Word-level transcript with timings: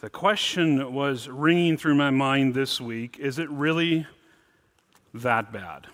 The 0.00 0.10
question 0.10 0.94
was 0.94 1.28
ringing 1.28 1.76
through 1.76 1.96
my 1.96 2.10
mind 2.10 2.54
this 2.54 2.80
week 2.80 3.18
is 3.18 3.40
it 3.40 3.50
really 3.50 4.06
that 5.12 5.52
bad? 5.52 5.88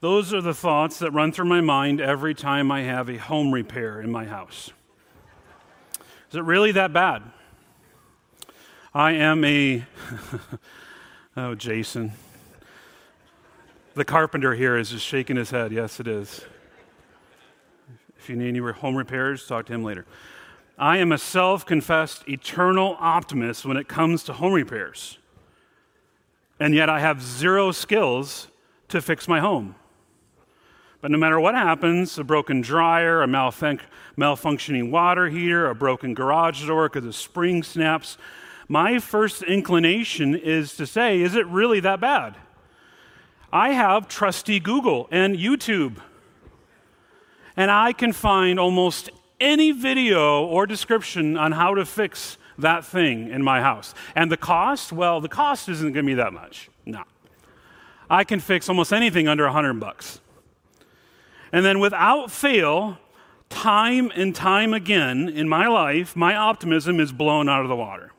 Those 0.00 0.34
are 0.34 0.40
the 0.40 0.54
thoughts 0.54 0.98
that 0.98 1.12
run 1.12 1.30
through 1.30 1.44
my 1.44 1.60
mind 1.60 2.00
every 2.00 2.34
time 2.34 2.72
I 2.72 2.82
have 2.82 3.08
a 3.08 3.18
home 3.18 3.52
repair 3.52 4.00
in 4.00 4.10
my 4.10 4.24
house. 4.24 4.72
Is 6.30 6.36
it 6.36 6.42
really 6.42 6.72
that 6.72 6.92
bad? 6.92 7.22
I 8.92 9.12
am 9.12 9.44
a. 9.44 9.84
oh, 11.36 11.54
Jason. 11.54 12.12
The 13.94 14.04
carpenter 14.04 14.54
here 14.54 14.76
is 14.76 14.90
just 14.90 15.06
shaking 15.06 15.36
his 15.36 15.50
head. 15.50 15.70
Yes, 15.70 16.00
it 16.00 16.08
is. 16.08 16.44
If 18.18 18.28
you 18.28 18.34
need 18.34 18.48
any 18.48 18.58
home 18.58 18.96
repairs, 18.96 19.46
talk 19.46 19.66
to 19.66 19.72
him 19.72 19.84
later. 19.84 20.04
I 20.78 20.98
am 20.98 21.12
a 21.12 21.18
self 21.18 21.66
confessed 21.66 22.28
eternal 22.28 22.96
optimist 23.00 23.64
when 23.64 23.76
it 23.76 23.88
comes 23.88 24.22
to 24.24 24.32
home 24.32 24.52
repairs. 24.52 25.18
And 26.60 26.74
yet 26.74 26.88
I 26.88 27.00
have 27.00 27.22
zero 27.22 27.72
skills 27.72 28.48
to 28.88 29.00
fix 29.00 29.28
my 29.28 29.40
home. 29.40 29.74
But 31.00 31.10
no 31.10 31.18
matter 31.18 31.38
what 31.38 31.54
happens 31.54 32.18
a 32.18 32.24
broken 32.24 32.60
dryer, 32.60 33.22
a 33.22 33.26
malfun- 33.26 33.80
malfunctioning 34.16 34.90
water 34.90 35.28
heater, 35.28 35.68
a 35.68 35.74
broken 35.74 36.14
garage 36.14 36.66
door 36.66 36.88
because 36.88 37.04
a 37.04 37.12
spring 37.12 37.62
snaps 37.62 38.18
my 38.68 38.98
first 38.98 39.42
inclination 39.42 40.34
is 40.34 40.76
to 40.76 40.86
say, 40.86 41.22
is 41.22 41.34
it 41.34 41.46
really 41.46 41.80
that 41.80 42.00
bad? 42.00 42.36
I 43.50 43.70
have 43.70 44.08
trusty 44.08 44.60
Google 44.60 45.08
and 45.10 45.36
YouTube. 45.36 45.96
And 47.56 47.70
I 47.70 47.94
can 47.94 48.12
find 48.12 48.60
almost 48.60 49.10
any 49.40 49.72
video 49.72 50.44
or 50.44 50.66
description 50.66 51.36
on 51.36 51.52
how 51.52 51.74
to 51.74 51.84
fix 51.84 52.38
that 52.58 52.84
thing 52.84 53.30
in 53.30 53.42
my 53.42 53.60
house. 53.60 53.94
And 54.14 54.30
the 54.30 54.36
cost? 54.36 54.92
Well, 54.92 55.20
the 55.20 55.28
cost 55.28 55.68
isn't 55.68 55.92
going 55.92 56.04
to 56.04 56.10
be 56.10 56.14
that 56.14 56.32
much. 56.32 56.68
No. 56.84 57.04
I 58.10 58.24
can 58.24 58.40
fix 58.40 58.68
almost 58.68 58.92
anything 58.92 59.28
under 59.28 59.44
100 59.44 59.74
bucks. 59.74 60.20
And 61.52 61.64
then 61.64 61.78
without 61.78 62.30
fail, 62.30 62.98
time 63.48 64.10
and 64.14 64.34
time 64.34 64.74
again 64.74 65.28
in 65.28 65.48
my 65.48 65.66
life, 65.68 66.16
my 66.16 66.34
optimism 66.34 67.00
is 67.00 67.12
blown 67.12 67.48
out 67.48 67.62
of 67.62 67.68
the 67.68 67.76
water. 67.76 68.12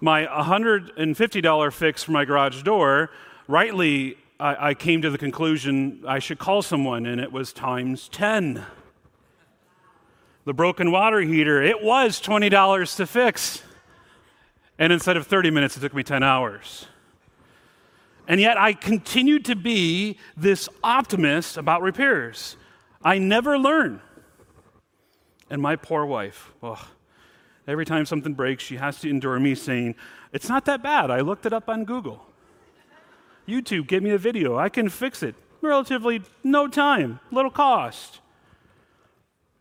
My 0.00 0.26
$150 0.26 1.72
fix 1.72 2.02
for 2.02 2.12
my 2.12 2.24
garage 2.24 2.62
door, 2.62 3.10
rightly, 3.46 4.16
I, 4.38 4.70
I 4.70 4.74
came 4.74 5.02
to 5.02 5.10
the 5.10 5.18
conclusion 5.18 6.02
I 6.06 6.18
should 6.18 6.38
call 6.38 6.62
someone, 6.62 7.06
and 7.06 7.20
it 7.20 7.32
was 7.32 7.52
times 7.52 8.08
10 8.08 8.64
the 10.44 10.52
broken 10.52 10.90
water 10.90 11.20
heater, 11.20 11.62
it 11.62 11.82
was 11.82 12.20
$20 12.20 12.96
to 12.96 13.06
fix. 13.06 13.62
And 14.78 14.92
instead 14.92 15.16
of 15.16 15.26
30 15.26 15.50
minutes, 15.50 15.76
it 15.76 15.80
took 15.80 15.94
me 15.94 16.02
10 16.02 16.22
hours. 16.22 16.86
And 18.26 18.40
yet 18.40 18.56
I 18.56 18.72
continued 18.72 19.44
to 19.46 19.56
be 19.56 20.18
this 20.36 20.68
optimist 20.82 21.56
about 21.56 21.82
repairs. 21.82 22.56
I 23.02 23.18
never 23.18 23.58
learn. 23.58 24.00
And 25.50 25.60
my 25.60 25.76
poor 25.76 26.06
wife, 26.06 26.52
oh, 26.62 26.88
every 27.68 27.84
time 27.84 28.06
something 28.06 28.32
breaks, 28.32 28.64
she 28.64 28.76
has 28.76 28.98
to 29.00 29.10
endure 29.10 29.38
me 29.38 29.54
saying, 29.54 29.94
It's 30.32 30.48
not 30.48 30.64
that 30.64 30.82
bad. 30.82 31.10
I 31.10 31.20
looked 31.20 31.44
it 31.44 31.52
up 31.52 31.68
on 31.68 31.84
Google. 31.84 32.26
YouTube, 33.46 33.86
give 33.86 34.02
me 34.02 34.10
a 34.10 34.18
video. 34.18 34.56
I 34.56 34.70
can 34.70 34.88
fix 34.88 35.22
it. 35.22 35.34
Relatively 35.60 36.22
no 36.42 36.66
time, 36.66 37.20
little 37.30 37.50
cost. 37.50 38.20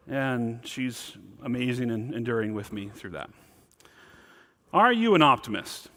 And 0.07 0.65
she's 0.65 1.15
amazing 1.43 1.91
and 1.91 2.13
enduring 2.13 2.53
with 2.53 2.73
me 2.73 2.91
through 2.93 3.11
that. 3.11 3.29
Are 4.73 4.91
you 4.91 5.15
an 5.15 5.21
optimist? 5.21 5.89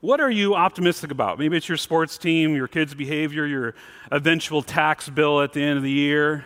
What 0.00 0.20
are 0.20 0.30
you 0.30 0.54
optimistic 0.54 1.10
about? 1.10 1.38
Maybe 1.38 1.56
it's 1.56 1.68
your 1.68 1.78
sports 1.78 2.18
team, 2.18 2.54
your 2.54 2.68
kids' 2.68 2.94
behavior, 2.94 3.46
your 3.46 3.74
eventual 4.12 4.62
tax 4.62 5.08
bill 5.08 5.40
at 5.40 5.52
the 5.52 5.62
end 5.62 5.76
of 5.76 5.82
the 5.82 5.90
year. 5.90 6.44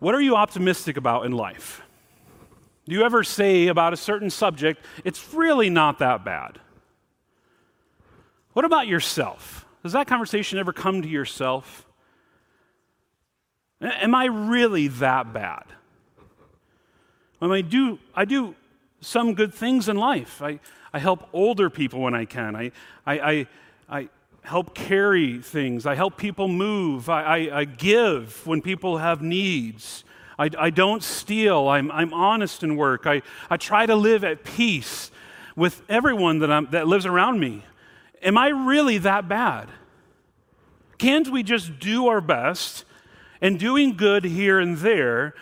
What 0.00 0.14
are 0.14 0.20
you 0.20 0.34
optimistic 0.34 0.96
about 0.96 1.24
in 1.24 1.32
life? 1.32 1.82
Do 2.86 2.94
you 2.94 3.04
ever 3.04 3.22
say 3.24 3.68
about 3.68 3.92
a 3.92 3.96
certain 3.96 4.28
subject, 4.28 4.84
it's 5.04 5.32
really 5.32 5.70
not 5.70 6.00
that 6.00 6.24
bad? 6.24 6.60
What 8.52 8.64
about 8.64 8.86
yourself? 8.86 9.66
Does 9.82 9.92
that 9.92 10.06
conversation 10.06 10.58
ever 10.58 10.72
come 10.72 11.02
to 11.02 11.08
yourself? 11.08 11.83
Am 13.84 14.14
I 14.14 14.26
really 14.26 14.88
that 14.88 15.32
bad? 15.32 15.64
I, 17.40 17.46
mean, 17.46 17.52
I 17.52 17.60
do, 17.60 17.98
I 18.14 18.24
do 18.24 18.54
some 19.00 19.34
good 19.34 19.52
things 19.52 19.88
in 19.88 19.96
life. 19.96 20.40
I, 20.40 20.60
I 20.92 20.98
help 20.98 21.28
older 21.32 21.68
people 21.68 22.00
when 22.00 22.14
I 22.14 22.24
can. 22.24 22.56
I, 22.56 22.72
I, 23.06 23.18
I, 23.18 23.46
I 23.88 24.08
help 24.42 24.74
carry 24.74 25.40
things. 25.40 25.84
I 25.86 25.94
help 25.94 26.16
people 26.16 26.48
move. 26.48 27.08
I, 27.08 27.22
I, 27.22 27.58
I 27.60 27.64
give 27.64 28.46
when 28.46 28.62
people 28.62 28.98
have 28.98 29.20
needs. 29.20 30.04
I, 30.38 30.50
I 30.58 30.70
don't 30.70 31.02
steal. 31.02 31.68
I'm, 31.68 31.90
I'm 31.90 32.14
honest 32.14 32.62
in 32.62 32.76
work. 32.76 33.06
I, 33.06 33.22
I 33.50 33.56
try 33.56 33.86
to 33.86 33.94
live 33.94 34.24
at 34.24 34.44
peace 34.44 35.10
with 35.56 35.82
everyone 35.88 36.40
that, 36.40 36.50
I'm, 36.50 36.68
that 36.70 36.88
lives 36.88 37.06
around 37.06 37.40
me. 37.40 37.64
Am 38.22 38.38
I 38.38 38.48
really 38.48 38.98
that 38.98 39.28
bad? 39.28 39.68
Can't 40.96 41.28
we 41.28 41.42
just 41.42 41.78
do 41.78 42.08
our 42.08 42.20
best 42.20 42.84
and 43.44 43.60
doing 43.60 43.94
good 43.94 44.24
here 44.24 44.58
and 44.58 44.78
there, 44.78 45.34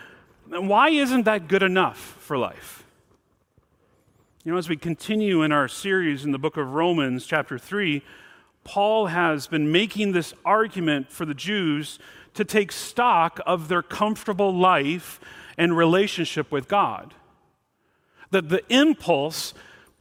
why 0.49 0.89
isn't 0.89 1.23
that 1.23 1.47
good 1.47 1.63
enough 1.63 1.97
for 2.19 2.37
life? 2.37 2.83
You 4.43 4.51
know, 4.51 4.57
as 4.57 4.67
we 4.67 4.75
continue 4.75 5.41
in 5.41 5.53
our 5.53 5.69
series 5.69 6.25
in 6.25 6.33
the 6.33 6.37
book 6.37 6.57
of 6.57 6.73
Romans, 6.73 7.25
chapter 7.25 7.57
3, 7.57 8.03
Paul 8.65 9.07
has 9.07 9.47
been 9.47 9.71
making 9.71 10.11
this 10.11 10.33
argument 10.43 11.13
for 11.13 11.23
the 11.23 11.33
Jews 11.33 11.97
to 12.33 12.43
take 12.43 12.73
stock 12.73 13.39
of 13.45 13.69
their 13.69 13.81
comfortable 13.81 14.53
life 14.53 15.21
and 15.57 15.77
relationship 15.77 16.51
with 16.51 16.67
God. 16.67 17.13
That 18.31 18.49
the 18.49 18.63
impulse 18.67 19.53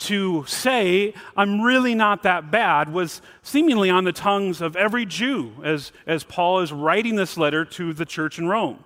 to 0.02 0.44
say, 0.46 1.14
I'm 1.36 1.60
really 1.60 1.94
not 1.94 2.22
that 2.22 2.50
bad, 2.50 2.92
was 2.92 3.22
seemingly 3.42 3.90
on 3.90 4.04
the 4.04 4.12
tongues 4.12 4.60
of 4.60 4.76
every 4.76 5.06
Jew 5.06 5.52
as, 5.64 5.92
as 6.06 6.24
Paul 6.24 6.60
is 6.60 6.72
writing 6.72 7.16
this 7.16 7.36
letter 7.36 7.64
to 7.64 7.92
the 7.92 8.06
church 8.06 8.38
in 8.38 8.48
Rome. 8.48 8.84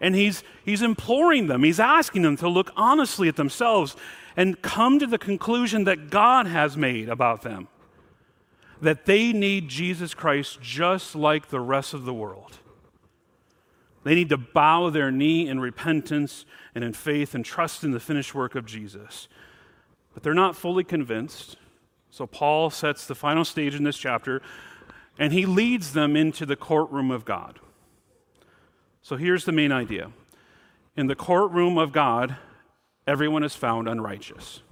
And 0.00 0.14
he's, 0.14 0.42
he's 0.64 0.82
imploring 0.82 1.46
them, 1.46 1.62
he's 1.62 1.80
asking 1.80 2.22
them 2.22 2.36
to 2.38 2.48
look 2.48 2.70
honestly 2.76 3.28
at 3.28 3.36
themselves 3.36 3.96
and 4.36 4.60
come 4.60 4.98
to 4.98 5.06
the 5.06 5.18
conclusion 5.18 5.84
that 5.84 6.10
God 6.10 6.46
has 6.46 6.76
made 6.76 7.08
about 7.08 7.42
them 7.42 7.68
that 8.80 9.06
they 9.06 9.32
need 9.32 9.68
Jesus 9.68 10.14
Christ 10.14 10.60
just 10.60 11.14
like 11.14 11.48
the 11.48 11.60
rest 11.60 11.94
of 11.94 12.04
the 12.04 12.14
world. 12.14 12.58
They 14.04 14.14
need 14.14 14.28
to 14.28 14.36
bow 14.36 14.90
their 14.90 15.10
knee 15.10 15.48
in 15.48 15.58
repentance 15.58 16.44
and 16.74 16.84
in 16.84 16.92
faith 16.92 17.34
and 17.34 17.44
trust 17.44 17.82
in 17.82 17.90
the 17.90 18.00
finished 18.00 18.34
work 18.34 18.54
of 18.54 18.66
Jesus. 18.66 19.28
But 20.16 20.22
they're 20.22 20.32
not 20.32 20.56
fully 20.56 20.82
convinced. 20.82 21.58
So 22.08 22.26
Paul 22.26 22.70
sets 22.70 23.04
the 23.04 23.14
final 23.14 23.44
stage 23.44 23.74
in 23.74 23.84
this 23.84 23.98
chapter, 23.98 24.40
and 25.18 25.30
he 25.30 25.44
leads 25.44 25.92
them 25.92 26.16
into 26.16 26.46
the 26.46 26.56
courtroom 26.56 27.10
of 27.10 27.26
God. 27.26 27.60
So 29.02 29.16
here's 29.18 29.44
the 29.44 29.52
main 29.52 29.72
idea 29.72 30.10
In 30.96 31.06
the 31.06 31.14
courtroom 31.14 31.76
of 31.76 31.92
God, 31.92 32.36
everyone 33.06 33.44
is 33.44 33.54
found 33.54 33.88
unrighteous. 33.90 34.62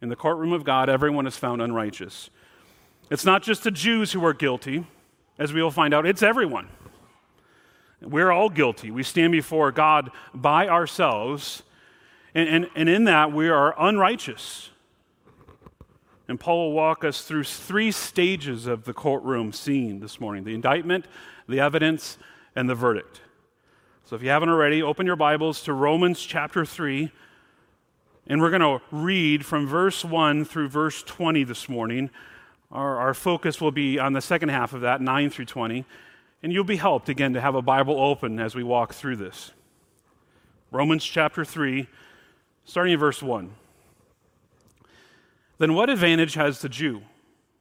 In 0.00 0.08
the 0.08 0.16
courtroom 0.16 0.54
of 0.54 0.64
God, 0.64 0.88
everyone 0.88 1.26
is 1.26 1.36
found 1.36 1.60
unrighteous. 1.60 2.30
It's 3.10 3.26
not 3.26 3.42
just 3.42 3.64
the 3.64 3.70
Jews 3.70 4.12
who 4.12 4.24
are 4.24 4.32
guilty, 4.32 4.86
as 5.38 5.52
we 5.52 5.62
will 5.62 5.70
find 5.70 5.92
out, 5.92 6.06
it's 6.06 6.22
everyone. 6.22 6.68
We're 8.00 8.32
all 8.32 8.48
guilty. 8.48 8.90
We 8.90 9.02
stand 9.02 9.32
before 9.32 9.70
God 9.72 10.10
by 10.32 10.68
ourselves 10.68 11.64
and, 12.34 12.48
and, 12.48 12.70
and 12.74 12.88
in 12.88 13.04
that, 13.04 13.32
we 13.32 13.48
are 13.48 13.74
unrighteous. 13.78 14.70
And 16.26 16.40
Paul 16.40 16.68
will 16.68 16.72
walk 16.72 17.04
us 17.04 17.22
through 17.22 17.44
three 17.44 17.92
stages 17.92 18.66
of 18.66 18.84
the 18.84 18.94
courtroom 18.94 19.52
scene 19.52 20.00
this 20.00 20.20
morning 20.20 20.44
the 20.44 20.54
indictment, 20.54 21.06
the 21.48 21.60
evidence, 21.60 22.18
and 22.56 22.68
the 22.68 22.74
verdict. 22.74 23.20
So 24.06 24.16
if 24.16 24.22
you 24.22 24.30
haven't 24.30 24.48
already, 24.48 24.82
open 24.82 25.06
your 25.06 25.16
Bibles 25.16 25.62
to 25.62 25.72
Romans 25.72 26.20
chapter 26.20 26.64
3. 26.64 27.10
And 28.26 28.40
we're 28.40 28.50
going 28.50 28.62
to 28.62 28.82
read 28.90 29.44
from 29.44 29.66
verse 29.66 30.04
1 30.04 30.46
through 30.46 30.68
verse 30.68 31.02
20 31.02 31.44
this 31.44 31.68
morning. 31.68 32.10
Our, 32.70 32.96
our 32.96 33.14
focus 33.14 33.60
will 33.60 33.70
be 33.70 33.98
on 33.98 34.14
the 34.14 34.22
second 34.22 34.48
half 34.48 34.72
of 34.72 34.80
that, 34.80 35.02
9 35.02 35.30
through 35.30 35.44
20. 35.44 35.84
And 36.42 36.52
you'll 36.52 36.64
be 36.64 36.76
helped 36.76 37.08
again 37.08 37.34
to 37.34 37.40
have 37.40 37.54
a 37.54 37.62
Bible 37.62 38.00
open 38.00 38.40
as 38.40 38.54
we 38.54 38.62
walk 38.62 38.94
through 38.94 39.16
this. 39.16 39.52
Romans 40.70 41.04
chapter 41.04 41.44
3, 41.44 41.86
starting 42.64 42.92
in 42.92 42.98
verse 42.98 43.22
1. 43.22 43.50
Then 45.58 45.74
what 45.74 45.90
advantage 45.90 46.34
has 46.34 46.60
the 46.60 46.68
Jew? 46.68 47.02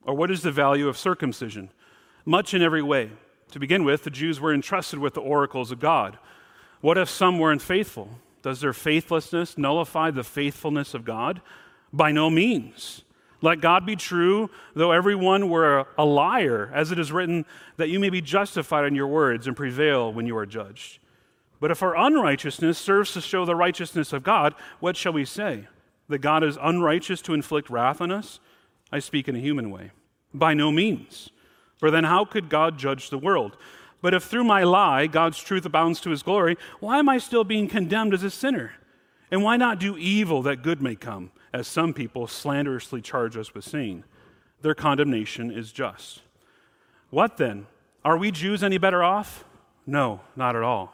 Or 0.06 0.14
what 0.14 0.32
is 0.32 0.42
the 0.42 0.52
value 0.52 0.88
of 0.88 0.98
circumcision? 0.98 1.70
Much 2.26 2.54
in 2.54 2.62
every 2.62 2.82
way. 2.82 3.12
To 3.52 3.60
begin 3.60 3.84
with, 3.84 4.04
the 4.04 4.10
Jews 4.10 4.40
were 4.40 4.54
entrusted 4.54 5.00
with 5.00 5.14
the 5.14 5.22
oracles 5.22 5.72
of 5.72 5.80
God. 5.80 6.18
What 6.82 6.98
if 6.98 7.10
some 7.10 7.40
were 7.40 7.52
unfaithful? 7.52 8.10
Does 8.42 8.60
their 8.60 8.74
faithlessness 8.74 9.58
nullify 9.58 10.12
the 10.12 10.24
faithfulness 10.24 10.94
of 10.94 11.06
God? 11.06 11.42
By 11.94 12.12
no 12.12 12.30
means. 12.30 13.04
Let 13.42 13.62
God 13.62 13.86
be 13.86 13.96
true, 13.96 14.50
though 14.74 14.92
everyone 14.92 15.50
were 15.50 15.86
a 15.98 16.06
liar, 16.06 16.72
as 16.74 16.92
it 16.92 17.00
is 17.00 17.12
written, 17.12 17.46
that 17.78 17.90
you 17.90 18.00
may 18.00 18.10
be 18.10 18.22
justified 18.22 18.86
in 18.86 18.96
your 18.96 19.08
words 19.08 19.48
and 19.48 19.56
prevail 19.56 20.12
when 20.12 20.26
you 20.26 20.36
are 20.38 20.46
judged. 20.46 21.00
But 21.64 21.72
if 21.72 21.82
our 21.82 21.96
unrighteousness 21.96 22.78
serves 22.78 23.14
to 23.14 23.22
show 23.22 23.46
the 23.46 23.56
righteousness 23.56 24.12
of 24.12 24.22
God, 24.22 24.54
what 24.82 24.98
shall 24.98 25.14
we 25.14 25.24
say? 25.24 25.70
That 26.10 26.18
God 26.18 26.44
is 26.44 26.58
unrighteous 26.62 27.22
to 27.22 27.34
inflict 27.34 27.70
wrath 27.70 28.02
on 28.02 28.12
us? 28.12 28.42
I 28.92 29.00
speak 29.00 29.30
in 29.30 29.38
a 29.38 29.40
human 29.40 29.72
way. 29.72 29.92
By 30.34 30.56
no 30.56 30.74
means. 30.74 31.30
For 31.78 31.90
then 31.90 32.04
how 32.04 32.26
could 32.26 32.50
God 32.50 32.78
judge 32.78 33.10
the 33.10 33.18
world? 33.18 33.56
But 34.02 34.14
if 34.14 34.26
through 34.26 34.44
my 34.44 34.66
lie 34.66 35.08
God's 35.08 35.40
truth 35.40 35.66
abounds 35.66 36.02
to 36.02 36.10
his 36.10 36.22
glory, 36.22 36.58
why 36.82 37.00
am 37.00 37.08
I 37.08 37.18
still 37.18 37.46
being 37.46 37.70
condemned 37.70 38.14
as 38.14 38.24
a 38.24 38.30
sinner? 38.30 38.74
And 39.32 39.42
why 39.42 39.56
not 39.56 39.80
do 39.80 39.96
evil 39.98 40.42
that 40.42 40.64
good 40.64 40.82
may 40.82 40.96
come, 40.96 41.32
as 41.54 41.66
some 41.66 41.94
people 41.94 42.28
slanderously 42.28 43.02
charge 43.02 43.38
us 43.38 43.56
with 43.56 43.64
saying? 43.64 44.04
Their 44.64 44.76
condemnation 44.76 45.50
is 45.50 45.72
just. 45.72 46.24
What 47.10 47.38
then? 47.38 47.68
Are 48.04 48.18
we 48.18 48.32
Jews 48.32 48.66
any 48.66 48.78
better 48.78 49.02
off? 49.02 49.46
No, 49.88 50.20
not 50.36 50.58
at 50.58 50.64
all. 50.64 50.94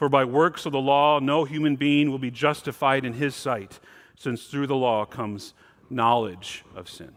For 0.00 0.08
by 0.08 0.24
works 0.24 0.64
of 0.64 0.72
the 0.72 0.80
law, 0.80 1.20
no 1.20 1.44
human 1.44 1.76
being 1.76 2.10
will 2.10 2.18
be 2.18 2.30
justified 2.30 3.04
in 3.04 3.12
his 3.12 3.36
sight, 3.36 3.80
since 4.16 4.46
through 4.46 4.66
the 4.66 4.74
law 4.74 5.04
comes 5.04 5.52
knowledge 5.90 6.64
of 6.74 6.88
sin. 6.88 7.12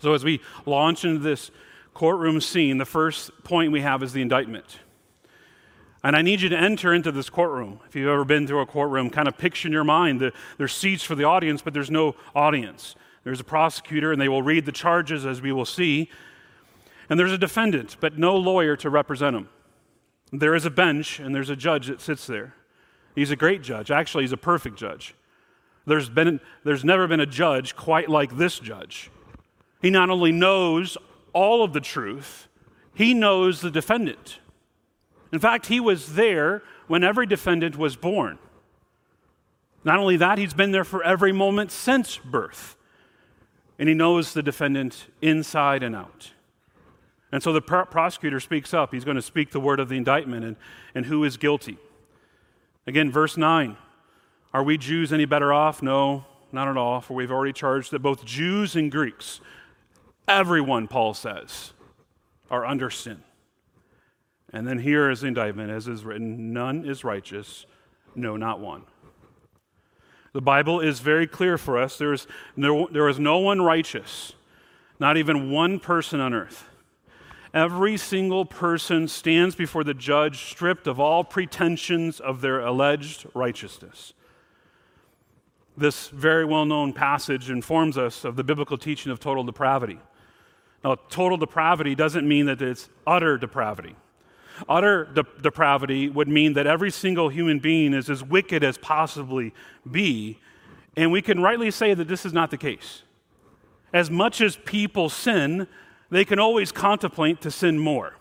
So, 0.00 0.14
as 0.14 0.24
we 0.24 0.40
launch 0.64 1.04
into 1.04 1.18
this 1.18 1.50
courtroom 1.92 2.40
scene, 2.40 2.78
the 2.78 2.86
first 2.86 3.30
point 3.44 3.72
we 3.72 3.82
have 3.82 4.02
is 4.02 4.14
the 4.14 4.22
indictment. 4.22 4.78
And 6.02 6.16
I 6.16 6.22
need 6.22 6.40
you 6.40 6.48
to 6.48 6.56
enter 6.56 6.94
into 6.94 7.12
this 7.12 7.28
courtroom. 7.28 7.78
If 7.86 7.94
you've 7.94 8.08
ever 8.08 8.24
been 8.24 8.46
to 8.46 8.60
a 8.60 8.66
courtroom, 8.66 9.10
kind 9.10 9.28
of 9.28 9.36
picture 9.36 9.68
in 9.68 9.72
your 9.72 9.84
mind 9.84 10.22
that 10.22 10.32
there's 10.56 10.72
seats 10.72 11.02
for 11.02 11.14
the 11.14 11.24
audience, 11.24 11.60
but 11.60 11.74
there's 11.74 11.90
no 11.90 12.16
audience. 12.34 12.96
There's 13.22 13.40
a 13.40 13.44
prosecutor, 13.44 14.12
and 14.12 14.18
they 14.18 14.30
will 14.30 14.42
read 14.42 14.64
the 14.64 14.72
charges 14.72 15.26
as 15.26 15.42
we 15.42 15.52
will 15.52 15.66
see. 15.66 16.10
And 17.10 17.20
there's 17.20 17.32
a 17.32 17.38
defendant, 17.38 17.98
but 18.00 18.16
no 18.16 18.34
lawyer 18.34 18.76
to 18.78 18.88
represent 18.88 19.36
him. 19.36 19.50
There 20.38 20.56
is 20.56 20.66
a 20.66 20.70
bench, 20.70 21.20
and 21.20 21.32
there's 21.32 21.48
a 21.48 21.54
judge 21.54 21.86
that 21.86 22.00
sits 22.00 22.26
there. 22.26 22.54
He's 23.14 23.30
a 23.30 23.36
great 23.36 23.62
judge. 23.62 23.92
Actually, 23.92 24.24
he's 24.24 24.32
a 24.32 24.36
perfect 24.36 24.76
judge. 24.76 25.14
There's, 25.86 26.08
been, 26.08 26.40
there's 26.64 26.84
never 26.84 27.06
been 27.06 27.20
a 27.20 27.26
judge 27.26 27.76
quite 27.76 28.08
like 28.08 28.36
this 28.36 28.58
judge. 28.58 29.10
He 29.80 29.90
not 29.90 30.10
only 30.10 30.32
knows 30.32 30.96
all 31.32 31.62
of 31.62 31.72
the 31.72 31.80
truth, 31.80 32.48
he 32.94 33.14
knows 33.14 33.60
the 33.60 33.70
defendant. 33.70 34.40
In 35.30 35.38
fact, 35.38 35.66
he 35.66 35.78
was 35.78 36.14
there 36.14 36.62
when 36.88 37.04
every 37.04 37.26
defendant 37.26 37.76
was 37.76 37.94
born. 37.94 38.38
Not 39.84 40.00
only 40.00 40.16
that, 40.16 40.38
he's 40.38 40.54
been 40.54 40.72
there 40.72 40.84
for 40.84 41.04
every 41.04 41.32
moment 41.32 41.70
since 41.70 42.16
birth. 42.18 42.76
And 43.78 43.88
he 43.88 43.94
knows 43.94 44.32
the 44.32 44.42
defendant 44.42 45.06
inside 45.22 45.84
and 45.84 45.94
out. 45.94 46.32
And 47.34 47.42
so 47.42 47.52
the 47.52 47.60
pr- 47.60 47.80
prosecutor 47.80 48.38
speaks 48.38 48.72
up. 48.72 48.94
He's 48.94 49.04
going 49.04 49.16
to 49.16 49.22
speak 49.22 49.50
the 49.50 49.58
word 49.58 49.80
of 49.80 49.88
the 49.88 49.96
indictment 49.96 50.44
and, 50.44 50.54
and 50.94 51.06
who 51.06 51.24
is 51.24 51.36
guilty. 51.36 51.78
Again, 52.86 53.10
verse 53.10 53.36
9 53.36 53.76
Are 54.52 54.62
we 54.62 54.78
Jews 54.78 55.12
any 55.12 55.24
better 55.24 55.52
off? 55.52 55.82
No, 55.82 56.26
not 56.52 56.68
at 56.68 56.76
all, 56.76 57.00
for 57.00 57.14
we've 57.14 57.32
already 57.32 57.52
charged 57.52 57.90
that 57.90 57.98
both 57.98 58.24
Jews 58.24 58.76
and 58.76 58.88
Greeks, 58.88 59.40
everyone, 60.28 60.86
Paul 60.86 61.12
says, 61.12 61.72
are 62.52 62.64
under 62.64 62.88
sin. 62.88 63.24
And 64.52 64.64
then 64.64 64.78
here 64.78 65.10
is 65.10 65.22
the 65.22 65.26
indictment, 65.26 65.72
as 65.72 65.88
is 65.88 66.04
written 66.04 66.52
none 66.52 66.84
is 66.84 67.02
righteous, 67.02 67.66
no, 68.14 68.36
not 68.36 68.60
one. 68.60 68.84
The 70.34 70.40
Bible 70.40 70.78
is 70.78 71.00
very 71.00 71.26
clear 71.26 71.58
for 71.58 71.78
us. 71.78 71.98
There 71.98 72.12
is 72.12 72.28
no, 72.54 72.86
there 72.92 73.08
is 73.08 73.18
no 73.18 73.38
one 73.38 73.60
righteous, 73.60 74.34
not 75.00 75.16
even 75.16 75.50
one 75.50 75.80
person 75.80 76.20
on 76.20 76.32
earth. 76.32 76.68
Every 77.54 77.96
single 77.96 78.44
person 78.44 79.06
stands 79.06 79.54
before 79.54 79.84
the 79.84 79.94
judge 79.94 80.44
stripped 80.44 80.88
of 80.88 80.98
all 80.98 81.22
pretensions 81.22 82.18
of 82.18 82.40
their 82.40 82.60
alleged 82.60 83.26
righteousness. 83.32 84.12
This 85.76 86.08
very 86.08 86.44
well 86.44 86.64
known 86.64 86.92
passage 86.92 87.50
informs 87.50 87.96
us 87.96 88.24
of 88.24 88.34
the 88.34 88.42
biblical 88.42 88.76
teaching 88.76 89.12
of 89.12 89.20
total 89.20 89.44
depravity. 89.44 90.00
Now, 90.82 90.96
total 91.08 91.38
depravity 91.38 91.94
doesn't 91.94 92.26
mean 92.26 92.46
that 92.46 92.60
it's 92.60 92.88
utter 93.06 93.38
depravity. 93.38 93.94
Utter 94.68 95.04
de- 95.04 95.24
depravity 95.40 96.08
would 96.08 96.28
mean 96.28 96.54
that 96.54 96.66
every 96.66 96.90
single 96.90 97.28
human 97.28 97.60
being 97.60 97.94
is 97.94 98.10
as 98.10 98.22
wicked 98.22 98.64
as 98.64 98.78
possibly 98.78 99.54
be, 99.88 100.40
and 100.96 101.12
we 101.12 101.22
can 101.22 101.40
rightly 101.40 101.70
say 101.70 101.94
that 101.94 102.08
this 102.08 102.26
is 102.26 102.32
not 102.32 102.50
the 102.50 102.56
case. 102.56 103.02
As 103.92 104.10
much 104.10 104.40
as 104.40 104.56
people 104.56 105.08
sin, 105.08 105.68
they 106.14 106.24
can 106.24 106.38
always 106.38 106.72
contemplate 106.72 107.40
to 107.42 107.50
sin 107.50 107.78
more. 107.78 108.16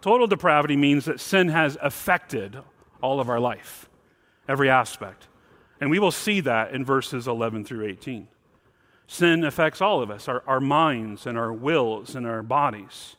Total 0.00 0.26
depravity 0.26 0.76
means 0.76 1.04
that 1.06 1.20
sin 1.20 1.48
has 1.48 1.76
affected 1.82 2.58
all 3.02 3.20
of 3.20 3.28
our 3.28 3.40
life, 3.40 3.88
every 4.48 4.70
aspect. 4.70 5.28
And 5.80 5.90
we 5.90 5.98
will 5.98 6.10
see 6.12 6.40
that 6.40 6.72
in 6.72 6.84
verses 6.84 7.28
11 7.28 7.64
through 7.64 7.86
18. 7.86 8.28
Sin 9.06 9.44
affects 9.44 9.80
all 9.80 10.02
of 10.02 10.10
us, 10.10 10.28
our, 10.28 10.42
our 10.46 10.60
minds 10.60 11.26
and 11.26 11.38
our 11.38 11.52
wills 11.52 12.14
and 12.14 12.26
our 12.26 12.42
bodies 12.42 13.16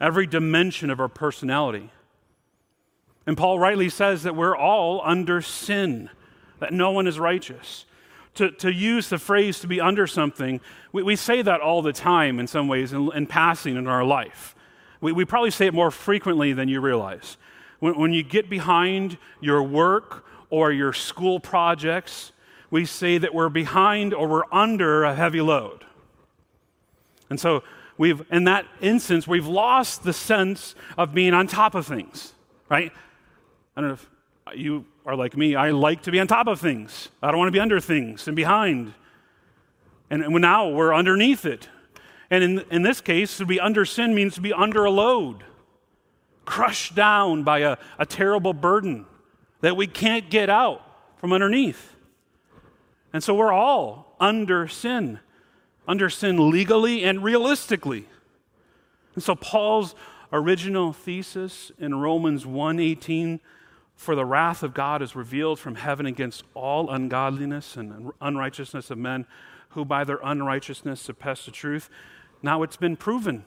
every 0.00 0.26
dimension 0.26 0.90
of 0.90 1.00
our 1.00 1.08
personality. 1.08 1.90
And 3.26 3.36
Paul 3.36 3.58
rightly 3.58 3.88
says 3.88 4.22
that 4.22 4.36
we're 4.36 4.56
all 4.56 5.00
under 5.04 5.40
sin, 5.40 6.10
that 6.60 6.72
no 6.72 6.90
one 6.90 7.06
is 7.06 7.18
righteous. 7.18 7.86
To, 8.36 8.50
to 8.50 8.72
use 8.72 9.08
the 9.08 9.18
phrase 9.18 9.60
to 9.60 9.66
be 9.66 9.80
under 9.80 10.06
something, 10.06 10.60
we, 10.92 11.02
we 11.02 11.16
say 11.16 11.42
that 11.42 11.60
all 11.60 11.80
the 11.82 11.92
time 11.92 12.38
in 12.38 12.46
some 12.46 12.68
ways 12.68 12.92
in, 12.92 13.10
in 13.14 13.26
passing 13.26 13.76
in 13.76 13.86
our 13.86 14.04
life. 14.04 14.54
We, 15.00 15.12
we 15.12 15.24
probably 15.24 15.50
say 15.50 15.66
it 15.66 15.74
more 15.74 15.90
frequently 15.90 16.52
than 16.52 16.68
you 16.68 16.80
realize. 16.80 17.38
When, 17.80 17.98
when 17.98 18.12
you 18.12 18.22
get 18.22 18.50
behind 18.50 19.18
your 19.40 19.62
work 19.62 20.26
or 20.50 20.70
your 20.70 20.92
school 20.92 21.40
projects, 21.40 22.32
we 22.70 22.84
say 22.84 23.18
that 23.18 23.34
we're 23.34 23.48
behind 23.48 24.12
or 24.12 24.28
we're 24.28 24.52
under 24.52 25.04
a 25.04 25.14
heavy 25.14 25.40
load. 25.40 25.84
And 27.30 27.40
so 27.40 27.62
we've, 27.96 28.22
in 28.30 28.44
that 28.44 28.66
instance, 28.80 29.26
we've 29.26 29.46
lost 29.46 30.02
the 30.02 30.12
sense 30.12 30.74
of 30.98 31.14
being 31.14 31.34
on 31.34 31.46
top 31.46 31.74
of 31.74 31.86
things, 31.86 32.34
right? 32.68 32.92
I 33.76 33.80
don't 33.80 33.88
know 33.88 33.94
if 33.94 34.10
you 34.54 34.84
are 35.04 35.16
like 35.16 35.36
me. 35.36 35.54
I 35.54 35.70
like 35.70 36.02
to 36.02 36.10
be 36.10 36.20
on 36.20 36.26
top 36.26 36.46
of 36.46 36.60
things. 36.60 37.08
I 37.22 37.30
don't 37.30 37.38
want 37.38 37.48
to 37.48 37.52
be 37.52 37.60
under 37.60 37.80
things 37.80 38.26
and 38.26 38.36
behind. 38.36 38.94
And 40.10 40.22
now 40.40 40.68
we're 40.68 40.94
underneath 40.94 41.44
it. 41.44 41.68
And 42.30 42.44
in, 42.44 42.64
in 42.70 42.82
this 42.82 43.00
case, 43.00 43.38
to 43.38 43.46
be 43.46 43.58
under 43.60 43.84
sin 43.84 44.14
means 44.14 44.34
to 44.34 44.40
be 44.40 44.52
under 44.52 44.84
a 44.84 44.90
load, 44.90 45.44
crushed 46.44 46.94
down 46.94 47.42
by 47.42 47.60
a, 47.60 47.76
a 47.98 48.06
terrible 48.06 48.52
burden 48.52 49.06
that 49.60 49.76
we 49.76 49.86
can't 49.86 50.30
get 50.30 50.48
out 50.48 50.82
from 51.18 51.32
underneath. 51.32 51.94
And 53.12 53.22
so 53.22 53.34
we're 53.34 53.52
all 53.52 54.16
under 54.20 54.68
sin 54.68 55.20
under 55.88 56.10
sin 56.10 56.50
legally 56.50 57.04
and 57.04 57.22
realistically. 57.22 58.06
And 59.14 59.22
so 59.22 59.34
Paul's 59.34 59.94
original 60.32 60.92
thesis 60.92 61.70
in 61.78 61.94
Romans 61.94 62.44
1:18 62.44 63.40
for 63.96 64.14
the 64.14 64.24
wrath 64.24 64.62
of 64.62 64.74
God 64.74 65.02
is 65.02 65.16
revealed 65.16 65.58
from 65.58 65.74
heaven 65.74 66.06
against 66.06 66.44
all 66.54 66.90
ungodliness 66.90 67.76
and 67.76 68.12
unrighteousness 68.20 68.90
of 68.90 68.98
men 68.98 69.26
who 69.70 69.84
by 69.84 70.04
their 70.04 70.20
unrighteousness 70.22 71.00
suppress 71.00 71.46
the 71.46 71.50
truth. 71.50 71.88
Now 72.42 72.62
it's 72.62 72.76
been 72.76 72.96
proven. 72.96 73.44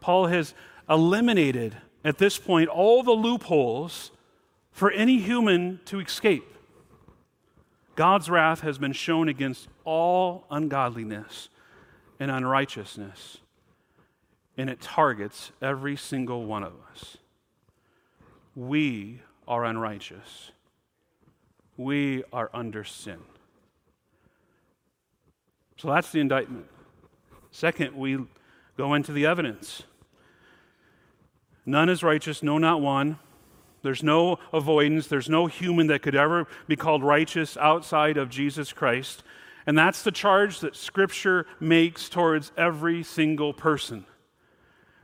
Paul 0.00 0.26
has 0.26 0.54
eliminated 0.88 1.76
at 2.04 2.18
this 2.18 2.38
point 2.38 2.68
all 2.68 3.02
the 3.02 3.12
loopholes 3.12 4.10
for 4.70 4.90
any 4.90 5.18
human 5.18 5.80
to 5.86 6.00
escape. 6.00 6.56
God's 7.94 8.30
wrath 8.30 8.60
has 8.60 8.78
been 8.78 8.92
shown 8.92 9.28
against 9.28 9.68
all 9.84 10.44
ungodliness 10.50 11.48
and 12.20 12.30
unrighteousness, 12.30 13.38
and 14.56 14.70
it 14.70 14.80
targets 14.80 15.50
every 15.60 15.96
single 15.96 16.46
one 16.46 16.62
of 16.62 16.74
us. 16.92 17.17
We 18.58 19.20
are 19.46 19.64
unrighteous, 19.64 20.50
we 21.76 22.24
are 22.32 22.50
under 22.52 22.82
sin. 22.82 23.18
So 25.76 25.86
that's 25.90 26.10
the 26.10 26.18
indictment. 26.18 26.66
Second, 27.52 27.94
we 27.94 28.18
go 28.76 28.94
into 28.94 29.12
the 29.12 29.26
evidence. 29.26 29.84
None 31.64 31.88
is 31.88 32.02
righteous, 32.02 32.42
no, 32.42 32.58
not 32.58 32.80
one. 32.80 33.20
There's 33.82 34.02
no 34.02 34.40
avoidance. 34.52 35.06
There's 35.06 35.28
no 35.28 35.46
human 35.46 35.86
that 35.86 36.02
could 36.02 36.16
ever 36.16 36.48
be 36.66 36.74
called 36.74 37.04
righteous 37.04 37.56
outside 37.58 38.16
of 38.16 38.28
Jesus 38.28 38.72
Christ. 38.72 39.22
And 39.68 39.78
that's 39.78 40.02
the 40.02 40.10
charge 40.10 40.58
that 40.60 40.74
Scripture 40.74 41.46
makes 41.60 42.08
towards 42.08 42.50
every 42.56 43.04
single 43.04 43.52
person. 43.52 44.04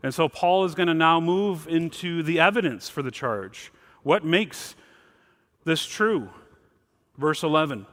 And 0.04 0.12
so 0.12 0.28
Paul 0.28 0.66
is 0.66 0.74
going 0.74 0.88
to 0.88 0.94
now 0.94 1.18
move 1.18 1.66
into 1.66 2.22
the 2.22 2.38
evidence 2.38 2.90
for 2.90 3.00
the 3.00 3.10
charge. 3.10 3.72
What 4.02 4.22
makes 4.22 4.74
this 5.64 5.86
true? 5.86 6.28
Verse 7.16 7.42
11 7.42 7.86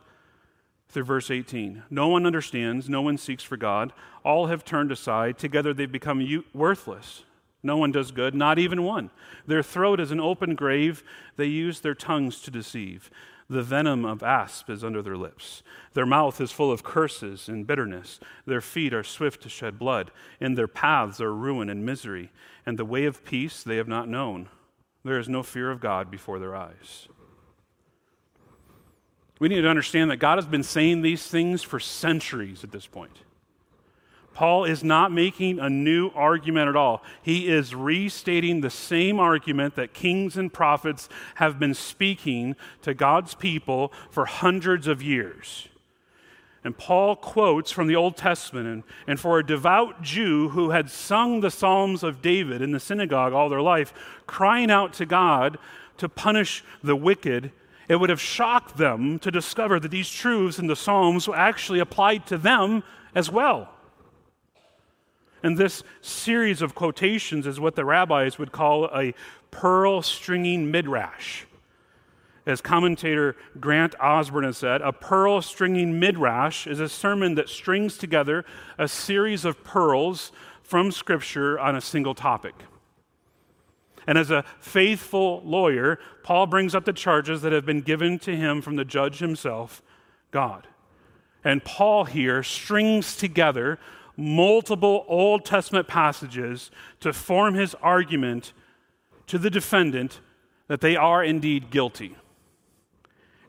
through 0.89 1.05
verse 1.05 1.31
18. 1.31 1.83
No 1.89 2.09
one 2.09 2.25
understands, 2.25 2.89
no 2.89 3.01
one 3.01 3.17
seeks 3.17 3.45
for 3.45 3.55
God. 3.55 3.93
All 4.25 4.47
have 4.47 4.65
turned 4.65 4.91
aside. 4.91 5.37
Together 5.37 5.73
they've 5.73 5.89
become 5.89 6.43
worthless. 6.53 7.23
No 7.63 7.77
one 7.77 7.93
does 7.93 8.11
good, 8.11 8.35
not 8.35 8.59
even 8.59 8.83
one. 8.83 9.09
Their 9.47 9.63
throat 9.63 10.01
is 10.01 10.11
an 10.11 10.19
open 10.19 10.53
grave. 10.55 11.05
They 11.37 11.45
use 11.45 11.79
their 11.79 11.95
tongues 11.95 12.41
to 12.41 12.51
deceive. 12.51 13.09
The 13.51 13.61
venom 13.61 14.05
of 14.05 14.23
asp 14.23 14.69
is 14.69 14.81
under 14.81 15.01
their 15.01 15.17
lips. 15.17 15.61
Their 15.93 16.05
mouth 16.05 16.39
is 16.39 16.53
full 16.53 16.71
of 16.71 16.83
curses 16.83 17.49
and 17.49 17.67
bitterness. 17.67 18.21
Their 18.45 18.61
feet 18.61 18.93
are 18.93 19.03
swift 19.03 19.43
to 19.43 19.49
shed 19.49 19.77
blood. 19.77 20.09
and 20.39 20.57
their 20.57 20.69
paths 20.69 21.19
are 21.19 21.35
ruin 21.35 21.69
and 21.69 21.85
misery. 21.85 22.31
And 22.65 22.79
the 22.79 22.85
way 22.85 23.03
of 23.03 23.25
peace 23.25 23.61
they 23.61 23.75
have 23.75 23.89
not 23.89 24.07
known. 24.07 24.47
There 25.03 25.19
is 25.19 25.27
no 25.27 25.43
fear 25.43 25.69
of 25.69 25.81
God 25.81 26.09
before 26.09 26.39
their 26.39 26.55
eyes. 26.55 27.09
We 29.37 29.49
need 29.49 29.63
to 29.63 29.69
understand 29.69 30.09
that 30.11 30.17
God 30.17 30.37
has 30.37 30.45
been 30.45 30.63
saying 30.63 31.01
these 31.01 31.27
things 31.27 31.61
for 31.61 31.79
centuries 31.81 32.63
at 32.63 32.71
this 32.71 32.87
point. 32.87 33.17
Paul 34.33 34.63
is 34.63 34.83
not 34.83 35.11
making 35.11 35.59
a 35.59 35.69
new 35.69 36.09
argument 36.15 36.69
at 36.69 36.75
all. 36.75 37.03
He 37.21 37.49
is 37.49 37.75
restating 37.75 38.61
the 38.61 38.69
same 38.69 39.19
argument 39.19 39.75
that 39.75 39.93
kings 39.93 40.37
and 40.37 40.51
prophets 40.51 41.09
have 41.35 41.59
been 41.59 41.73
speaking 41.73 42.55
to 42.81 42.93
God's 42.93 43.35
people 43.35 43.91
for 44.09 44.25
hundreds 44.25 44.87
of 44.87 45.03
years. 45.03 45.67
And 46.63 46.77
Paul 46.77 47.15
quotes 47.15 47.71
from 47.71 47.87
the 47.87 47.95
Old 47.95 48.15
Testament. 48.15 48.67
And, 48.67 48.83
and 49.07 49.19
for 49.19 49.39
a 49.39 49.45
devout 49.45 50.01
Jew 50.01 50.49
who 50.49 50.69
had 50.69 50.89
sung 50.89 51.41
the 51.41 51.51
Psalms 51.51 52.03
of 52.03 52.21
David 52.21 52.61
in 52.61 52.71
the 52.71 52.79
synagogue 52.79 53.33
all 53.33 53.49
their 53.49 53.61
life, 53.61 53.93
crying 54.27 54.69
out 54.69 54.93
to 54.93 55.05
God 55.05 55.57
to 55.97 56.07
punish 56.07 56.63
the 56.83 56.95
wicked, 56.95 57.51
it 57.87 57.95
would 57.95 58.09
have 58.09 58.21
shocked 58.21 58.77
them 58.77 59.19
to 59.19 59.31
discover 59.31 59.79
that 59.79 59.91
these 59.91 60.09
truths 60.09 60.59
in 60.59 60.67
the 60.67 60.75
Psalms 60.75 61.27
actually 61.27 61.79
applied 61.79 62.25
to 62.27 62.37
them 62.37 62.83
as 63.13 63.29
well. 63.29 63.69
And 65.43 65.57
this 65.57 65.83
series 66.01 66.61
of 66.61 66.75
quotations 66.75 67.47
is 67.47 67.59
what 67.59 67.75
the 67.75 67.85
rabbis 67.85 68.37
would 68.37 68.51
call 68.51 68.85
a 68.85 69.13
pearl 69.49 70.01
stringing 70.01 70.69
midrash. 70.71 71.45
As 72.45 72.61
commentator 72.61 73.35
Grant 73.59 73.93
Osborne 73.99 74.45
has 74.45 74.57
said, 74.57 74.81
a 74.81 74.91
pearl 74.91 75.41
stringing 75.41 75.99
midrash 75.99 76.65
is 76.65 76.79
a 76.79 76.89
sermon 76.89 77.35
that 77.35 77.49
strings 77.49 77.97
together 77.97 78.45
a 78.77 78.87
series 78.87 79.45
of 79.45 79.63
pearls 79.63 80.31
from 80.63 80.91
Scripture 80.91 81.59
on 81.59 81.75
a 81.75 81.81
single 81.81 82.15
topic. 82.15 82.55
And 84.07 84.17
as 84.17 84.31
a 84.31 84.43
faithful 84.59 85.43
lawyer, 85.45 85.99
Paul 86.23 86.47
brings 86.47 86.73
up 86.73 86.85
the 86.85 86.93
charges 86.93 87.43
that 87.43 87.51
have 87.51 87.65
been 87.65 87.81
given 87.81 88.17
to 88.19 88.35
him 88.35 88.61
from 88.61 88.75
the 88.75 88.85
judge 88.85 89.19
himself, 89.19 89.83
God. 90.31 90.67
And 91.43 91.63
Paul 91.63 92.05
here 92.05 92.41
strings 92.41 93.15
together 93.15 93.79
multiple 94.17 95.05
Old 95.07 95.45
Testament 95.45 95.87
passages 95.87 96.71
to 96.99 97.13
form 97.13 97.55
his 97.55 97.75
argument 97.75 98.53
to 99.27 99.37
the 99.37 99.49
defendant 99.49 100.19
that 100.67 100.81
they 100.81 100.95
are 100.95 101.23
indeed 101.23 101.69
guilty. 101.69 102.15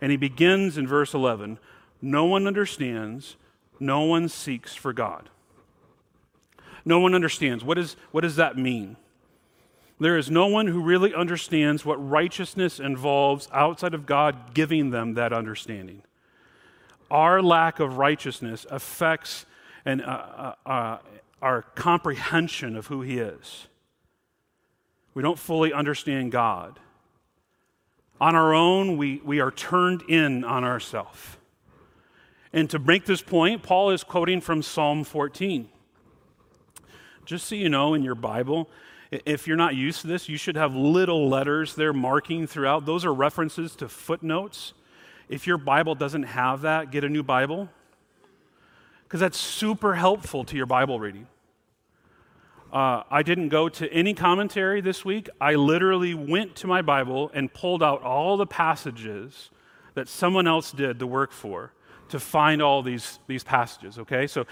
And 0.01 0.11
he 0.11 0.17
begins 0.17 0.77
in 0.77 0.87
verse 0.87 1.15
11 1.15 1.59
No 2.01 2.25
one 2.25 2.47
understands, 2.47 3.37
no 3.79 4.03
one 4.03 4.29
seeks 4.29 4.75
for 4.75 4.93
God. 4.93 5.29
No 6.85 6.99
one 6.99 7.15
understands. 7.15 7.63
What, 7.63 7.79
is, 7.79 7.97
what 8.11 8.23
does 8.23 8.37
that 8.37 8.57
mean? 8.57 8.97
There 10.01 10.19
is 10.19 10.31
no 10.31 10.49
one 10.49 10.67
who 10.67 10.81
really 10.81 11.15
understands 11.15 11.85
what 11.85 11.95
righteousness 11.97 12.81
involves 12.81 13.49
outside 13.53 13.95
of 13.95 14.05
God 14.05 14.53
giving 14.53 14.91
them 14.91 15.15
that 15.15 15.33
understanding. 15.33 16.03
Our 17.09 17.41
lack 17.41 17.79
of 17.79 17.99
righteousness 17.99 18.67
affects 18.69 19.47
and 19.85 20.03
uh, 20.03 20.05
uh, 20.05 20.69
uh, 20.69 20.99
our 21.41 21.63
comprehension 21.75 22.77
of 22.77 22.87
who 22.87 23.03
He 23.03 23.19
is. 23.19 23.67
We 25.15 25.23
don't 25.23 25.39
fully 25.39 25.73
understand 25.73 26.33
God. 26.33 26.79
On 28.21 28.35
our 28.35 28.55
own, 28.55 28.97
we, 28.97 29.21
we 29.25 29.41
are 29.41 29.51
turned 29.51 30.03
in 30.09 30.45
on 30.45 30.65
ourselves. 30.65 31.37
And 32.53 32.71
to 32.71 32.79
make 32.79 33.05
this 33.05 33.23
point, 33.23 33.63
Paul 33.63 33.91
is 33.91 34.05
quoting 34.05 34.41
from 34.41 34.63
Psalm 34.63 35.05
14. 35.05 35.69
Just 37.25 37.47
so 37.47 37.55
you 37.55 37.69
know, 37.69 37.95
in 37.95 38.03
your 38.03 38.15
Bible, 38.15 38.69
if 39.11 39.47
you're 39.47 39.57
not 39.57 39.75
used 39.75 40.03
to 40.03 40.07
this, 40.07 40.29
you 40.29 40.37
should 40.37 40.57
have 40.57 40.75
little 40.75 41.29
letters 41.29 41.75
there 41.75 41.93
marking 41.93 42.47
throughout. 42.47 42.87
Those 42.87 43.05
are 43.05 43.13
references 43.13 43.75
to 43.77 43.89
footnotes. 43.89 44.73
If 45.29 45.47
your 45.47 45.59
Bible 45.59 45.95
doesn't 45.95 46.25
have 46.25 46.63
that, 46.63 46.91
get 46.91 47.05
a 47.05 47.09
new 47.09 47.23
Bible 47.23 47.69
because 49.13 49.21
that's 49.21 49.37
super 49.37 49.95
helpful 49.95 50.43
to 50.43 50.57
your 50.57 50.65
Bible 50.65 50.99
reading. 50.99 51.27
Uh, 52.73 53.03
I 53.11 53.23
didn't 53.23 53.51
go 53.51 53.69
to 53.69 53.93
any 53.93 54.15
commentary 54.15 54.81
this 54.81 55.05
week. 55.05 55.29
I 55.39 55.55
literally 55.55 56.15
went 56.15 56.57
to 56.57 56.67
my 56.67 56.81
Bible 56.81 57.31
and 57.35 57.53
pulled 57.53 57.83
out 57.83 58.03
all 58.03 58.39
the 58.39 58.47
passages 58.47 59.51
that 59.93 60.09
someone 60.09 60.47
else 60.47 60.73
did 60.73 60.99
the 60.99 61.07
work 61.07 61.31
for 61.31 61.75
to 62.09 62.19
find 62.19 62.63
all 62.63 62.83
these, 62.83 63.19
these 63.27 63.45
passages, 63.45 63.99
okay? 63.99 64.27
So 64.27 64.47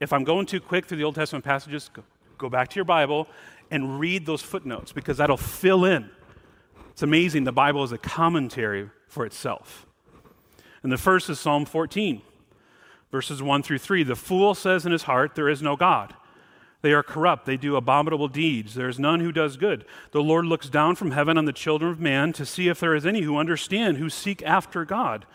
if 0.00 0.10
I'm 0.14 0.24
going 0.24 0.46
too 0.46 0.60
quick 0.62 0.86
through 0.86 0.96
the 0.96 1.04
Old 1.04 1.14
Testament 1.14 1.44
passages, 1.44 1.90
go, 1.92 2.02
go 2.38 2.48
back 2.48 2.70
to 2.70 2.76
your 2.76 2.86
Bible 2.86 3.28
and 3.70 4.00
read 4.00 4.24
those 4.24 4.40
footnotes 4.40 4.90
because 4.90 5.18
that'll 5.18 5.36
fill 5.36 5.84
in. 5.84 6.08
It's 6.92 7.02
amazing. 7.02 7.44
The 7.44 7.52
Bible 7.52 7.84
is 7.84 7.92
a 7.92 7.98
commentary 7.98 8.88
for 9.06 9.26
itself. 9.26 9.84
And 10.82 10.90
the 10.90 10.96
first 10.96 11.28
is 11.28 11.38
Psalm 11.38 11.66
14 11.66 12.22
verses 13.10 13.42
1 13.42 13.62
through 13.62 13.78
3. 13.78 14.02
The 14.02 14.16
fool 14.16 14.54
says 14.54 14.86
in 14.86 14.92
his 14.92 15.04
heart, 15.04 15.34
There 15.34 15.48
is 15.48 15.62
no 15.62 15.76
God. 15.76 16.14
They 16.80 16.92
are 16.92 17.02
corrupt. 17.02 17.44
They 17.44 17.56
do 17.56 17.74
abominable 17.76 18.28
deeds. 18.28 18.74
There 18.74 18.88
is 18.88 19.00
none 19.00 19.20
who 19.20 19.32
does 19.32 19.56
good. 19.56 19.84
The 20.12 20.22
Lord 20.22 20.44
looks 20.44 20.68
down 20.68 20.94
from 20.94 21.10
heaven 21.10 21.36
on 21.36 21.44
the 21.44 21.52
children 21.52 21.90
of 21.90 21.98
man 21.98 22.32
to 22.34 22.46
see 22.46 22.68
if 22.68 22.78
there 22.78 22.94
is 22.94 23.04
any 23.04 23.22
who 23.22 23.36
understand, 23.36 23.96
who 23.96 24.08
seek 24.08 24.42
after 24.42 24.84
God. 24.84 25.26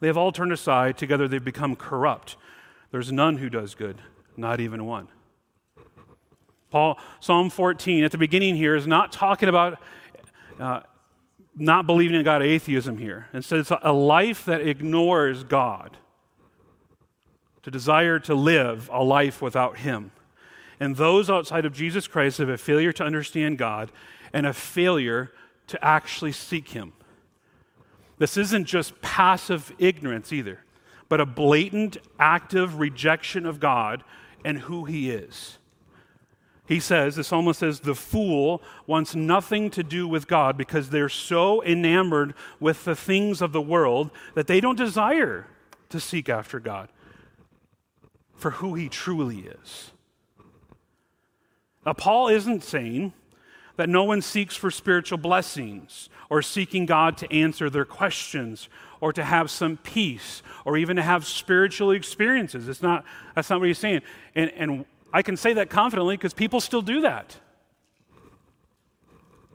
They 0.00 0.08
have 0.08 0.16
all 0.16 0.32
turned 0.32 0.52
aside. 0.52 0.98
Together 0.98 1.28
they've 1.28 1.44
become 1.44 1.76
corrupt. 1.76 2.36
There's 2.90 3.12
none 3.12 3.36
who 3.36 3.48
does 3.48 3.76
good, 3.76 4.00
not 4.36 4.58
even 4.58 4.84
one. 4.84 5.06
Paul, 6.70 6.98
Psalm 7.20 7.50
14, 7.50 8.02
at 8.04 8.10
the 8.10 8.18
beginning 8.18 8.56
here, 8.56 8.74
is 8.74 8.86
not 8.86 9.12
talking 9.12 9.48
about 9.48 9.78
uh, 10.58 10.80
not 11.56 11.86
believing 11.86 12.16
in 12.16 12.24
God, 12.24 12.42
atheism 12.42 12.98
here. 12.98 13.28
Instead, 13.32 13.60
it's 13.60 13.72
a 13.82 13.92
life 13.92 14.44
that 14.44 14.60
ignores 14.60 15.44
God 15.44 15.96
to 17.62 17.70
desire 17.70 18.18
to 18.20 18.34
live 18.34 18.88
a 18.92 19.02
life 19.02 19.42
without 19.42 19.78
Him. 19.78 20.12
And 20.78 20.96
those 20.96 21.28
outside 21.28 21.66
of 21.66 21.74
Jesus 21.74 22.08
Christ 22.08 22.38
have 22.38 22.48
a 22.48 22.56
failure 22.56 22.92
to 22.94 23.04
understand 23.04 23.58
God 23.58 23.92
and 24.32 24.46
a 24.46 24.52
failure 24.52 25.30
to 25.68 25.84
actually 25.84 26.32
seek 26.32 26.68
Him. 26.68 26.92
This 28.18 28.36
isn't 28.36 28.64
just 28.64 29.00
passive 29.02 29.72
ignorance 29.78 30.32
either, 30.32 30.60
but 31.08 31.20
a 31.20 31.26
blatant, 31.26 31.98
active 32.18 32.78
rejection 32.78 33.46
of 33.46 33.60
God 33.60 34.04
and 34.44 34.58
who 34.58 34.84
He 34.84 35.10
is. 35.10 35.58
He 36.66 36.80
says, 36.80 37.16
the 37.16 37.24
psalmist 37.24 37.60
says, 37.60 37.80
the 37.80 37.96
fool 37.96 38.62
wants 38.86 39.16
nothing 39.16 39.70
to 39.70 39.82
do 39.82 40.06
with 40.06 40.28
God 40.28 40.56
because 40.56 40.90
they're 40.90 41.08
so 41.08 41.64
enamored 41.64 42.32
with 42.60 42.84
the 42.84 42.94
things 42.94 43.42
of 43.42 43.52
the 43.52 43.60
world 43.60 44.10
that 44.34 44.46
they 44.46 44.60
don't 44.60 44.78
desire 44.78 45.48
to 45.88 45.98
seek 45.98 46.28
after 46.28 46.60
God 46.60 46.88
for 48.40 48.52
who 48.52 48.74
he 48.74 48.88
truly 48.88 49.40
is. 49.40 49.92
Now, 51.84 51.92
Paul 51.92 52.28
isn't 52.28 52.64
saying 52.64 53.12
that 53.76 53.88
no 53.88 54.04
one 54.04 54.22
seeks 54.22 54.56
for 54.56 54.70
spiritual 54.70 55.18
blessings 55.18 56.08
or 56.28 56.42
seeking 56.42 56.86
God 56.86 57.16
to 57.18 57.32
answer 57.32 57.70
their 57.70 57.84
questions 57.84 58.68
or 59.00 59.12
to 59.12 59.24
have 59.24 59.50
some 59.50 59.78
peace 59.78 60.42
or 60.64 60.76
even 60.76 60.96
to 60.96 61.02
have 61.02 61.26
spiritual 61.26 61.90
experiences. 61.90 62.68
It's 62.68 62.82
not, 62.82 63.04
that's 63.34 63.48
not 63.48 63.60
what 63.60 63.68
he's 63.68 63.78
saying. 63.78 64.02
And, 64.34 64.50
and 64.52 64.84
I 65.12 65.22
can 65.22 65.36
say 65.36 65.54
that 65.54 65.70
confidently 65.70 66.16
because 66.16 66.34
people 66.34 66.60
still 66.60 66.82
do 66.82 67.02
that. 67.02 67.36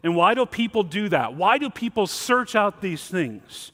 And 0.03 0.15
why 0.15 0.33
do 0.33 0.45
people 0.45 0.83
do 0.83 1.09
that? 1.09 1.35
Why 1.35 1.57
do 1.57 1.69
people 1.69 2.07
search 2.07 2.55
out 2.55 2.81
these 2.81 3.07
things? 3.07 3.71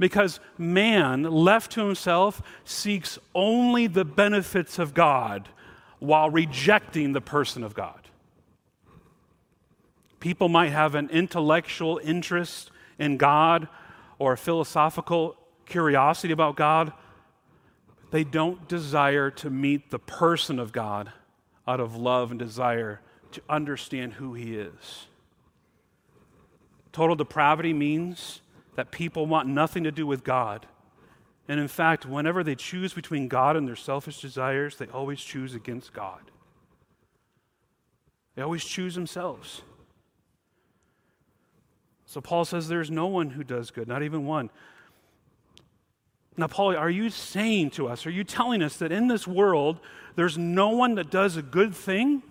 Because 0.00 0.40
man, 0.56 1.24
left 1.24 1.72
to 1.72 1.84
himself, 1.84 2.42
seeks 2.64 3.18
only 3.34 3.86
the 3.86 4.04
benefits 4.04 4.78
of 4.78 4.94
God 4.94 5.50
while 5.98 6.30
rejecting 6.30 7.12
the 7.12 7.20
person 7.20 7.62
of 7.62 7.74
God. 7.74 8.08
People 10.18 10.48
might 10.48 10.70
have 10.70 10.94
an 10.94 11.10
intellectual 11.10 12.00
interest 12.02 12.70
in 12.98 13.18
God 13.18 13.68
or 14.18 14.32
a 14.32 14.38
philosophical 14.38 15.36
curiosity 15.66 16.32
about 16.32 16.56
God. 16.56 16.94
They 18.10 18.24
don't 18.24 18.66
desire 18.66 19.30
to 19.32 19.50
meet 19.50 19.90
the 19.90 19.98
person 19.98 20.58
of 20.58 20.72
God 20.72 21.12
out 21.68 21.78
of 21.78 21.94
love 21.94 22.30
and 22.30 22.38
desire 22.38 23.02
to 23.32 23.42
understand 23.50 24.14
who 24.14 24.32
He 24.32 24.56
is. 24.56 25.06
Total 26.90 27.14
depravity 27.14 27.74
means 27.74 28.40
that 28.76 28.90
people 28.90 29.26
want 29.26 29.48
nothing 29.48 29.84
to 29.84 29.92
do 29.92 30.06
with 30.06 30.24
God. 30.24 30.66
And 31.48 31.58
in 31.58 31.68
fact, 31.68 32.06
whenever 32.06 32.44
they 32.44 32.54
choose 32.54 32.92
between 32.92 33.28
God 33.28 33.56
and 33.56 33.66
their 33.66 33.76
selfish 33.76 34.20
desires, 34.20 34.76
they 34.76 34.86
always 34.86 35.20
choose 35.20 35.54
against 35.54 35.92
God. 35.92 36.20
They 38.36 38.42
always 38.42 38.64
choose 38.64 38.94
themselves. 38.94 39.62
So 42.06 42.20
Paul 42.20 42.44
says 42.44 42.68
there's 42.68 42.90
no 42.90 43.06
one 43.06 43.30
who 43.30 43.44
does 43.44 43.70
good, 43.70 43.88
not 43.88 44.02
even 44.02 44.26
one. 44.26 44.50
Now, 46.36 46.46
Paul, 46.46 46.76
are 46.76 46.90
you 46.90 47.10
saying 47.10 47.70
to 47.70 47.88
us, 47.88 48.06
are 48.06 48.10
you 48.10 48.24
telling 48.24 48.62
us 48.62 48.76
that 48.78 48.92
in 48.92 49.08
this 49.08 49.26
world 49.26 49.78
there's 50.16 50.38
no 50.38 50.70
one 50.70 50.94
that 50.94 51.10
does 51.10 51.36
a 51.36 51.42
good 51.42 51.74
thing? 51.74 52.22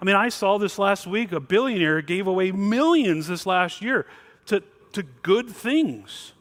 I 0.00 0.04
mean, 0.04 0.16
I 0.16 0.28
saw 0.28 0.58
this 0.58 0.78
last 0.78 1.06
week. 1.06 1.32
A 1.32 1.40
billionaire 1.40 2.02
gave 2.02 2.26
away 2.26 2.52
millions 2.52 3.26
this 3.26 3.46
last 3.46 3.80
year 3.80 4.06
to, 4.94 5.02
good 5.02 5.48
things. 5.48 6.32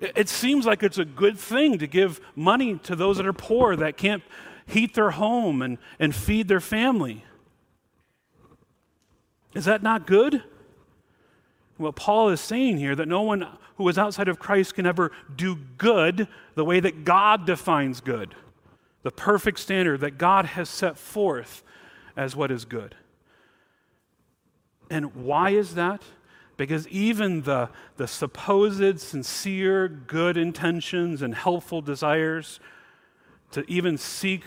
It, 0.00 0.12
it 0.16 0.28
seems 0.28 0.66
like 0.66 0.82
it's 0.82 0.98
a 0.98 1.04
good 1.04 1.38
thing 1.38 1.78
to 1.78 1.86
give 1.86 2.20
money 2.34 2.78
to 2.80 2.96
those 2.96 3.16
that 3.16 3.26
are 3.26 3.32
poor, 3.32 3.76
that 3.76 3.96
can't 3.96 4.22
heat 4.66 4.94
their 4.94 5.10
home 5.10 5.62
and, 5.62 5.78
and 5.98 6.14
feed 6.14 6.48
their 6.48 6.60
family. 6.60 7.24
Is 9.54 9.64
that 9.66 9.82
not 9.82 10.06
good? 10.06 10.42
What 11.76 11.96
Paul 11.96 12.28
is 12.28 12.40
saying 12.40 12.78
here 12.78 12.94
that 12.94 13.08
no 13.08 13.22
one 13.22 13.46
who 13.76 13.88
is 13.88 13.98
outside 13.98 14.28
of 14.28 14.38
Christ 14.38 14.74
can 14.74 14.86
ever 14.86 15.10
do 15.34 15.56
good 15.78 16.28
the 16.54 16.64
way 16.64 16.80
that 16.80 17.04
God 17.04 17.46
defines 17.46 18.00
good, 18.00 18.34
the 19.02 19.10
perfect 19.10 19.58
standard 19.58 20.00
that 20.00 20.18
God 20.18 20.46
has 20.46 20.68
set 20.68 20.96
forth 20.96 21.62
as 22.16 22.36
what 22.36 22.50
is 22.50 22.64
good. 22.64 22.94
And 24.90 25.14
why 25.14 25.50
is 25.50 25.74
that? 25.74 26.02
Because 26.62 26.86
even 26.86 27.42
the, 27.42 27.70
the 27.96 28.06
supposed 28.06 29.00
sincere 29.00 29.88
good 29.88 30.36
intentions 30.36 31.20
and 31.20 31.34
helpful 31.34 31.82
desires 31.82 32.60
to 33.50 33.68
even 33.68 33.98
seek 33.98 34.44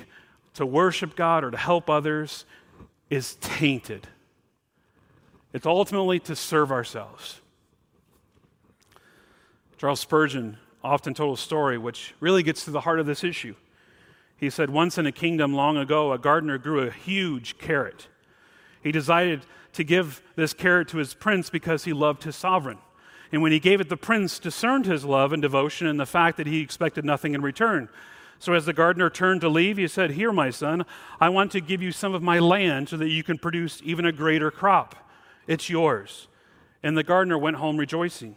to 0.53 0.65
worship 0.65 1.17
God 1.17 1.43
or 1.43 1.51
to 1.51 1.57
help 1.57 1.89
others 1.89 2.45
is 3.09 3.35
tainted. 3.41 4.07
It's 5.51 5.65
ultimately 5.65 6.21
to 6.21 6.37
serve 6.37 6.71
ourselves. 6.71 7.41
Charles 9.77 9.99
Spurgeon 9.99 10.55
often 10.85 11.13
told 11.13 11.37
a 11.37 11.41
story 11.41 11.77
which 11.77 12.13
really 12.21 12.43
gets 12.43 12.63
to 12.63 12.71
the 12.71 12.79
heart 12.79 13.01
of 13.01 13.05
this 13.05 13.25
issue. 13.25 13.55
He 14.37 14.49
said, 14.49 14.69
Once 14.69 14.97
in 14.97 15.05
a 15.05 15.11
kingdom 15.11 15.53
long 15.53 15.75
ago, 15.75 16.13
a 16.13 16.17
gardener 16.17 16.57
grew 16.57 16.79
a 16.87 16.91
huge 16.91 17.57
carrot. 17.57 18.07
He 18.85 18.91
decided 18.91 19.41
to 19.73 19.83
give 19.83 20.21
this 20.35 20.53
carrot 20.53 20.89
to 20.89 20.97
his 20.97 21.15
prince 21.15 21.49
because 21.49 21.85
he 21.85 21.91
loved 21.91 22.23
his 22.23 22.35
sovereign. 22.35 22.77
And 23.31 23.41
when 23.41 23.51
he 23.51 23.59
gave 23.59 23.81
it, 23.81 23.89
the 23.89 23.97
prince 23.97 24.37
discerned 24.37 24.85
his 24.85 25.03
love 25.03 25.33
and 25.33 25.41
devotion 25.41 25.87
and 25.87 25.99
the 25.99 26.05
fact 26.05 26.37
that 26.37 26.45
he 26.45 26.61
expected 26.61 27.03
nothing 27.03 27.33
in 27.33 27.41
return. 27.41 27.89
So, 28.37 28.53
as 28.53 28.67
the 28.67 28.73
gardener 28.73 29.09
turned 29.09 29.41
to 29.41 29.49
leave, 29.49 29.77
he 29.77 29.87
said, 29.87 30.11
Here, 30.11 30.31
my 30.31 30.51
son, 30.51 30.85
I 31.19 31.29
want 31.29 31.51
to 31.53 31.61
give 31.61 31.81
you 31.81 31.91
some 31.91 32.13
of 32.13 32.21
my 32.21 32.37
land 32.37 32.89
so 32.89 32.97
that 32.97 33.09
you 33.09 33.23
can 33.23 33.39
produce 33.39 33.81
even 33.83 34.05
a 34.05 34.11
greater 34.11 34.51
crop. 34.51 34.95
It's 35.47 35.67
yours. 35.67 36.27
And 36.83 36.95
the 36.95 37.03
gardener 37.03 37.39
went 37.39 37.57
home 37.57 37.77
rejoicing. 37.77 38.35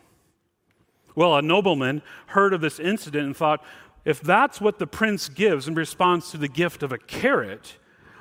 Well, 1.15 1.37
a 1.37 1.43
nobleman 1.43 2.01
heard 2.29 2.55
of 2.55 2.63
this 2.63 2.81
incident 2.81 3.27
and 3.27 3.37
thought, 3.37 3.63
if 4.07 4.23
that's 4.23 4.63
what 4.63 4.79
the 4.79 4.87
prince 4.87 5.29
gives 5.29 5.69
in 5.69 5.75
response 5.75 6.31
to 6.31 6.39
the 6.39 6.49
gift 6.49 6.83
of 6.83 6.91
a 6.91 6.97
carrot, 6.97 7.77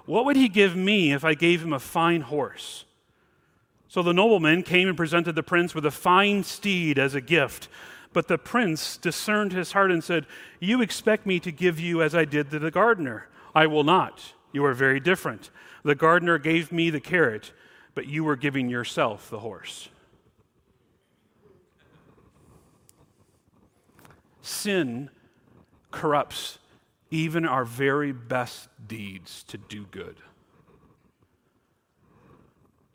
what 0.08 0.26
would 0.26 0.38
he 0.38 0.48
give 0.48 0.76
me 0.76 1.12
if 1.12 1.24
I 1.24 1.36
gave 1.36 1.62
him 1.62 1.74
a 1.74 1.80
fine 1.80 2.22
horse? 2.22 2.86
So 3.90 4.02
the 4.02 4.14
nobleman 4.14 4.64
came 4.64 4.88
and 4.88 4.98
presented 4.98 5.36
the 5.36 5.44
prince 5.44 5.76
with 5.76 5.86
a 5.86 5.92
fine 5.92 6.44
steed 6.44 6.98
as 6.98 7.14
a 7.14 7.22
gift. 7.22 7.68
But 8.14 8.30
the 8.30 8.38
prince 8.38 8.96
discerned 8.98 9.52
his 9.52 9.74
heart 9.74 9.92
and 9.92 10.04
said, 10.04 10.26
You 10.60 10.82
expect 10.82 11.26
me 11.26 11.40
to 11.42 11.52
give 11.52 11.80
you 11.80 12.02
as 12.02 12.16
I 12.16 12.26
did 12.26 12.50
to 12.52 12.60
the 12.60 12.72
gardener. 12.72 13.28
I 13.54 13.68
will 13.68 13.84
not. 13.84 14.34
You 14.54 14.64
are 14.66 14.74
very 14.74 15.02
different. 15.02 15.52
The 15.84 15.94
gardener 15.94 16.38
gave 16.38 16.72
me 16.72 16.90
the 16.90 17.02
carrot, 17.02 17.52
but 17.94 18.08
you 18.08 18.24
were 18.24 18.38
giving 18.38 18.70
yourself 18.70 19.30
the 19.30 19.40
horse. 19.40 19.90
Sin 24.42 25.10
corrupts 25.92 26.60
even 27.10 27.46
our 27.46 27.66
very 27.66 28.12
best 28.12 28.70
deeds 28.88 29.44
to 29.44 29.58
do 29.58 29.86
good. 29.92 30.18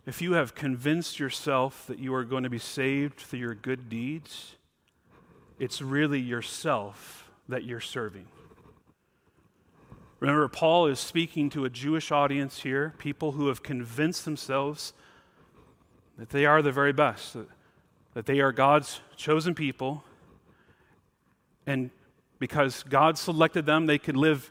If 0.05 0.21
you 0.21 0.33
have 0.33 0.55
convinced 0.55 1.21
yourself 1.21 1.87
that 1.87 1.99
you 1.99 2.13
are 2.15 2.25
going 2.25 2.43
to 2.43 2.51
be 2.51 2.59
saved 2.59 3.21
through 3.21 3.39
your 3.39 3.55
good 3.55 3.89
deeds, 3.89 4.57
it's 5.59 5.81
really 5.81 6.19
yourself 6.19 7.31
that 7.49 7.65
you're 7.65 7.81
serving. 7.81 8.27
Remember, 10.19 10.47
Paul 10.49 10.87
is 10.87 10.99
speaking 10.99 11.51
to 11.51 11.65
a 11.65 11.71
Jewish 11.71 12.13
audience 12.13 12.61
here, 12.63 12.95
people 12.99 13.33
who 13.33 13.49
have 13.49 13.63
convinced 13.63 14.25
themselves 14.25 14.93
that 16.19 16.31
they 16.31 16.47
are 16.47 16.63
the 16.63 16.73
very 16.73 16.93
best, 16.93 17.37
that, 18.15 18.27
they 18.27 18.41
are 18.41 18.53
God's 18.53 19.01
chosen 19.17 19.55
people, 19.55 20.05
and 21.67 21.91
because 22.43 22.83
God 22.83 23.19
selected 23.19 23.67
them, 23.67 23.87
they 23.87 23.99
could 23.99 24.17
live 24.17 24.51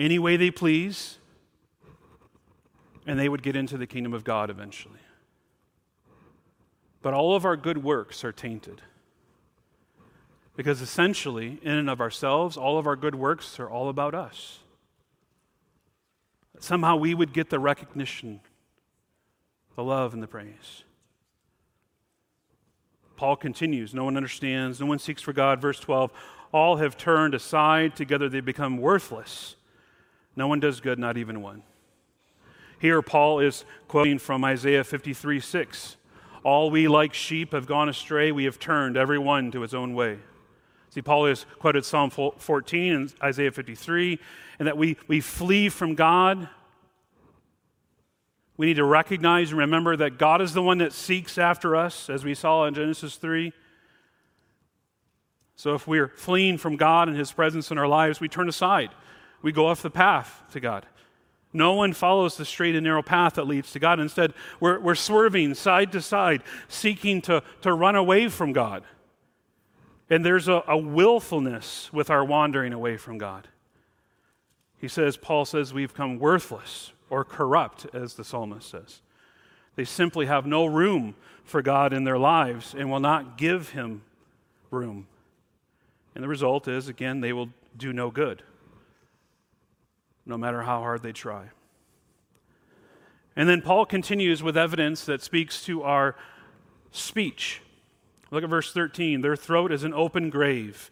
any 0.00 0.18
way 0.18 0.36
they 0.36 0.50
please, 0.50 1.18
and 3.06 3.16
they 3.16 3.28
would 3.28 3.44
get 3.44 3.54
into 3.54 3.78
the 3.78 3.86
kingdom 3.86 4.12
of 4.12 4.24
God 4.24 4.50
eventually. 4.50 4.98
But 7.02 7.14
all 7.14 7.36
of 7.36 7.44
our 7.44 7.56
good 7.56 7.84
works 7.84 8.24
are 8.24 8.32
tainted. 8.32 8.82
Because 10.56 10.80
essentially, 10.80 11.60
in 11.62 11.70
and 11.70 11.88
of 11.88 12.00
ourselves, 12.00 12.56
all 12.56 12.78
of 12.78 12.86
our 12.88 12.96
good 12.96 13.14
works 13.14 13.60
are 13.60 13.70
all 13.70 13.88
about 13.88 14.12
us. 14.12 14.58
Somehow 16.58 16.96
we 16.96 17.14
would 17.14 17.32
get 17.32 17.48
the 17.48 17.60
recognition, 17.60 18.40
the 19.76 19.84
love, 19.84 20.14
and 20.14 20.20
the 20.20 20.26
praise. 20.26 20.82
Paul 23.14 23.36
continues 23.36 23.94
No 23.94 24.02
one 24.02 24.16
understands, 24.16 24.80
no 24.80 24.86
one 24.86 24.98
seeks 24.98 25.22
for 25.22 25.32
God. 25.32 25.60
Verse 25.60 25.78
12 25.78 26.10
all 26.52 26.76
have 26.76 26.96
turned 26.96 27.34
aside. 27.34 27.96
Together 27.96 28.28
they 28.28 28.40
become 28.40 28.78
worthless. 28.78 29.56
No 30.36 30.46
one 30.46 30.60
does 30.60 30.80
good, 30.80 30.98
not 30.98 31.16
even 31.16 31.42
one. 31.42 31.62
Here, 32.78 33.02
Paul 33.02 33.40
is 33.40 33.64
quoting 33.88 34.18
from 34.18 34.44
Isaiah 34.44 34.84
53 34.84 35.40
6. 35.40 35.96
All 36.42 36.70
we 36.70 36.88
like 36.88 37.12
sheep 37.12 37.52
have 37.52 37.66
gone 37.66 37.88
astray. 37.88 38.32
We 38.32 38.44
have 38.44 38.58
turned 38.58 38.96
every 38.96 39.18
one 39.18 39.50
to 39.50 39.60
his 39.60 39.74
own 39.74 39.94
way. 39.94 40.18
See, 40.88 41.02
Paul 41.02 41.26
has 41.26 41.44
quoted 41.58 41.84
Psalm 41.84 42.10
14 42.10 42.92
and 42.92 43.14
Isaiah 43.22 43.52
53, 43.52 44.18
and 44.58 44.66
that 44.66 44.76
we, 44.76 44.96
we 45.06 45.20
flee 45.20 45.68
from 45.68 45.94
God. 45.94 46.48
We 48.56 48.66
need 48.66 48.76
to 48.76 48.84
recognize 48.84 49.50
and 49.50 49.58
remember 49.58 49.96
that 49.96 50.18
God 50.18 50.42
is 50.42 50.52
the 50.52 50.62
one 50.62 50.78
that 50.78 50.92
seeks 50.92 51.38
after 51.38 51.76
us, 51.76 52.10
as 52.10 52.24
we 52.24 52.34
saw 52.34 52.64
in 52.64 52.74
Genesis 52.74 53.16
3. 53.16 53.52
So 55.60 55.74
if 55.74 55.86
we're 55.86 56.08
fleeing 56.08 56.56
from 56.56 56.76
God 56.76 57.08
and 57.08 57.18
His 57.18 57.32
presence 57.32 57.70
in 57.70 57.76
our 57.76 57.86
lives, 57.86 58.18
we 58.18 58.30
turn 58.30 58.48
aside. 58.48 58.88
We 59.42 59.52
go 59.52 59.66
off 59.66 59.82
the 59.82 59.90
path 59.90 60.42
to 60.52 60.60
God. 60.60 60.86
No 61.52 61.74
one 61.74 61.92
follows 61.92 62.38
the 62.38 62.46
straight 62.46 62.74
and 62.74 62.84
narrow 62.84 63.02
path 63.02 63.34
that 63.34 63.46
leads 63.46 63.70
to 63.72 63.78
God. 63.78 64.00
Instead, 64.00 64.32
we're, 64.58 64.80
we're 64.80 64.94
swerving 64.94 65.52
side 65.52 65.92
to 65.92 66.00
side, 66.00 66.42
seeking 66.68 67.20
to, 67.22 67.42
to 67.60 67.74
run 67.74 67.94
away 67.94 68.28
from 68.28 68.54
God. 68.54 68.84
And 70.08 70.24
there's 70.24 70.48
a, 70.48 70.64
a 70.66 70.78
willfulness 70.78 71.92
with 71.92 72.08
our 72.08 72.24
wandering 72.24 72.72
away 72.72 72.96
from 72.96 73.18
God. 73.18 73.46
He 74.78 74.88
says, 74.88 75.18
Paul 75.18 75.44
says, 75.44 75.74
we've 75.74 75.92
come 75.92 76.18
worthless. 76.18 76.92
or 77.10 77.22
corrupt, 77.22 77.86
as 77.92 78.14
the 78.14 78.24
psalmist 78.24 78.70
says. 78.70 79.02
They 79.76 79.84
simply 79.84 80.24
have 80.24 80.46
no 80.46 80.64
room 80.64 81.16
for 81.44 81.60
God 81.60 81.92
in 81.92 82.04
their 82.04 82.18
lives 82.18 82.74
and 82.74 82.90
will 82.90 82.98
not 83.00 83.36
give 83.36 83.70
him 83.70 84.00
room. 84.70 85.06
And 86.14 86.24
the 86.24 86.28
result 86.28 86.68
is, 86.68 86.88
again, 86.88 87.20
they 87.20 87.32
will 87.32 87.50
do 87.76 87.92
no 87.92 88.10
good, 88.10 88.42
no 90.26 90.36
matter 90.36 90.62
how 90.62 90.80
hard 90.80 91.02
they 91.02 91.12
try. 91.12 91.50
And 93.36 93.48
then 93.48 93.62
Paul 93.62 93.86
continues 93.86 94.42
with 94.42 94.56
evidence 94.56 95.04
that 95.04 95.22
speaks 95.22 95.64
to 95.64 95.82
our 95.82 96.16
speech. 96.90 97.62
Look 98.30 98.44
at 98.44 98.50
verse 98.50 98.72
13. 98.72 99.20
Their 99.20 99.36
throat 99.36 99.72
is 99.72 99.84
an 99.84 99.94
open 99.94 100.30
grave. 100.30 100.90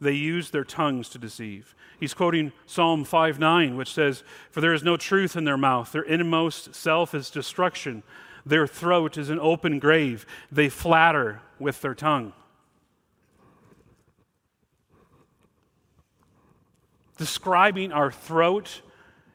They 0.00 0.12
use 0.12 0.50
their 0.50 0.64
tongues 0.64 1.08
to 1.10 1.18
deceive. 1.18 1.74
He's 1.98 2.14
quoting 2.14 2.52
Psalm 2.66 3.04
5 3.04 3.38
9, 3.38 3.76
which 3.76 3.92
says, 3.92 4.24
For 4.50 4.60
there 4.60 4.74
is 4.74 4.82
no 4.82 4.96
truth 4.96 5.36
in 5.36 5.44
their 5.44 5.56
mouth. 5.56 5.92
Their 5.92 6.02
inmost 6.02 6.74
self 6.74 7.14
is 7.14 7.30
destruction. 7.30 8.02
Their 8.46 8.66
throat 8.66 9.16
is 9.16 9.30
an 9.30 9.40
open 9.40 9.78
grave. 9.78 10.26
They 10.50 10.68
flatter 10.68 11.40
with 11.58 11.80
their 11.80 11.94
tongue. 11.94 12.32
Describing 17.16 17.92
our 17.92 18.10
throat 18.10 18.82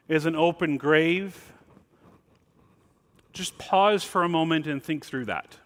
as 0.08 0.26
an 0.26 0.36
open 0.36 0.76
grave, 0.76 1.52
just 3.32 3.56
pause 3.58 4.04
for 4.04 4.22
a 4.22 4.28
moment 4.28 4.66
and 4.66 4.82
think 4.82 5.04
through 5.04 5.26
that. 5.26 5.56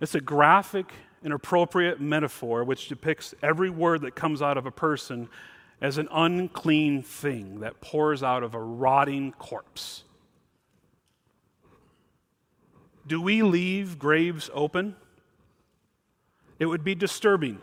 It's 0.00 0.14
a 0.14 0.20
graphic 0.20 0.92
and 1.24 1.32
appropriate 1.32 2.00
metaphor 2.00 2.62
which 2.64 2.88
depicts 2.88 3.34
every 3.42 3.70
word 3.70 4.02
that 4.02 4.14
comes 4.14 4.42
out 4.42 4.58
of 4.58 4.66
a 4.66 4.70
person 4.70 5.28
as 5.80 5.98
an 5.98 6.08
unclean 6.12 7.02
thing 7.02 7.60
that 7.60 7.80
pours 7.80 8.22
out 8.22 8.42
of 8.42 8.54
a 8.54 8.60
rotting 8.60 9.32
corpse. 9.32 10.04
Do 13.06 13.20
we 13.20 13.42
leave 13.42 13.98
graves 13.98 14.50
open? 14.52 14.96
It 16.58 16.66
would 16.66 16.84
be 16.84 16.94
disturbing. 16.94 17.58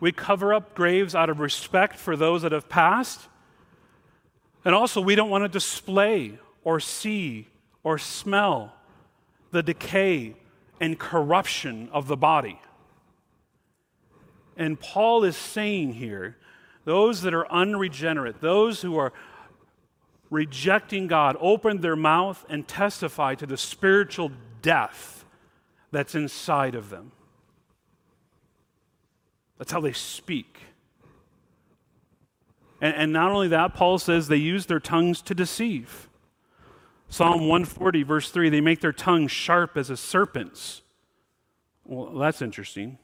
We 0.00 0.12
cover 0.12 0.54
up 0.54 0.74
graves 0.74 1.14
out 1.14 1.30
of 1.30 1.40
respect 1.40 1.96
for 1.96 2.16
those 2.16 2.42
that 2.42 2.52
have 2.52 2.68
passed. 2.68 3.28
And 4.64 4.74
also, 4.74 5.00
we 5.00 5.14
don't 5.14 5.30
want 5.30 5.44
to 5.44 5.48
display 5.48 6.38
or 6.64 6.80
see 6.80 7.48
or 7.82 7.98
smell 7.98 8.74
the 9.50 9.62
decay 9.62 10.36
and 10.80 10.98
corruption 10.98 11.88
of 11.92 12.06
the 12.06 12.16
body. 12.16 12.60
And 14.56 14.78
Paul 14.78 15.24
is 15.24 15.36
saying 15.36 15.94
here 15.94 16.36
those 16.84 17.22
that 17.22 17.34
are 17.34 17.50
unregenerate, 17.50 18.40
those 18.40 18.82
who 18.82 18.96
are 18.96 19.12
rejecting 20.30 21.06
God, 21.06 21.36
open 21.40 21.80
their 21.80 21.96
mouth 21.96 22.44
and 22.48 22.66
testify 22.66 23.34
to 23.36 23.46
the 23.46 23.56
spiritual 23.56 24.32
death 24.62 25.24
that's 25.90 26.14
inside 26.14 26.74
of 26.74 26.90
them. 26.90 27.12
That's 29.58 29.72
how 29.72 29.80
they 29.80 29.92
speak. 29.92 30.60
And, 32.80 32.94
and 32.94 33.12
not 33.12 33.30
only 33.30 33.48
that, 33.48 33.74
Paul 33.74 33.98
says 33.98 34.28
they 34.28 34.36
use 34.36 34.66
their 34.66 34.80
tongues 34.80 35.20
to 35.22 35.34
deceive. 35.34 36.08
Psalm 37.08 37.40
140, 37.40 38.02
verse 38.02 38.30
3 38.30 38.50
they 38.50 38.60
make 38.60 38.80
their 38.80 38.92
tongue 38.92 39.26
sharp 39.26 39.76
as 39.76 39.90
a 39.90 39.96
serpent's. 39.96 40.82
Well, 41.84 42.18
that's 42.18 42.42
interesting. 42.42 42.98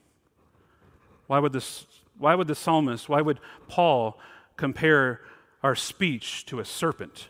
Why 1.26 1.38
would, 1.38 1.52
this, 1.52 1.86
why 2.18 2.34
would 2.34 2.46
the 2.46 2.54
psalmist, 2.54 3.08
why 3.08 3.22
would 3.22 3.40
Paul 3.66 4.18
compare 4.56 5.22
our 5.62 5.74
speech 5.74 6.44
to 6.46 6.60
a 6.60 6.64
serpent? 6.64 7.28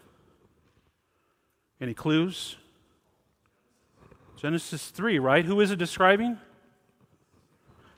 Any 1.81 1.95
clues? 1.95 2.57
Genesis 4.37 4.89
3, 4.89 5.21
right? 5.21 5.45
Who 5.45 5.61
is 5.61 5.71
it 5.71 5.77
describing? 5.77 6.39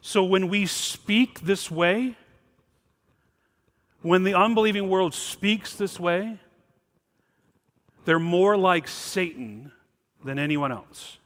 So 0.06 0.22
when 0.22 0.46
we 0.46 0.66
speak 0.66 1.40
this 1.40 1.68
way, 1.68 2.14
when 4.02 4.22
the 4.22 4.34
unbelieving 4.34 4.88
world 4.88 5.14
speaks 5.14 5.74
this 5.74 5.98
way, 5.98 6.38
they're 8.04 8.20
more 8.20 8.56
like 8.56 8.86
Satan 8.86 9.72
than 10.24 10.38
anyone 10.38 10.70
else. 10.70 11.18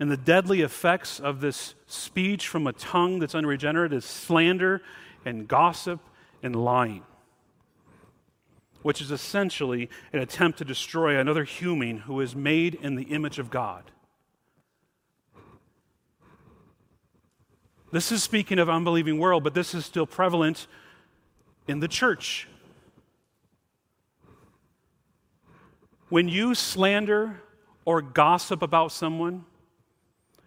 And 0.00 0.10
the 0.10 0.16
deadly 0.16 0.62
effects 0.62 1.20
of 1.20 1.40
this 1.40 1.76
speech 1.86 2.48
from 2.48 2.66
a 2.66 2.72
tongue 2.72 3.20
that's 3.20 3.36
unregenerate 3.36 3.92
is 3.92 4.04
slander 4.04 4.82
and 5.24 5.46
gossip 5.46 6.00
and 6.42 6.56
lying, 6.56 7.04
which 8.82 9.00
is 9.00 9.12
essentially 9.12 9.88
an 10.12 10.18
attempt 10.18 10.58
to 10.58 10.64
destroy 10.64 11.16
another 11.16 11.44
human 11.44 11.98
who 11.98 12.20
is 12.20 12.34
made 12.34 12.74
in 12.74 12.96
the 12.96 13.04
image 13.04 13.38
of 13.38 13.48
God. 13.48 13.92
This 17.92 18.12
is 18.12 18.22
speaking 18.22 18.58
of 18.58 18.68
unbelieving 18.68 19.18
world, 19.18 19.42
but 19.42 19.54
this 19.54 19.74
is 19.74 19.84
still 19.84 20.06
prevalent 20.06 20.66
in 21.66 21.80
the 21.80 21.88
church. 21.88 22.48
When 26.08 26.28
you 26.28 26.54
slander 26.54 27.42
or 27.84 28.02
gossip 28.02 28.62
about 28.62 28.92
someone, 28.92 29.44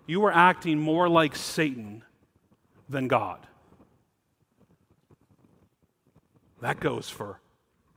you 0.06 0.24
are 0.26 0.32
acting 0.32 0.80
more 0.80 1.10
like 1.10 1.36
Satan 1.36 2.04
than 2.90 3.08
God. 3.08 3.46
That 6.62 6.80
goes 6.80 7.10
for 7.10 7.40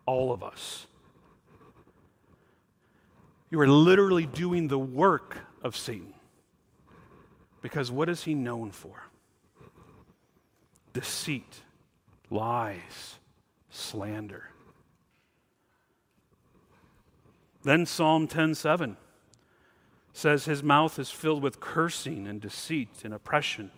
all 0.06 0.32
of 0.32 0.42
us. 0.42 0.86
You 3.50 3.60
are 3.60 3.68
literally 3.68 4.26
doing 4.26 4.66
the 4.66 4.78
work 4.78 5.38
of 5.62 5.76
Satan. 5.76 6.14
Because 7.62 7.90
what 7.90 8.08
is 8.08 8.24
he 8.24 8.34
known 8.34 8.70
for? 8.70 9.05
Deceit, 10.96 11.60
lies, 12.30 13.16
slander. 13.68 14.48
Then 17.64 17.84
Psalm 17.84 18.26
10:7 18.26 18.96
says 20.14 20.46
his 20.46 20.62
mouth 20.62 20.98
is 20.98 21.10
filled 21.10 21.42
with 21.42 21.60
cursing 21.60 22.26
and 22.26 22.40
deceit 22.40 23.04
and 23.04 23.12
oppression. 23.12 23.72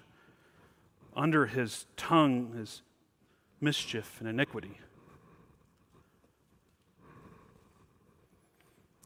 Under 1.17 1.47
his 1.47 1.87
tongue 1.97 2.55
is 2.57 2.83
mischief 3.61 4.21
and 4.21 4.29
iniquity. 4.29 4.79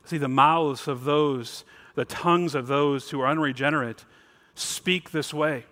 See, 0.04 0.18
the 0.18 0.28
mouths 0.28 0.86
of 0.86 1.04
those, 1.04 1.64
the 1.94 2.04
tongues 2.04 2.54
of 2.54 2.66
those 2.66 3.08
who 3.08 3.22
are 3.22 3.28
unregenerate, 3.28 4.04
speak 4.54 5.12
this 5.12 5.32
way. 5.32 5.64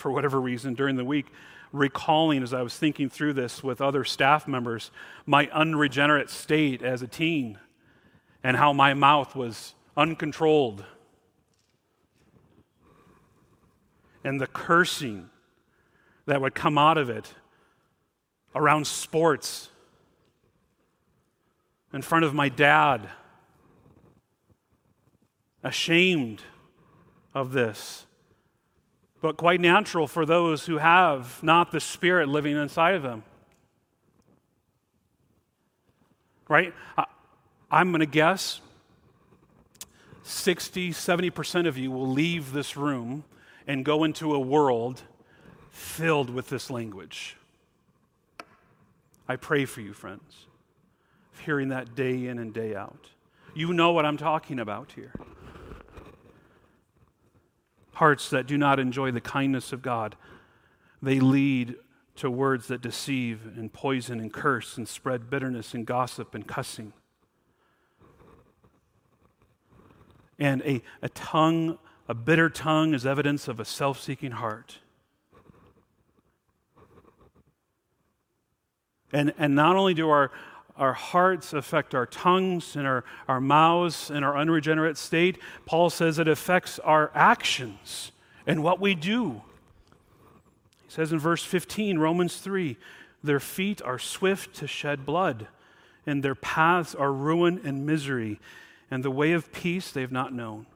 For 0.00 0.10
whatever 0.10 0.40
reason, 0.40 0.72
during 0.72 0.96
the 0.96 1.04
week, 1.04 1.26
recalling 1.72 2.42
as 2.42 2.54
I 2.54 2.62
was 2.62 2.74
thinking 2.74 3.10
through 3.10 3.34
this 3.34 3.62
with 3.62 3.82
other 3.82 4.02
staff 4.02 4.48
members 4.48 4.90
my 5.26 5.46
unregenerate 5.52 6.30
state 6.30 6.82
as 6.82 7.02
a 7.02 7.06
teen 7.06 7.58
and 8.42 8.56
how 8.56 8.72
my 8.72 8.94
mouth 8.94 9.36
was 9.36 9.74
uncontrolled. 9.98 10.86
And 14.24 14.40
the 14.40 14.46
cursing 14.46 15.28
that 16.24 16.40
would 16.40 16.54
come 16.54 16.78
out 16.78 16.96
of 16.96 17.10
it 17.10 17.34
around 18.54 18.86
sports, 18.86 19.68
in 21.92 22.00
front 22.00 22.24
of 22.24 22.32
my 22.32 22.48
dad, 22.48 23.06
ashamed 25.62 26.40
of 27.34 27.52
this 27.52 28.06
but 29.20 29.36
quite 29.36 29.60
natural 29.60 30.06
for 30.06 30.24
those 30.24 30.66
who 30.66 30.78
have 30.78 31.42
not 31.42 31.72
the 31.72 31.80
Spirit 31.80 32.28
living 32.28 32.56
inside 32.56 32.94
of 32.94 33.02
them. 33.02 33.22
Right? 36.48 36.74
I'm 37.70 37.90
going 37.90 38.00
to 38.00 38.06
guess 38.06 38.60
60, 40.24 40.90
70% 40.90 41.68
of 41.68 41.78
you 41.78 41.90
will 41.90 42.08
leave 42.08 42.52
this 42.52 42.76
room 42.76 43.24
and 43.66 43.84
go 43.84 44.04
into 44.04 44.34
a 44.34 44.40
world 44.40 45.02
filled 45.70 46.30
with 46.30 46.48
this 46.48 46.70
language. 46.70 47.36
I 49.28 49.36
pray 49.36 49.64
for 49.64 49.80
you, 49.80 49.92
friends, 49.92 50.46
hearing 51.44 51.68
that 51.68 51.94
day 51.94 52.26
in 52.26 52.38
and 52.38 52.52
day 52.52 52.74
out. 52.74 53.10
You 53.54 53.72
know 53.72 53.92
what 53.92 54.04
I'm 54.04 54.16
talking 54.16 54.58
about 54.58 54.92
here 54.92 55.12
hearts 58.00 58.30
that 58.30 58.46
do 58.46 58.58
not 58.58 58.80
enjoy 58.80 59.12
the 59.12 59.20
kindness 59.20 59.72
of 59.72 59.82
God, 59.82 60.16
they 61.00 61.20
lead 61.20 61.76
to 62.16 62.30
words 62.30 62.66
that 62.66 62.80
deceive 62.82 63.46
and 63.56 63.72
poison 63.72 64.18
and 64.20 64.32
curse 64.32 64.76
and 64.76 64.88
spread 64.88 65.30
bitterness 65.30 65.74
and 65.74 65.86
gossip 65.86 66.34
and 66.34 66.46
cussing. 66.46 66.92
And 70.38 70.62
a, 70.62 70.82
a 71.02 71.08
tongue 71.10 71.78
A 72.08 72.14
bitter 72.14 72.50
tongue 72.50 72.92
is 72.92 73.06
evidence 73.06 73.46
of 73.46 73.60
a 73.60 73.64
self 73.64 74.00
seeking 74.00 74.32
heart. 74.32 74.80
And, 79.12 79.32
and 79.38 79.54
not 79.54 79.76
only 79.76 79.94
do 79.94 80.10
our, 80.10 80.32
our 80.80 80.94
hearts 80.94 81.52
affect 81.52 81.94
our 81.94 82.06
tongues 82.06 82.74
and 82.74 82.86
our, 82.86 83.04
our 83.28 83.40
mouths 83.40 84.10
and 84.10 84.24
our 84.24 84.36
unregenerate 84.36 84.96
state, 84.96 85.38
Paul 85.66 85.90
says 85.90 86.18
it 86.18 86.26
affects 86.26 86.78
our 86.80 87.12
actions 87.14 88.12
and 88.46 88.62
what 88.62 88.80
we 88.80 88.94
do. 88.94 89.42
He 90.82 90.90
says 90.90 91.12
in 91.12 91.18
verse 91.18 91.44
15, 91.44 91.98
Romans 91.98 92.38
3 92.38 92.76
their 93.22 93.40
feet 93.40 93.82
are 93.82 93.98
swift 93.98 94.54
to 94.56 94.66
shed 94.66 95.04
blood, 95.04 95.48
and 96.06 96.22
their 96.22 96.34
paths 96.34 96.94
are 96.94 97.12
ruin 97.12 97.60
and 97.64 97.84
misery, 97.84 98.40
and 98.90 99.04
the 99.04 99.10
way 99.10 99.32
of 99.32 99.52
peace 99.52 99.92
they 99.92 100.00
have 100.00 100.10
not 100.10 100.32
known. 100.32 100.66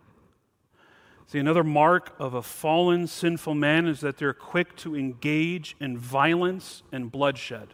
See, 1.26 1.38
another 1.38 1.64
mark 1.64 2.14
of 2.18 2.34
a 2.34 2.42
fallen, 2.42 3.06
sinful 3.06 3.54
man 3.54 3.88
is 3.88 4.00
that 4.00 4.18
they're 4.18 4.34
quick 4.34 4.76
to 4.76 4.94
engage 4.94 5.74
in 5.80 5.96
violence 5.96 6.82
and 6.92 7.10
bloodshed. 7.10 7.68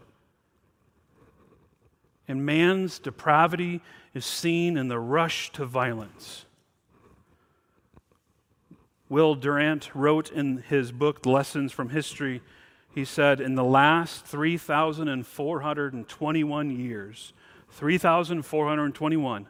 And 2.30 2.46
man's 2.46 3.00
depravity 3.00 3.82
is 4.14 4.24
seen 4.24 4.76
in 4.76 4.86
the 4.86 5.00
rush 5.00 5.50
to 5.54 5.64
violence. 5.64 6.44
Will 9.08 9.34
Durant 9.34 9.92
wrote 9.96 10.30
in 10.30 10.58
his 10.58 10.92
book, 10.92 11.26
Lessons 11.26 11.72
from 11.72 11.88
History, 11.88 12.40
he 12.94 13.04
said, 13.04 13.40
in 13.40 13.56
the 13.56 13.64
last 13.64 14.24
3,421 14.26 16.70
years, 16.70 17.32
3,421, 17.70 19.48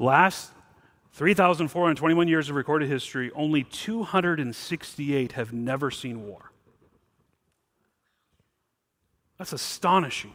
last 0.00 0.50
3,421 1.12 2.26
years 2.26 2.50
of 2.50 2.56
recorded 2.56 2.88
history, 2.88 3.30
only 3.36 3.62
268 3.62 5.30
have 5.30 5.52
never 5.52 5.92
seen 5.92 6.26
war. 6.26 6.50
That's 9.38 9.52
astonishing. 9.52 10.34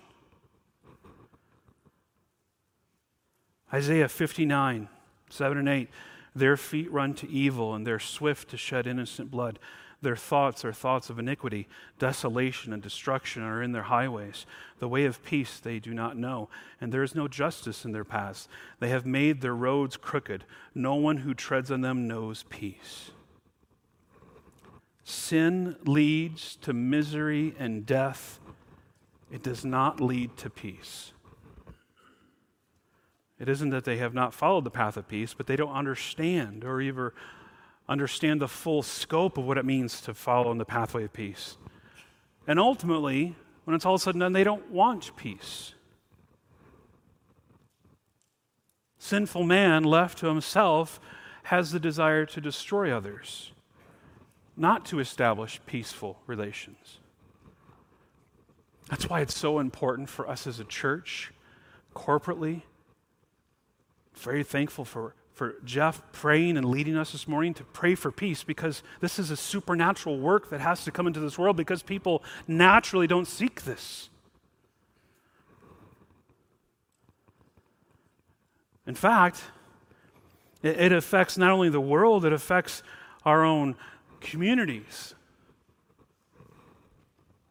Isaiah 3.74 4.10
59, 4.10 4.90
7 5.30 5.58
and 5.58 5.70
8. 5.70 5.90
Their 6.36 6.58
feet 6.58 6.92
run 6.92 7.14
to 7.16 7.30
evil, 7.30 7.74
and 7.74 7.86
they're 7.86 8.00
swift 8.00 8.50
to 8.50 8.58
shed 8.58 8.88
innocent 8.88 9.30
blood. 9.32 9.60
Their 10.02 10.16
thoughts 10.16 10.64
are 10.64 10.72
thoughts 10.72 11.10
of 11.10 11.20
iniquity. 11.20 11.68
Desolation 11.98 12.72
and 12.72 12.82
destruction 12.82 13.44
are 13.44 13.62
in 13.62 13.74
their 13.74 13.84
highways. 13.84 14.46
The 14.80 14.88
way 14.88 15.06
of 15.06 15.24
peace 15.24 15.60
they 15.60 15.80
do 15.80 15.94
not 15.94 16.16
know, 16.16 16.50
and 16.80 16.92
there 16.92 17.04
is 17.04 17.16
no 17.16 17.28
justice 17.28 17.84
in 17.84 17.92
their 17.92 18.06
paths. 18.06 18.48
They 18.80 18.90
have 18.90 19.06
made 19.06 19.42
their 19.42 19.56
roads 19.56 19.98
crooked. 19.98 20.46
No 20.74 20.96
one 20.96 21.18
who 21.18 21.34
treads 21.34 21.70
on 21.70 21.82
them 21.82 22.08
knows 22.08 22.44
peace. 22.50 23.12
Sin 25.04 25.76
leads 25.86 26.56
to 26.58 26.72
misery 26.72 27.56
and 27.60 27.86
death, 27.86 28.40
it 29.32 29.44
does 29.44 29.66
not 29.66 30.00
lead 30.00 30.38
to 30.38 30.50
peace. 30.50 31.12
It 33.40 33.48
isn't 33.48 33.70
that 33.70 33.86
they 33.86 33.98
have 33.98 34.14
not 34.14 34.34
followed 34.34 34.66
the 34.66 34.70
path 34.70 34.98
of 34.98 35.08
peace, 35.08 35.34
but 35.34 35.48
they 35.48 35.56
don't 35.56 35.74
understand 35.74 36.66
or 36.66 36.82
even 36.82 37.12
understand 37.88 38.42
the 38.42 38.48
full 38.48 38.84
scope 38.84 39.38
of 39.38 39.46
what 39.46 39.58
it 39.58 39.66
means 39.66 40.02
to 40.02 40.14
follow 40.14 40.52
in 40.52 40.58
the 40.58 40.66
pathway 40.66 41.06
of 41.06 41.14
peace. 41.14 41.58
And 42.46 42.60
ultimately, 42.60 43.36
when 43.64 43.76
it's 43.76 43.86
all 43.86 43.98
said 43.98 44.16
and 44.16 44.22
done, 44.22 44.34
they 44.34 44.44
don't 44.44 44.70
want 44.70 45.16
peace. 45.16 45.74
Sinful 48.98 49.44
man, 49.44 49.84
left 49.86 50.18
to 50.20 50.28
himself, 50.28 51.00
has 51.44 51.72
the 51.72 51.80
desire 51.80 52.26
to 52.26 52.42
destroy 52.42 52.92
others, 52.92 53.54
not 54.58 54.86
to 54.88 55.00
establish 55.00 55.62
peaceful 55.66 56.20
relations. 56.28 57.00
That's 58.90 59.08
why 59.08 59.22
it's 59.22 59.38
so 59.38 59.60
important 59.60 60.10
for 60.10 60.28
us 60.28 60.46
as 60.46 60.60
a 60.60 60.66
church, 60.66 61.32
corporately, 61.96 62.64
very 64.24 64.44
thankful 64.44 64.86
for, 64.86 65.16
for 65.34 65.56
Jeff 65.66 66.02
praying 66.12 66.58
and 66.58 66.66
leading 66.66 66.96
us 66.96 67.12
this 67.12 67.28
morning 67.28 67.54
to 67.56 67.64
pray 67.64 67.96
for 67.96 68.12
peace 68.12 68.44
because 68.44 68.84
this 69.00 69.20
is 69.20 69.32
a 69.32 69.38
supernatural 69.38 70.20
work 70.20 70.50
that 70.50 70.62
has 70.62 70.84
to 70.86 70.92
come 70.92 71.08
into 71.08 71.20
this 71.20 71.38
world 71.38 71.56
because 71.58 71.82
people 71.82 72.24
naturally 72.48 73.08
don't 73.08 73.28
seek 73.28 73.64
this. 73.64 74.10
In 78.86 78.96
fact, 78.96 79.44
it, 80.64 80.80
it 80.80 80.92
affects 80.92 81.38
not 81.38 81.52
only 81.52 81.70
the 81.70 81.80
world, 81.80 82.26
it 82.26 82.34
affects 82.34 82.84
our 83.24 83.44
own 83.46 83.76
communities. 84.20 85.14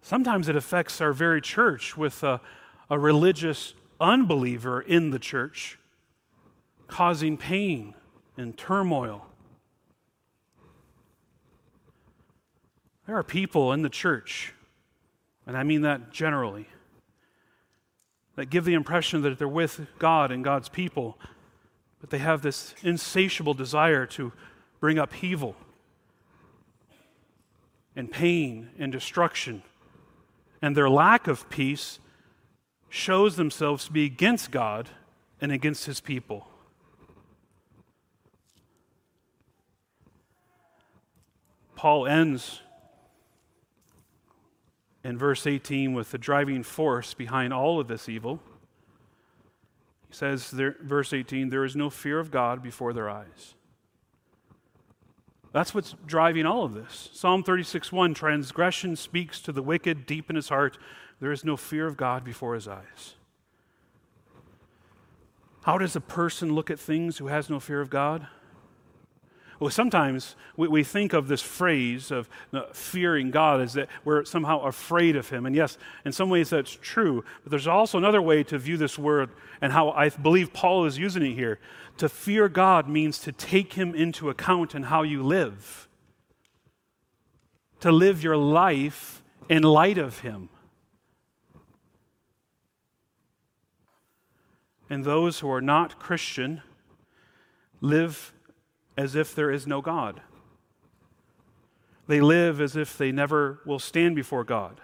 Sometimes 0.02 0.48
it 0.48 0.56
affects 0.56 1.00
our 1.00 1.12
very 1.12 1.40
church 1.40 1.96
with 1.96 2.22
a, 2.22 2.40
a 2.90 2.98
religious 2.98 3.74
unbeliever 4.00 4.80
in 4.80 5.10
the 5.10 5.18
church 5.18 5.77
causing 6.88 7.36
pain 7.36 7.94
and 8.36 8.56
turmoil. 8.56 9.26
There 13.06 13.16
are 13.16 13.22
people 13.22 13.72
in 13.72 13.82
the 13.82 13.88
church, 13.88 14.52
and 15.46 15.56
I 15.56 15.62
mean 15.62 15.82
that 15.82 16.10
generally, 16.10 16.66
that 18.36 18.50
give 18.50 18.64
the 18.64 18.74
impression 18.74 19.22
that 19.22 19.38
they're 19.38 19.48
with 19.48 19.86
God 19.98 20.30
and 20.30 20.44
God's 20.44 20.68
people, 20.68 21.18
but 22.00 22.10
they 22.10 22.18
have 22.18 22.42
this 22.42 22.74
insatiable 22.82 23.54
desire 23.54 24.06
to 24.06 24.32
bring 24.80 24.98
upheaval 24.98 25.56
and 27.96 28.10
pain 28.10 28.70
and 28.78 28.92
destruction. 28.92 29.62
And 30.62 30.76
their 30.76 30.90
lack 30.90 31.26
of 31.26 31.48
peace 31.50 31.98
shows 32.88 33.36
themselves 33.36 33.86
to 33.86 33.92
be 33.92 34.04
against 34.04 34.50
God 34.50 34.88
and 35.40 35.50
against 35.50 35.86
his 35.86 36.00
people. 36.00 36.46
Paul 41.78 42.08
ends 42.08 42.60
in 45.04 45.16
verse 45.16 45.46
18 45.46 45.94
with 45.94 46.10
the 46.10 46.18
driving 46.18 46.64
force 46.64 47.14
behind 47.14 47.52
all 47.52 47.78
of 47.78 47.86
this 47.86 48.08
evil. 48.08 48.40
He 50.08 50.14
says, 50.16 50.50
there, 50.50 50.74
verse 50.82 51.12
18, 51.12 51.50
there 51.50 51.64
is 51.64 51.76
no 51.76 51.88
fear 51.88 52.18
of 52.18 52.32
God 52.32 52.64
before 52.64 52.92
their 52.92 53.08
eyes. 53.08 53.54
That's 55.52 55.72
what's 55.72 55.94
driving 56.04 56.46
all 56.46 56.64
of 56.64 56.74
this. 56.74 57.10
Psalm 57.12 57.44
36 57.44 57.92
1 57.92 58.12
Transgression 58.12 58.96
speaks 58.96 59.40
to 59.42 59.52
the 59.52 59.62
wicked 59.62 60.04
deep 60.04 60.28
in 60.30 60.34
his 60.34 60.48
heart. 60.48 60.78
There 61.20 61.30
is 61.30 61.44
no 61.44 61.56
fear 61.56 61.86
of 61.86 61.96
God 61.96 62.24
before 62.24 62.56
his 62.56 62.66
eyes. 62.66 63.14
How 65.62 65.78
does 65.78 65.94
a 65.94 66.00
person 66.00 66.56
look 66.56 66.72
at 66.72 66.80
things 66.80 67.18
who 67.18 67.28
has 67.28 67.48
no 67.48 67.60
fear 67.60 67.80
of 67.80 67.88
God? 67.88 68.26
Well, 69.60 69.70
sometimes 69.70 70.36
we, 70.56 70.68
we 70.68 70.84
think 70.84 71.12
of 71.12 71.26
this 71.26 71.42
phrase 71.42 72.10
of 72.10 72.28
uh, 72.52 72.62
fearing 72.72 73.30
God 73.30 73.60
as 73.60 73.72
that 73.72 73.88
we're 74.04 74.24
somehow 74.24 74.60
afraid 74.60 75.16
of 75.16 75.28
Him. 75.28 75.46
And 75.46 75.56
yes, 75.56 75.78
in 76.04 76.12
some 76.12 76.30
ways 76.30 76.50
that's 76.50 76.78
true. 76.80 77.24
But 77.42 77.50
there's 77.50 77.66
also 77.66 77.98
another 77.98 78.22
way 78.22 78.44
to 78.44 78.58
view 78.58 78.76
this 78.76 78.98
word 78.98 79.30
and 79.60 79.72
how 79.72 79.90
I 79.90 80.10
believe 80.10 80.52
Paul 80.52 80.84
is 80.84 80.98
using 80.98 81.24
it 81.24 81.34
here. 81.34 81.58
To 81.98 82.08
fear 82.08 82.48
God 82.48 82.88
means 82.88 83.18
to 83.20 83.32
take 83.32 83.72
Him 83.72 83.94
into 83.94 84.30
account 84.30 84.74
in 84.74 84.84
how 84.84 85.02
you 85.02 85.22
live, 85.24 85.88
to 87.80 87.90
live 87.90 88.22
your 88.22 88.36
life 88.36 89.22
in 89.48 89.64
light 89.64 89.98
of 89.98 90.20
Him. 90.20 90.50
And 94.88 95.04
those 95.04 95.40
who 95.40 95.50
are 95.50 95.60
not 95.60 95.98
Christian 95.98 96.62
live 97.80 98.32
as 98.98 99.14
if 99.14 99.32
there 99.32 99.52
is 99.52 99.64
no 99.64 99.80
God. 99.80 100.20
They 102.08 102.20
live 102.20 102.60
as 102.60 102.74
if 102.74 102.98
they 102.98 103.12
never 103.12 103.60
will 103.64 103.78
stand 103.78 104.16
before 104.16 104.42
God. 104.42 104.80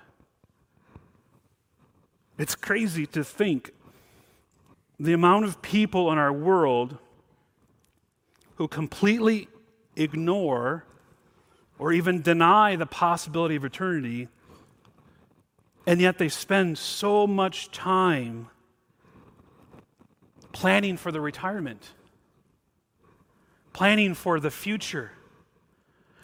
It's 2.39 2.55
crazy 2.55 3.07
to 3.09 3.25
think 3.25 3.73
the 5.01 5.13
amount 5.13 5.47
of 5.47 5.61
people 5.63 6.13
in 6.13 6.19
our 6.19 6.33
world 6.33 6.97
who 8.55 8.69
completely 8.69 9.49
ignore 9.97 10.85
or 11.81 11.93
even 11.93 12.23
deny 12.23 12.77
the 12.77 12.87
possibility 12.87 13.57
of 13.57 13.65
eternity, 13.65 14.29
and 15.89 16.01
yet 16.01 16.19
they 16.19 16.29
spend 16.29 16.79
so 16.79 17.27
much 17.27 17.73
time 17.73 18.47
planning 20.53 20.97
for 20.97 21.11
the 21.11 21.21
retirement 21.21 21.91
planning 23.75 24.15
for 24.15 24.41
the 24.41 24.51
future. 24.51 25.11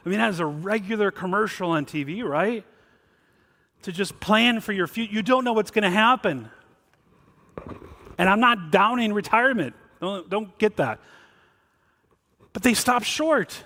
I 0.04 0.08
mean, 0.08 0.18
that 0.18 0.30
is 0.30 0.40
a 0.40 0.46
regular 0.46 1.10
commercial 1.10 1.72
on 1.72 1.84
TV, 1.84 2.24
right? 2.24 2.64
To 3.82 3.92
just 3.92 4.18
plan 4.20 4.60
for 4.60 4.72
your 4.72 4.86
future. 4.86 5.12
You 5.12 5.22
don't 5.22 5.44
know 5.44 5.52
what's 5.52 5.70
going 5.70 5.82
to 5.82 5.90
happen. 5.90 6.48
And 8.16 8.28
I'm 8.28 8.40
not 8.40 8.70
downing 8.70 9.12
retirement. 9.12 9.74
Don't, 10.00 10.30
don't 10.30 10.56
get 10.58 10.76
that. 10.76 11.00
But 12.54 12.62
they 12.62 12.72
stop 12.72 13.02
short. 13.02 13.64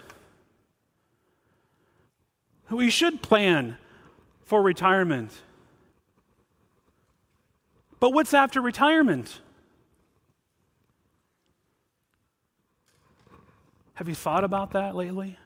We 2.71 2.91
should 2.91 3.23
plan 3.23 3.77
for 4.45 4.63
retirement. 4.63 5.31
But 8.01 8.13
what's 8.13 8.35
after 8.35 8.61
retirement? 8.61 9.41
Have 13.95 14.09
you 14.09 14.15
thought 14.15 14.43
about 14.45 14.73
that 14.73 14.97
lately? 14.97 15.39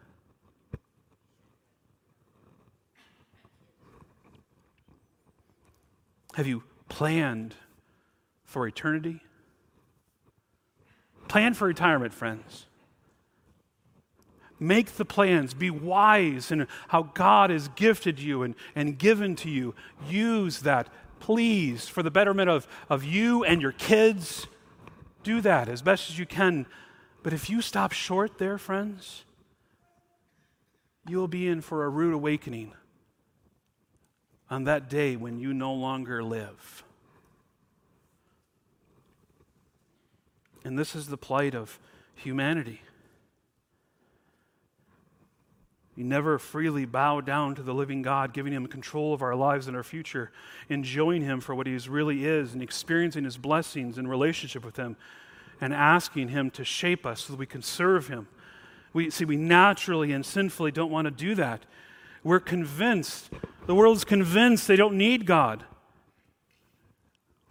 Have 6.34 6.46
you 6.46 6.62
planned 6.88 7.54
for 8.44 8.66
eternity? 8.66 9.20
Plan 11.26 11.52
for 11.52 11.66
retirement, 11.66 12.14
friends. 12.14 12.66
Make 14.60 14.96
the 14.96 15.04
plans. 15.04 15.52
Be 15.52 15.70
wise 15.70 16.50
in 16.50 16.66
how 16.88 17.02
God 17.14 17.50
has 17.50 17.68
gifted 17.68 18.18
you 18.18 18.42
and, 18.42 18.54
and 18.74 18.98
given 18.98 19.36
to 19.36 19.50
you. 19.50 19.74
Use 20.08 20.60
that, 20.60 20.88
please, 21.20 21.86
for 21.86 22.02
the 22.02 22.10
betterment 22.10 22.48
of, 22.48 22.66
of 22.88 23.04
you 23.04 23.44
and 23.44 23.60
your 23.60 23.72
kids. 23.72 24.46
Do 25.22 25.40
that 25.42 25.68
as 25.68 25.82
best 25.82 26.08
as 26.08 26.18
you 26.18 26.26
can. 26.26 26.66
But 27.22 27.32
if 27.32 27.50
you 27.50 27.60
stop 27.60 27.92
short 27.92 28.38
there, 28.38 28.58
friends, 28.58 29.24
you'll 31.06 31.28
be 31.28 31.48
in 31.48 31.60
for 31.60 31.84
a 31.84 31.88
rude 31.88 32.14
awakening 32.14 32.72
on 34.50 34.64
that 34.64 34.88
day 34.88 35.16
when 35.16 35.38
you 35.38 35.52
no 35.52 35.72
longer 35.72 36.22
live. 36.22 36.84
And 40.64 40.78
this 40.78 40.94
is 40.94 41.08
the 41.08 41.16
plight 41.16 41.54
of 41.54 41.78
humanity. 42.14 42.82
We 45.96 46.04
never 46.04 46.38
freely 46.38 46.84
bow 46.84 47.20
down 47.20 47.56
to 47.56 47.62
the 47.62 47.74
living 47.74 48.02
God, 48.02 48.32
giving 48.32 48.52
Him 48.52 48.68
control 48.68 49.12
of 49.12 49.20
our 49.20 49.34
lives 49.34 49.66
and 49.66 49.76
our 49.76 49.82
future, 49.82 50.30
enjoying 50.68 51.22
Him 51.22 51.40
for 51.40 51.56
what 51.56 51.66
He 51.66 51.76
really 51.88 52.24
is, 52.24 52.52
and 52.52 52.62
experiencing 52.62 53.24
His 53.24 53.36
blessings 53.36 53.98
in 53.98 54.06
relationship 54.06 54.64
with 54.64 54.76
Him, 54.76 54.96
and 55.60 55.72
asking 55.72 56.28
Him 56.28 56.50
to 56.52 56.64
shape 56.64 57.04
us 57.06 57.22
so 57.22 57.32
that 57.32 57.38
we 57.38 57.46
can 57.46 57.62
serve 57.62 58.08
Him. 58.08 58.28
We 58.92 59.10
see 59.10 59.24
we 59.24 59.36
naturally 59.36 60.12
and 60.12 60.24
sinfully 60.24 60.70
don't 60.70 60.90
want 60.90 61.06
to 61.06 61.10
do 61.10 61.34
that. 61.34 61.64
We're 62.24 62.40
convinced, 62.40 63.30
the 63.66 63.74
world's 63.74 64.04
convinced 64.04 64.66
they 64.66 64.76
don't 64.76 64.96
need 64.96 65.26
God. 65.26 65.64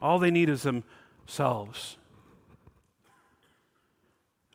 All 0.02 0.20
they 0.20 0.32
need 0.32 0.50
is 0.50 0.64
themselves. 0.64 1.98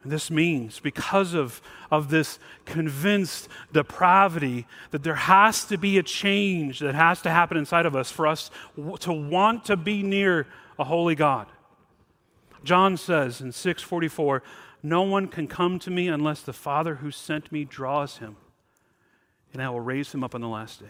And 0.03 0.11
this 0.11 0.31
means, 0.31 0.81
because 0.81 1.33
of, 1.33 1.63
of 1.91 2.11
this 2.11 2.41
convinced 2.65 3.49
depravity, 3.73 4.67
that 4.91 5.05
there 5.05 5.15
has 5.15 5.65
to 5.67 5.79
be 5.79 5.97
a 5.99 6.03
change 6.03 6.81
that 6.81 6.95
has 6.95 7.23
to 7.23 7.31
happen 7.31 7.57
inside 7.57 7.87
of 7.87 7.95
us 7.95 8.11
for 8.11 8.27
us 8.27 8.51
to 9.01 9.13
want 9.13 9.65
to 9.67 9.77
be 9.77 10.03
near 10.03 10.49
a 10.79 10.85
holy 10.85 11.15
God. 11.15 11.47
John 12.65 12.97
says 12.97 13.41
in 13.41 13.53
644, 13.53 14.43
No 14.83 15.03
one 15.03 15.29
can 15.29 15.47
come 15.47 15.79
to 15.81 15.91
me 15.91 16.09
unless 16.09 16.43
the 16.43 16.53
Father 16.53 16.97
who 16.97 17.11
sent 17.11 17.51
me 17.53 17.65
draws 17.65 18.19
him, 18.19 18.37
and 19.53 19.63
I 19.63 19.69
will 19.71 19.81
raise 19.81 20.13
him 20.13 20.23
up 20.23 20.35
on 20.35 20.41
the 20.41 20.49
last 20.49 20.81
day. 20.81 20.87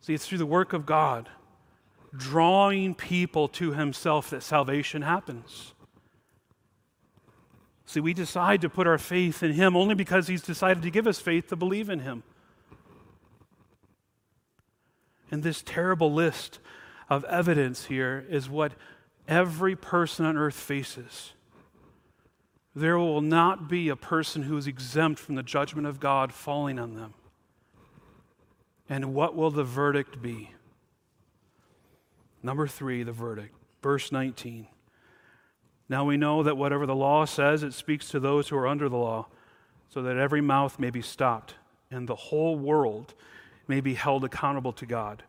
See, 0.00 0.14
it's 0.14 0.26
through 0.26 0.38
the 0.38 0.46
work 0.46 0.72
of 0.72 0.84
God, 0.84 1.28
drawing 2.16 2.94
people 2.94 3.48
to 3.48 3.72
himself, 3.72 4.30
that 4.30 4.42
salvation 4.42 5.02
happens. 5.02 5.72
See, 7.92 8.00
we 8.00 8.14
decide 8.14 8.62
to 8.62 8.70
put 8.70 8.86
our 8.86 8.96
faith 8.96 9.42
in 9.42 9.52
Him 9.52 9.76
only 9.76 9.94
because 9.94 10.26
He's 10.26 10.40
decided 10.40 10.82
to 10.82 10.90
give 10.90 11.06
us 11.06 11.18
faith 11.18 11.48
to 11.48 11.56
believe 11.56 11.90
in 11.90 11.98
Him. 11.98 12.22
And 15.30 15.42
this 15.42 15.60
terrible 15.60 16.10
list 16.10 16.58
of 17.10 17.22
evidence 17.24 17.84
here 17.84 18.24
is 18.30 18.48
what 18.48 18.72
every 19.32 19.74
person 19.74 20.26
on 20.26 20.36
earth 20.36 20.54
faces. 20.54 21.32
There 22.74 22.98
will 22.98 23.22
not 23.22 23.68
be 23.68 23.88
a 23.88 23.96
person 23.96 24.42
who 24.42 24.56
is 24.56 24.66
exempt 24.66 25.18
from 25.18 25.34
the 25.34 25.42
judgment 25.42 25.86
of 25.86 26.00
God 26.00 26.32
falling 26.32 26.78
on 26.78 26.94
them. 26.94 27.14
And 28.88 29.14
what 29.14 29.34
will 29.34 29.50
the 29.50 29.64
verdict 29.64 30.20
be? 30.20 30.50
Number 32.42 32.66
three, 32.66 33.02
the 33.02 33.12
verdict. 33.12 33.54
Verse 33.82 34.12
19. 34.12 34.66
Now 35.88 36.04
we 36.04 36.16
know 36.16 36.42
that 36.42 36.56
whatever 36.56 36.86
the 36.86 36.94
law 36.94 37.24
says, 37.24 37.62
it 37.62 37.72
speaks 37.72 38.08
to 38.10 38.20
those 38.20 38.48
who 38.48 38.56
are 38.56 38.66
under 38.66 38.88
the 38.88 38.96
law, 38.96 39.28
so 39.88 40.02
that 40.02 40.16
every 40.16 40.40
mouth 40.40 40.78
may 40.78 40.90
be 40.90 41.02
stopped, 41.02 41.54
and 41.90 42.08
the 42.08 42.16
whole 42.16 42.56
world 42.56 43.14
may 43.68 43.80
be 43.80 43.94
held 43.94 44.24
accountable 44.24 44.72
to 44.72 44.86
God. 44.86 45.22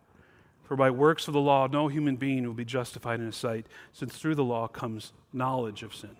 For 0.64 0.76
by 0.76 0.90
works 0.90 1.28
of 1.28 1.34
the 1.34 1.42
law, 1.42 1.68
no 1.68 1.88
human 1.88 2.16
being 2.16 2.46
will 2.48 2.54
be 2.54 2.66
justified 2.66 3.20
in 3.20 3.28
his 3.28 3.36
sight, 3.36 3.68
since 3.92 4.18
through 4.18 4.36
the 4.36 4.44
law 4.44 4.68
comes 4.68 5.12
knowledge 5.32 5.84
of 5.84 5.94
sin. 5.94 6.16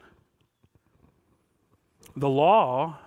The 2.16 2.30
law 2.30 3.00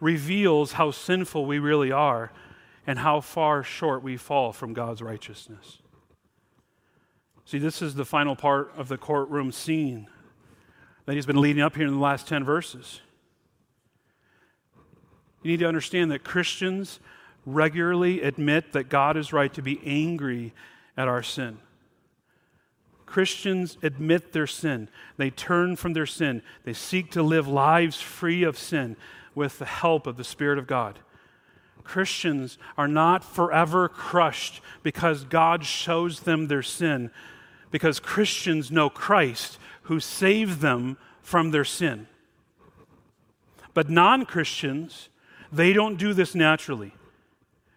reveals 0.00 0.72
how 0.72 0.90
sinful 0.90 1.46
we 1.46 1.58
really 1.58 1.90
are 1.90 2.32
and 2.86 2.98
how 2.98 3.20
far 3.20 3.62
short 3.62 4.02
we 4.02 4.16
fall 4.16 4.52
from 4.52 4.72
God's 4.72 5.02
righteousness. 5.02 5.78
See, 7.44 7.58
this 7.58 7.82
is 7.82 7.94
the 7.94 8.04
final 8.04 8.36
part 8.36 8.72
of 8.76 8.88
the 8.88 8.98
courtroom 8.98 9.52
scene 9.52 10.06
that 11.06 11.14
he's 11.14 11.26
been 11.26 11.40
leading 11.40 11.62
up 11.62 11.74
here 11.74 11.86
in 11.86 11.94
the 11.94 12.00
last 12.00 12.28
10 12.28 12.44
verses. 12.44 13.00
You 15.42 15.50
need 15.50 15.60
to 15.60 15.66
understand 15.66 16.10
that 16.10 16.22
Christians 16.22 17.00
regularly 17.46 18.22
admit 18.22 18.72
that 18.72 18.88
God 18.88 19.16
is 19.16 19.32
right 19.32 19.52
to 19.54 19.62
be 19.62 19.80
angry 19.84 20.52
at 20.96 21.08
our 21.08 21.22
sin. 21.22 21.58
Christians 23.06 23.76
admit 23.82 24.32
their 24.32 24.46
sin. 24.46 24.88
They 25.16 25.30
turn 25.30 25.74
from 25.74 25.94
their 25.94 26.06
sin. 26.06 26.42
They 26.64 26.72
seek 26.72 27.10
to 27.12 27.22
live 27.22 27.48
lives 27.48 28.00
free 28.00 28.44
of 28.44 28.56
sin 28.56 28.96
with 29.34 29.58
the 29.58 29.64
help 29.64 30.06
of 30.06 30.16
the 30.16 30.24
Spirit 30.24 30.58
of 30.58 30.66
God. 30.68 31.00
Christians 31.82 32.56
are 32.78 32.86
not 32.86 33.24
forever 33.24 33.88
crushed 33.88 34.60
because 34.84 35.24
God 35.24 35.64
shows 35.64 36.20
them 36.20 36.46
their 36.46 36.62
sin, 36.62 37.10
because 37.72 37.98
Christians 37.98 38.70
know 38.70 38.88
Christ 38.88 39.58
who 39.82 39.98
saved 39.98 40.60
them 40.60 40.96
from 41.20 41.50
their 41.50 41.64
sin. 41.64 42.06
But 43.74 43.90
non 43.90 44.24
Christians, 44.24 45.08
they 45.50 45.72
don't 45.72 45.96
do 45.96 46.14
this 46.14 46.34
naturally. 46.34 46.94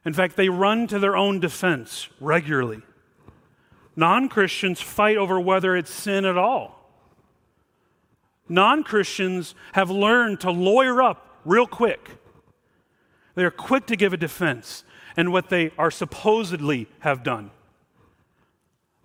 In 0.05 0.13
fact, 0.13 0.35
they 0.35 0.49
run 0.49 0.87
to 0.87 0.99
their 0.99 1.15
own 1.15 1.39
defense 1.39 2.09
regularly. 2.19 2.81
Non 3.95 4.27
Christians 4.27 4.81
fight 4.81 5.17
over 5.17 5.39
whether 5.39 5.75
it's 5.75 5.91
sin 5.91 6.25
at 6.25 6.37
all. 6.37 6.79
Non 8.49 8.83
Christians 8.83 9.55
have 9.73 9.89
learned 9.89 10.41
to 10.41 10.51
lawyer 10.51 11.01
up 11.01 11.39
real 11.45 11.67
quick. 11.67 12.17
They're 13.35 13.51
quick 13.51 13.85
to 13.87 13.95
give 13.95 14.13
a 14.13 14.17
defense 14.17 14.83
and 15.15 15.31
what 15.31 15.49
they 15.49 15.71
are 15.77 15.91
supposedly 15.91 16.87
have 16.99 17.23
done. 17.23 17.51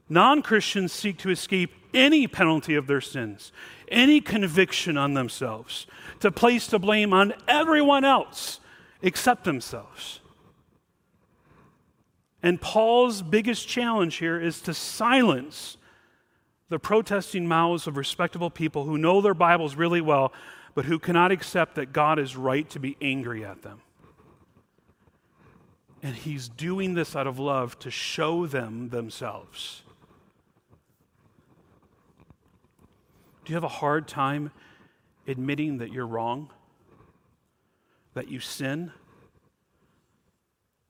Non 0.08 0.42
Christians 0.42 0.92
seek 0.92 1.18
to 1.18 1.30
escape 1.30 1.72
any 1.94 2.26
penalty 2.26 2.74
of 2.74 2.87
their 2.87 3.00
sins, 3.00 3.52
any 3.88 4.20
conviction 4.20 4.96
on 4.96 5.14
themselves, 5.14 5.87
to 6.20 6.30
place 6.30 6.66
the 6.66 6.78
blame 6.78 7.12
on 7.12 7.34
everyone 7.46 8.04
else 8.04 8.61
except 9.02 9.44
themselves. 9.44 10.20
And 12.42 12.61
Paul's 12.61 13.20
biggest 13.22 13.66
challenge 13.66 14.16
here 14.16 14.40
is 14.40 14.61
to 14.62 14.74
silence 14.74 15.77
the 16.68 16.79
protesting 16.79 17.48
mouths 17.48 17.87
of 17.87 17.96
respectable 17.96 18.51
people 18.51 18.85
who 18.85 18.98
know 18.98 19.20
their 19.20 19.35
Bibles 19.35 19.74
really 19.74 20.01
well, 20.01 20.33
but 20.74 20.85
who 20.85 20.98
cannot 20.98 21.33
accept 21.33 21.74
that 21.74 21.92
God 21.92 22.18
is 22.18 22.37
right 22.37 22.68
to 22.70 22.79
be 22.79 22.96
angry 23.01 23.44
at 23.44 23.62
them. 23.62 23.81
And 26.02 26.15
he's 26.15 26.48
doing 26.48 26.94
this 26.94 27.17
out 27.17 27.27
of 27.27 27.40
love 27.40 27.79
to 27.81 27.90
show 27.90 28.46
them 28.46 28.90
themselves. 28.90 29.83
Do 33.44 33.52
you 33.52 33.56
have 33.56 33.65
a 33.65 33.69
hard 33.69 34.06
time 34.06 34.52
admitting 35.27 35.79
that 35.79 35.90
you're 35.90 36.06
wrong? 36.06 36.50
That 38.15 38.29
you 38.29 38.38
sin? 38.38 38.92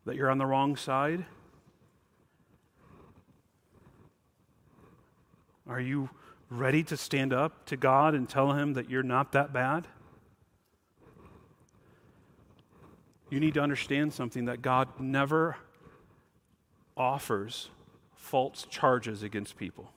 That 0.04 0.16
you're 0.16 0.30
on 0.30 0.38
the 0.38 0.46
wrong 0.46 0.76
side? 0.76 1.24
Are 5.68 5.80
you 5.80 6.08
ready 6.48 6.82
to 6.84 6.96
stand 6.96 7.32
up 7.32 7.66
to 7.66 7.76
God 7.76 8.14
and 8.14 8.28
tell 8.28 8.52
Him 8.52 8.72
that 8.72 8.88
you're 8.88 9.02
not 9.02 9.32
that 9.32 9.52
bad? 9.52 9.86
You 13.30 13.38
need 13.40 13.54
to 13.54 13.60
understand 13.60 14.14
something 14.14 14.46
that 14.46 14.62
God 14.62 14.88
never 14.98 15.56
offers 16.96 17.68
false 18.16 18.66
charges 18.70 19.22
against 19.22 19.56
people. 19.56 19.92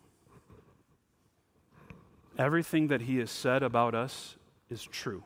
Everything 2.38 2.88
that 2.88 3.02
he 3.02 3.18
has 3.18 3.32
said 3.32 3.64
about 3.64 3.96
us 3.96 4.36
is 4.70 4.84
true. 4.84 5.24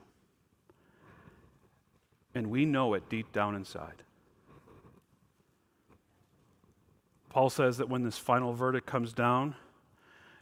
And 2.34 2.48
we 2.48 2.66
know 2.66 2.93
it 2.93 3.10
deep 3.10 3.32
down 3.32 3.56
inside. 3.56 4.04
Paul 7.30 7.50
says 7.50 7.78
that 7.78 7.89
when 7.89 8.04
this 8.04 8.18
final 8.18 8.54
verdict 8.54 8.86
comes 8.86 9.14
down, 9.14 9.56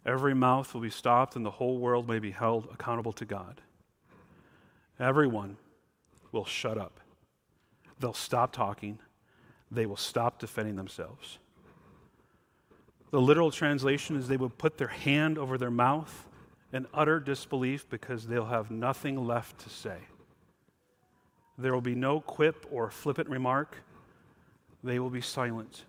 every 0.06 0.34
mouth 0.34 0.74
will 0.74 0.82
be 0.82 0.90
stopped 0.90 1.36
and 1.36 1.46
the 1.46 1.52
whole 1.52 1.78
world 1.78 2.08
may 2.08 2.20
be 2.20 2.32
held 2.32 2.68
accountable 2.74 3.14
to 3.14 3.26
God. 3.26 3.62
Everyone 5.00 5.58
will 6.32 6.46
shut 6.46 6.78
up. 6.78 7.00
They'll 8.00 8.14
stop 8.14 8.52
talking. 8.52 9.00
They 9.72 9.86
will 9.86 9.98
stop 9.98 10.40
defending 10.40 10.76
themselves. 10.76 11.40
The 13.12 13.22
literal 13.22 13.52
translation 13.52 14.16
is 14.16 14.28
they 14.28 14.38
will 14.38 14.50
put 14.50 14.78
their 14.78 14.88
hand 14.88 15.38
over 15.38 15.58
their 15.58 15.72
mouth 15.72 16.28
in 16.72 16.88
utter 16.94 17.20
disbelief 17.20 17.88
because 17.90 18.26
they'll 18.26 18.46
have 18.46 18.72
nothing 18.72 19.28
left 19.28 19.60
to 19.60 19.70
say. 19.70 19.98
There 21.58 21.74
will 21.74 21.82
be 21.82 21.96
no 21.96 22.20
quip 22.20 22.66
or 22.72 22.90
flippant 22.90 23.30
remark. 23.30 23.78
They 24.84 25.00
will 25.00 25.12
be 25.12 25.22
silent. 25.22 25.86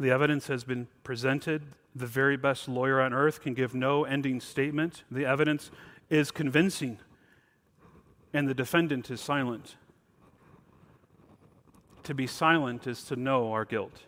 The 0.00 0.10
evidence 0.10 0.48
has 0.48 0.64
been 0.64 0.88
presented. 1.04 1.62
The 1.98 2.06
very 2.06 2.36
best 2.36 2.68
lawyer 2.68 3.00
on 3.00 3.12
earth 3.12 3.40
can 3.40 3.54
give 3.54 3.74
no 3.74 4.04
ending 4.04 4.40
statement. 4.40 5.02
The 5.10 5.26
evidence 5.26 5.72
is 6.08 6.30
convincing, 6.30 6.98
and 8.32 8.48
the 8.48 8.54
defendant 8.54 9.10
is 9.10 9.20
silent. 9.20 9.74
To 12.04 12.14
be 12.14 12.28
silent 12.28 12.86
is 12.86 13.02
to 13.04 13.16
know 13.16 13.50
our 13.50 13.64
guilt. 13.64 14.04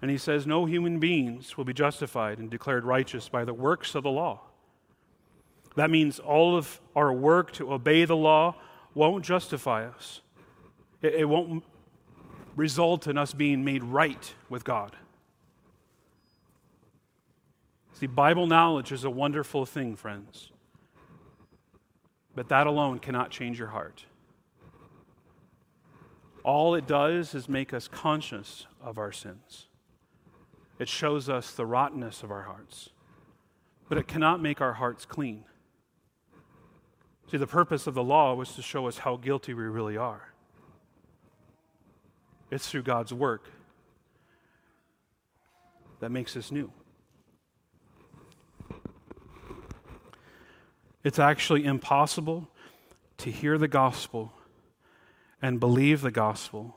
And 0.00 0.10
he 0.10 0.16
says, 0.16 0.46
No 0.46 0.64
human 0.64 0.98
beings 0.98 1.58
will 1.58 1.66
be 1.66 1.74
justified 1.74 2.38
and 2.38 2.48
declared 2.50 2.86
righteous 2.86 3.28
by 3.28 3.44
the 3.44 3.52
works 3.52 3.94
of 3.94 4.02
the 4.02 4.10
law. 4.10 4.40
That 5.76 5.90
means 5.90 6.18
all 6.18 6.56
of 6.56 6.80
our 6.96 7.12
work 7.12 7.52
to 7.52 7.70
obey 7.70 8.06
the 8.06 8.16
law 8.16 8.54
won't 8.94 9.26
justify 9.26 9.86
us. 9.86 10.22
It, 11.02 11.28
won't 11.28 11.64
result 12.56 13.06
in 13.08 13.18
us 13.18 13.34
being 13.34 13.62
made 13.62 13.84
right 13.84 14.34
with 14.48 14.64
God. 14.64 14.96
See, 17.94 18.06
Bible 18.06 18.48
knowledge 18.48 18.90
is 18.90 19.04
a 19.04 19.10
wonderful 19.10 19.64
thing, 19.64 19.94
friends. 19.94 20.50
But 22.34 22.48
that 22.48 22.66
alone 22.66 22.98
cannot 22.98 23.30
change 23.30 23.58
your 23.58 23.68
heart. 23.68 24.04
All 26.42 26.74
it 26.74 26.86
does 26.86 27.34
is 27.34 27.48
make 27.48 27.72
us 27.72 27.86
conscious 27.86 28.66
of 28.82 28.98
our 28.98 29.12
sins. 29.12 29.68
It 30.80 30.88
shows 30.88 31.28
us 31.28 31.52
the 31.52 31.64
rottenness 31.64 32.24
of 32.24 32.32
our 32.32 32.42
hearts, 32.42 32.90
but 33.88 33.96
it 33.96 34.08
cannot 34.08 34.42
make 34.42 34.60
our 34.60 34.72
hearts 34.72 35.06
clean. 35.06 35.44
See, 37.30 37.36
the 37.36 37.46
purpose 37.46 37.86
of 37.86 37.94
the 37.94 38.02
law 38.02 38.34
was 38.34 38.54
to 38.56 38.62
show 38.62 38.88
us 38.88 38.98
how 38.98 39.16
guilty 39.16 39.54
we 39.54 39.62
really 39.62 39.96
are. 39.96 40.34
It's 42.50 42.68
through 42.68 42.82
God's 42.82 43.14
work 43.14 43.48
that 46.00 46.10
makes 46.10 46.36
us 46.36 46.50
new. 46.50 46.72
It's 51.04 51.18
actually 51.18 51.64
impossible 51.66 52.48
to 53.18 53.30
hear 53.30 53.58
the 53.58 53.68
gospel 53.68 54.32
and 55.42 55.60
believe 55.60 56.00
the 56.00 56.10
gospel 56.10 56.74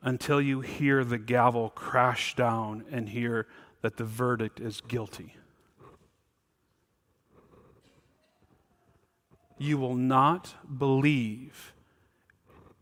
until 0.00 0.40
you 0.40 0.60
hear 0.60 1.02
the 1.02 1.18
gavel 1.18 1.70
crash 1.70 2.36
down 2.36 2.84
and 2.90 3.08
hear 3.08 3.48
that 3.82 3.96
the 3.96 4.04
verdict 4.04 4.60
is 4.60 4.80
guilty. 4.80 5.34
You 9.58 9.78
will 9.78 9.96
not 9.96 10.54
believe 10.78 11.72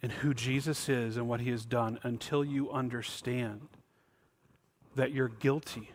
in 0.03 0.11
who 0.11 0.35
Jesus 0.35 0.89
is 0.91 1.17
and 1.17 1.27
what 1.27 1.41
he 1.41 1.51
has 1.51 1.65
done 1.65 1.99
until 2.03 2.45
you 2.45 2.71
understand 2.71 3.69
that 4.95 5.13
you're 5.13 5.29
guilty. 5.29 5.91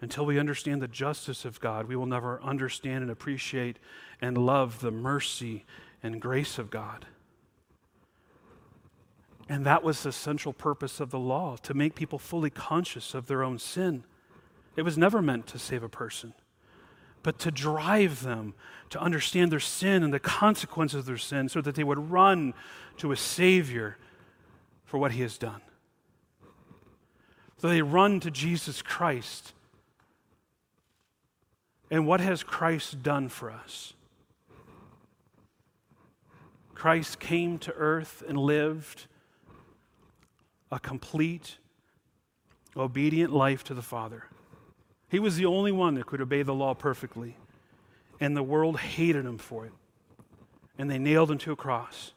Until 0.00 0.26
we 0.26 0.38
understand 0.38 0.82
the 0.82 0.88
justice 0.88 1.44
of 1.44 1.60
God, 1.60 1.86
we 1.86 1.96
will 1.96 2.06
never 2.06 2.42
understand 2.42 3.02
and 3.02 3.10
appreciate 3.10 3.78
and 4.20 4.36
love 4.36 4.80
the 4.80 4.90
mercy 4.90 5.64
and 6.02 6.20
grace 6.20 6.58
of 6.58 6.70
God. 6.70 7.06
And 9.48 9.64
that 9.64 9.82
was 9.82 10.02
the 10.02 10.12
central 10.12 10.52
purpose 10.52 11.00
of 11.00 11.10
the 11.10 11.18
law 11.18 11.56
to 11.62 11.72
make 11.72 11.94
people 11.94 12.18
fully 12.18 12.50
conscious 12.50 13.14
of 13.14 13.26
their 13.26 13.42
own 13.42 13.58
sin. 13.58 14.04
It 14.74 14.82
was 14.82 14.98
never 14.98 15.22
meant 15.22 15.46
to 15.48 15.58
save 15.58 15.82
a 15.82 15.88
person, 15.88 16.34
but 17.22 17.38
to 17.40 17.50
drive 17.50 18.22
them 18.22 18.54
to 18.90 19.00
understand 19.00 19.50
their 19.50 19.60
sin 19.60 20.02
and 20.02 20.12
the 20.12 20.20
consequences 20.20 21.00
of 21.00 21.06
their 21.06 21.16
sin 21.16 21.48
so 21.48 21.60
that 21.60 21.74
they 21.74 21.84
would 21.84 22.10
run 22.10 22.54
to 22.98 23.12
a 23.12 23.16
Savior 23.16 23.96
for 24.84 24.98
what 24.98 25.12
He 25.12 25.22
has 25.22 25.38
done. 25.38 25.60
So 27.58 27.68
they 27.68 27.82
run 27.82 28.20
to 28.20 28.30
Jesus 28.30 28.82
Christ. 28.82 29.54
And 31.90 32.06
what 32.06 32.20
has 32.20 32.42
Christ 32.42 33.02
done 33.02 33.28
for 33.28 33.50
us? 33.50 33.94
Christ 36.74 37.20
came 37.20 37.58
to 37.60 37.72
earth 37.72 38.22
and 38.26 38.36
lived 38.36 39.06
a 40.70 40.78
complete, 40.78 41.56
obedient 42.76 43.32
life 43.32 43.64
to 43.64 43.74
the 43.74 43.82
Father. 43.82 44.24
He 45.08 45.18
was 45.18 45.36
the 45.36 45.46
only 45.46 45.72
one 45.72 45.94
that 45.94 46.06
could 46.06 46.20
obey 46.20 46.42
the 46.42 46.54
law 46.54 46.74
perfectly, 46.74 47.36
and 48.20 48.36
the 48.36 48.42
world 48.42 48.78
hated 48.78 49.24
him 49.24 49.38
for 49.38 49.64
it. 49.64 49.72
And 50.76 50.90
they 50.90 50.98
nailed 50.98 51.30
him 51.30 51.38
to 51.38 51.52
a 51.52 51.56
cross. 51.56 52.12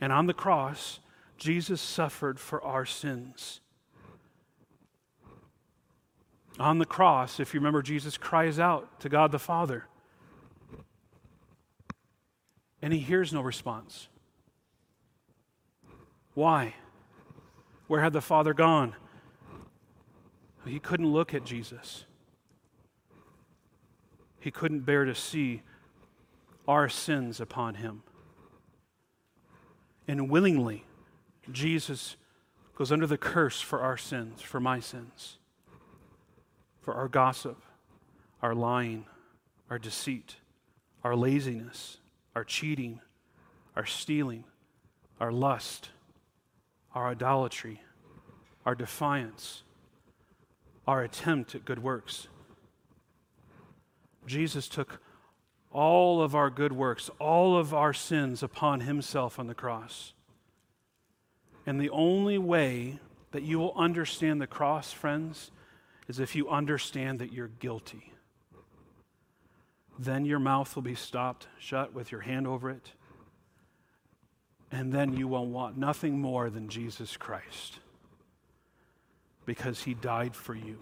And 0.00 0.12
on 0.12 0.26
the 0.26 0.34
cross, 0.34 1.00
Jesus 1.36 1.80
suffered 1.80 2.38
for 2.38 2.62
our 2.62 2.86
sins. 2.86 3.60
On 6.58 6.78
the 6.78 6.86
cross, 6.86 7.40
if 7.40 7.52
you 7.52 7.60
remember, 7.60 7.82
Jesus 7.82 8.16
cries 8.16 8.58
out 8.58 9.00
to 9.00 9.08
God 9.08 9.32
the 9.32 9.38
Father. 9.38 9.86
And 12.80 12.92
he 12.92 13.00
hears 13.00 13.32
no 13.32 13.40
response. 13.40 14.08
Why? 16.34 16.74
Where 17.86 18.02
had 18.02 18.12
the 18.12 18.20
Father 18.20 18.54
gone? 18.54 18.94
He 20.66 20.78
couldn't 20.78 21.12
look 21.12 21.34
at 21.34 21.44
Jesus. 21.44 22.04
He 24.40 24.50
couldn't 24.50 24.80
bear 24.80 25.04
to 25.04 25.14
see 25.14 25.62
our 26.66 26.88
sins 26.88 27.40
upon 27.40 27.76
him. 27.76 28.02
And 30.06 30.30
willingly, 30.30 30.84
Jesus 31.50 32.16
goes 32.74 32.92
under 32.92 33.06
the 33.06 33.18
curse 33.18 33.60
for 33.60 33.80
our 33.80 33.96
sins, 33.96 34.42
for 34.42 34.60
my 34.60 34.80
sins, 34.80 35.38
for 36.84 36.94
our 36.94 37.08
gossip, 37.08 37.62
our 38.42 38.54
lying, 38.54 39.06
our 39.70 39.78
deceit, 39.78 40.36
our 41.02 41.16
laziness, 41.16 41.98
our 42.36 42.44
cheating, 42.44 43.00
our 43.74 43.86
stealing, 43.86 44.44
our 45.18 45.32
lust, 45.32 45.88
our 46.94 47.08
idolatry, 47.08 47.80
our 48.66 48.74
defiance, 48.74 49.62
our 50.86 51.02
attempt 51.02 51.54
at 51.54 51.64
good 51.64 51.82
works. 51.82 52.28
Jesus 54.26 54.68
took 54.68 55.00
all 55.72 56.22
of 56.22 56.34
our 56.34 56.50
good 56.50 56.72
works, 56.72 57.10
all 57.18 57.56
of 57.56 57.72
our 57.74 57.92
sins 57.92 58.42
upon 58.42 58.80
himself 58.80 59.38
on 59.38 59.46
the 59.46 59.54
cross. 59.54 60.12
And 61.66 61.80
the 61.80 61.90
only 61.90 62.38
way 62.38 63.00
that 63.32 63.42
you 63.42 63.58
will 63.58 63.74
understand 63.74 64.40
the 64.40 64.46
cross, 64.46 64.92
friends, 64.92 65.50
is 66.08 66.20
if 66.20 66.34
you 66.34 66.48
understand 66.48 67.18
that 67.18 67.32
you're 67.32 67.48
guilty. 67.48 68.12
Then 69.98 70.24
your 70.24 70.38
mouth 70.38 70.74
will 70.74 70.82
be 70.82 70.94
stopped 70.94 71.46
shut 71.58 71.94
with 71.94 72.12
your 72.12 72.22
hand 72.22 72.46
over 72.46 72.70
it 72.70 72.92
and 74.74 74.92
then 74.92 75.16
you 75.16 75.28
will 75.28 75.46
want 75.46 75.76
nothing 75.76 76.20
more 76.20 76.50
than 76.50 76.68
Jesus 76.68 77.16
Christ 77.16 77.78
because 79.46 79.84
he 79.84 79.94
died 79.94 80.34
for 80.34 80.54
you. 80.54 80.78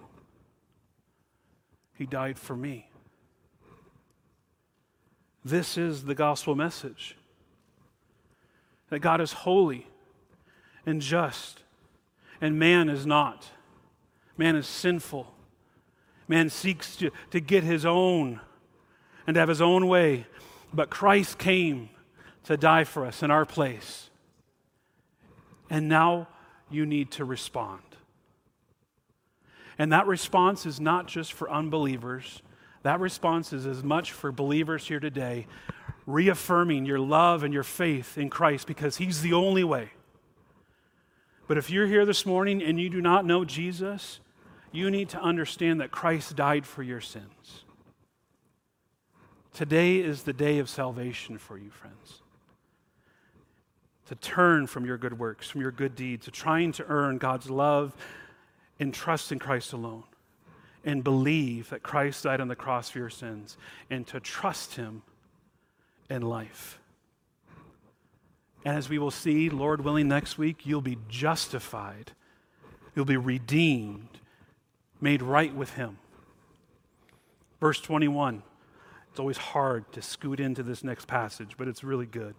He 1.98 2.06
died 2.06 2.38
for 2.38 2.56
me. 2.56 2.88
This 5.44 5.76
is 5.76 6.04
the 6.04 6.14
gospel 6.14 6.54
message 6.54 7.18
that 8.88 9.00
God 9.00 9.20
is 9.20 9.32
holy 9.32 9.86
and 10.86 11.02
just, 11.02 11.62
and 12.40 12.58
man 12.58 12.88
is 12.88 13.04
not. 13.04 13.50
Man 14.36 14.56
is 14.56 14.66
sinful. 14.66 15.32
Man 16.28 16.50
seeks 16.50 16.96
to, 16.96 17.10
to 17.30 17.40
get 17.40 17.64
his 17.64 17.84
own 17.84 18.40
and 19.26 19.34
to 19.34 19.40
have 19.40 19.48
his 19.48 19.60
own 19.60 19.86
way. 19.86 20.26
But 20.72 20.90
Christ 20.90 21.38
came 21.38 21.90
to 22.44 22.56
die 22.56 22.84
for 22.84 23.04
us 23.04 23.22
in 23.22 23.30
our 23.30 23.44
place. 23.44 24.10
And 25.70 25.88
now 25.88 26.28
you 26.70 26.86
need 26.86 27.10
to 27.12 27.24
respond. 27.24 27.82
And 29.78 29.92
that 29.92 30.06
response 30.06 30.66
is 30.66 30.80
not 30.80 31.06
just 31.06 31.32
for 31.32 31.50
unbelievers, 31.50 32.42
that 32.82 33.00
response 33.00 33.52
is 33.52 33.66
as 33.66 33.82
much 33.84 34.12
for 34.12 34.32
believers 34.32 34.86
here 34.86 35.00
today, 35.00 35.46
reaffirming 36.06 36.84
your 36.84 36.98
love 36.98 37.44
and 37.44 37.54
your 37.54 37.62
faith 37.62 38.18
in 38.18 38.28
Christ 38.28 38.66
because 38.66 38.96
He's 38.96 39.22
the 39.22 39.32
only 39.32 39.64
way. 39.64 39.92
But 41.46 41.58
if 41.58 41.70
you're 41.70 41.86
here 41.86 42.06
this 42.06 42.24
morning 42.24 42.62
and 42.62 42.80
you 42.80 42.88
do 42.88 43.00
not 43.00 43.26
know 43.26 43.44
Jesus, 43.44 44.20
you 44.70 44.90
need 44.90 45.08
to 45.10 45.20
understand 45.20 45.80
that 45.80 45.90
Christ 45.90 46.36
died 46.36 46.66
for 46.66 46.82
your 46.82 47.00
sins. 47.00 47.64
Today 49.52 49.96
is 49.96 50.22
the 50.22 50.32
day 50.32 50.58
of 50.58 50.70
salvation 50.70 51.36
for 51.36 51.58
you, 51.58 51.70
friends. 51.70 52.22
To 54.06 54.14
turn 54.14 54.66
from 54.66 54.86
your 54.86 54.96
good 54.96 55.18
works, 55.18 55.48
from 55.48 55.60
your 55.60 55.70
good 55.70 55.94
deeds, 55.94 56.24
to 56.24 56.30
trying 56.30 56.72
to 56.72 56.86
earn 56.86 57.18
God's 57.18 57.50
love 57.50 57.94
and 58.80 58.94
trust 58.94 59.30
in 59.30 59.38
Christ 59.38 59.72
alone, 59.72 60.04
and 60.84 61.04
believe 61.04 61.70
that 61.70 61.82
Christ 61.82 62.24
died 62.24 62.40
on 62.40 62.48
the 62.48 62.56
cross 62.56 62.90
for 62.90 62.98
your 62.98 63.10
sins, 63.10 63.56
and 63.90 64.06
to 64.08 64.20
trust 64.20 64.74
Him 64.74 65.02
in 66.08 66.22
life. 66.22 66.78
And 68.64 68.76
as 68.76 68.88
we 68.88 68.98
will 68.98 69.10
see, 69.10 69.50
Lord 69.50 69.82
willing, 69.84 70.08
next 70.08 70.38
week, 70.38 70.64
you'll 70.64 70.80
be 70.80 70.98
justified, 71.08 72.12
you'll 72.94 73.04
be 73.04 73.16
redeemed, 73.16 74.20
made 75.00 75.22
right 75.22 75.54
with 75.54 75.74
Him. 75.74 75.98
Verse 77.60 77.80
21. 77.80 78.42
It's 79.10 79.20
always 79.20 79.36
hard 79.36 79.92
to 79.92 80.00
scoot 80.00 80.40
into 80.40 80.62
this 80.62 80.82
next 80.82 81.06
passage, 81.06 81.56
but 81.58 81.68
it's 81.68 81.84
really 81.84 82.06
good. 82.06 82.34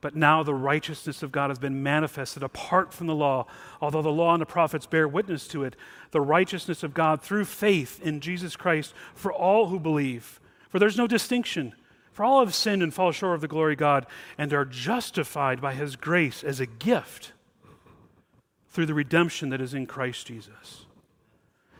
But 0.00 0.14
now 0.14 0.42
the 0.42 0.54
righteousness 0.54 1.22
of 1.22 1.32
God 1.32 1.50
has 1.50 1.58
been 1.58 1.82
manifested 1.82 2.42
apart 2.42 2.92
from 2.92 3.08
the 3.08 3.14
law, 3.14 3.46
although 3.80 4.00
the 4.00 4.08
law 4.08 4.32
and 4.32 4.40
the 4.40 4.46
prophets 4.46 4.86
bear 4.86 5.08
witness 5.08 5.48
to 5.48 5.64
it. 5.64 5.74
The 6.12 6.20
righteousness 6.20 6.82
of 6.82 6.94
God 6.94 7.20
through 7.20 7.44
faith 7.44 8.00
in 8.00 8.20
Jesus 8.20 8.56
Christ 8.56 8.94
for 9.14 9.32
all 9.32 9.66
who 9.66 9.80
believe. 9.80 10.40
For 10.70 10.78
there's 10.78 10.96
no 10.96 11.08
distinction. 11.08 11.74
For 12.20 12.24
all 12.24 12.44
have 12.44 12.54
sinned 12.54 12.82
and 12.82 12.92
fall 12.92 13.12
short 13.12 13.36
of 13.36 13.40
the 13.40 13.48
glory 13.48 13.72
of 13.72 13.78
God 13.78 14.04
and 14.36 14.52
are 14.52 14.66
justified 14.66 15.58
by 15.58 15.72
his 15.72 15.96
grace 15.96 16.44
as 16.44 16.60
a 16.60 16.66
gift 16.66 17.32
through 18.68 18.84
the 18.84 18.92
redemption 18.92 19.48
that 19.48 19.60
is 19.62 19.72
in 19.72 19.86
Christ 19.86 20.26
Jesus. 20.26 20.84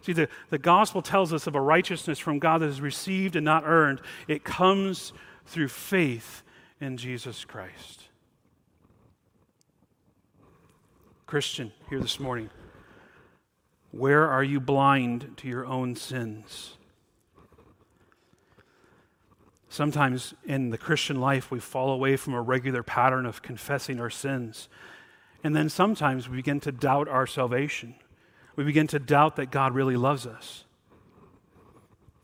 See, 0.01 0.15
the, 0.15 0.31
the 0.49 0.57
gospel 0.57 1.03
tells 1.03 1.35
us 1.35 1.47
of 1.47 1.57
a 1.57 1.61
righteousness 1.61 2.19
from 2.19 2.39
God 2.39 2.63
that 2.63 2.71
is 2.71 2.81
received 2.81 3.37
and 3.37 3.45
not 3.45 3.65
earned. 3.67 4.01
It 4.29 4.43
comes 4.43 5.13
through 5.45 5.69
faith 5.69 6.43
in 6.81 6.97
Jesus 6.97 7.45
Christ. 7.45 8.09
Christian, 11.27 11.71
here 11.91 12.01
this 12.01 12.19
morning, 12.19 12.49
where 13.91 14.27
are 14.27 14.43
you 14.43 14.59
blind 14.59 15.35
to 15.37 15.49
your 15.49 15.67
own 15.67 15.97
sins? 15.97 16.79
Sometimes 19.71 20.35
in 20.45 20.69
the 20.69 20.77
Christian 20.77 21.19
life, 21.19 21.51
we 21.51 21.61
fall 21.61 21.91
away 21.91 22.17
from 22.17 22.35
a 22.35 22.43
regular 22.43 22.83
pattern 22.83 23.25
of 23.25 23.41
confessing 23.41 23.99
our 23.99 24.11
sins. 24.11 24.69
And 25.43 25.57
then 25.57 25.71
sometimes 25.71 26.29
we 26.29 26.37
begin 26.37 26.61
to 26.61 26.73
doubt 26.73 27.09
our 27.09 27.27
salvation 27.27 27.95
we 28.61 28.65
begin 28.65 28.87
to 28.89 28.99
doubt 28.99 29.37
that 29.37 29.51
God 29.51 29.75
really 29.75 29.97
loves 29.97 30.27
us. 30.27 30.65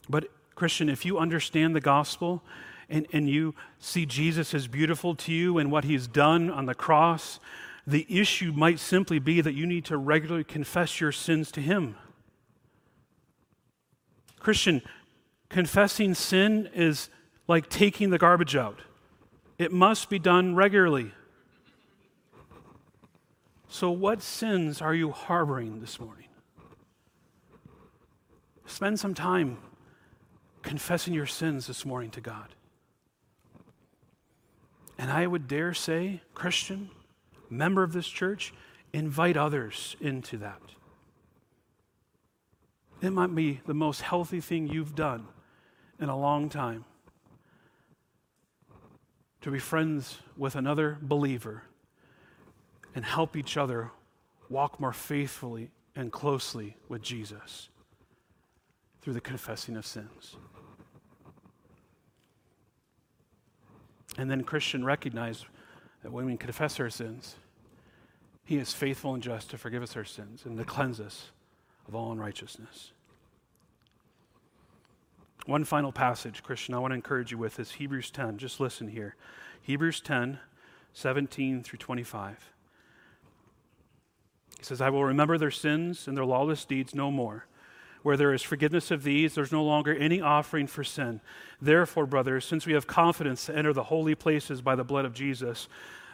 But, 0.07 0.28
Christian, 0.55 0.90
if 0.90 1.07
you 1.07 1.18
understand 1.18 1.74
the 1.74 1.80
gospel 1.80 2.42
and, 2.90 3.07
and 3.11 3.26
you 3.26 3.55
see 3.78 4.05
Jesus 4.05 4.53
as 4.53 4.68
beautiful 4.68 5.14
to 5.14 5.32
you 5.32 5.57
and 5.57 5.72
what 5.72 5.84
he's 5.84 6.07
done 6.07 6.51
on 6.51 6.66
the 6.66 6.74
cross, 6.74 7.40
the 7.86 8.07
issue 8.09 8.53
might 8.53 8.78
simply 8.78 9.18
be 9.18 9.40
that 9.40 9.55
you 9.55 9.66
need 9.66 9.86
to 9.86 9.97
regularly 9.97 10.44
confess 10.44 11.01
your 11.01 11.11
sins 11.11 11.51
to 11.53 11.62
him. 11.62 11.97
Christian, 14.38 14.82
confessing 15.49 16.14
sin 16.14 16.68
is 16.74 17.09
like 17.49 17.68
taking 17.68 18.11
the 18.11 18.18
garbage 18.18 18.57
out, 18.57 18.80
it 19.59 19.72
must 19.72 20.11
be 20.11 20.18
done 20.18 20.55
regularly. 20.55 21.12
So, 23.68 23.90
what 23.90 24.22
sins 24.22 24.80
are 24.80 24.94
you 24.94 25.11
harboring 25.11 25.80
this 25.80 26.01
morning? 26.01 26.28
Spend 28.66 28.99
some 28.99 29.14
time 29.14 29.59
confessing 30.62 31.14
your 31.14 31.26
sins 31.26 31.66
this 31.66 31.86
morning 31.86 32.11
to 32.11 32.20
God. 32.20 32.55
And 34.99 35.11
I 35.11 35.26
would 35.26 35.47
dare 35.47 35.74
say, 35.74 36.22
Christian, 36.34 36.90
member 37.51 37.82
of 37.82 37.92
this 37.92 38.09
church, 38.09 38.53
invite 38.92 39.36
others 39.36 39.97
into 40.01 40.38
that. 40.38 40.61
It 43.03 43.11
might 43.11 43.34
be 43.34 43.61
the 43.66 43.74
most 43.74 44.01
healthy 44.01 44.40
thing 44.40 44.68
you've 44.68 44.94
done 44.94 45.26
in 46.01 46.09
a 46.09 46.18
long 46.18 46.49
time 46.49 46.84
to 49.47 49.53
be 49.53 49.61
friends 49.61 50.18
with 50.36 50.57
another 50.57 50.99
believer 51.01 51.62
and 52.97 53.05
help 53.05 53.36
each 53.36 53.57
other 53.57 53.92
walk 54.49 54.80
more 54.80 54.92
faithfully 54.92 55.70
and 55.94 56.11
closely 56.11 56.76
with 56.88 57.01
Jesus 57.01 57.68
through 59.01 59.12
the 59.12 59.20
confessing 59.20 59.76
of 59.76 59.86
sins. 59.86 60.34
And 64.18 64.28
then, 64.28 64.42
Christian, 64.42 64.84
recognize 64.84 65.44
that 66.03 66.11
when 66.11 66.26
we 66.26 66.36
confess 66.36 66.80
our 66.80 66.90
sins, 66.90 67.36
He 68.44 68.57
is 68.57 68.72
faithful 68.72 69.14
and 69.14 69.22
just 69.22 69.51
to 69.51 69.59
forgive 69.59 69.84
us 69.84 69.94
our 69.94 70.05
sins 70.05 70.42
and 70.44 70.59
to 70.59 70.64
cleanse 70.64 70.99
us 70.99 71.30
of 71.86 71.94
all 71.94 72.11
unrighteousness. 72.11 72.90
One 75.47 75.64
final 75.64 75.92
passage, 75.92 76.42
Christian, 76.42 76.74
I 76.74 76.80
want 76.80 76.90
to 76.90 76.97
encourage 76.97 77.30
you 77.30 77.38
with 77.38 77.61
is 77.61 77.72
Hebrews 77.72 78.11
10. 78.11 78.36
Just 78.36 78.59
listen 78.59 78.88
here. 78.88 79.14
Hebrews 79.62 80.01
10, 80.01 80.40
17 80.92 81.62
through 81.62 81.78
25. 81.78 82.51
He 84.59 84.64
says, 84.64 84.80
I 84.80 84.90
will 84.90 85.05
remember 85.05 85.38
their 85.38 85.53
sins 85.53 86.09
and 86.09 86.16
their 86.16 86.24
lawless 86.24 86.64
deeds 86.64 86.97
no 86.97 87.12
more. 87.12 87.47
Where 88.03 88.16
there 88.16 88.34
is 88.34 88.42
forgiveness 88.42 88.90
of 88.90 89.05
these, 89.05 89.34
there's 89.34 89.53
no 89.53 89.62
longer 89.62 89.94
any 89.94 90.20
offering 90.20 90.66
for 90.66 90.82
sin. 90.82 91.20
Therefore, 91.61 92.07
brothers, 92.07 92.44
since 92.44 92.66
we 92.66 92.72
have 92.72 92.88
confidence 92.88 93.47
to 93.47 93.57
enter 93.57 93.72
the 93.72 93.84
holy 93.84 94.16
places 94.16 94.61
by 94.61 94.74
the 94.74 94.84
blood 94.84 95.05
of 95.05 95.14
Jesus, 95.14 95.68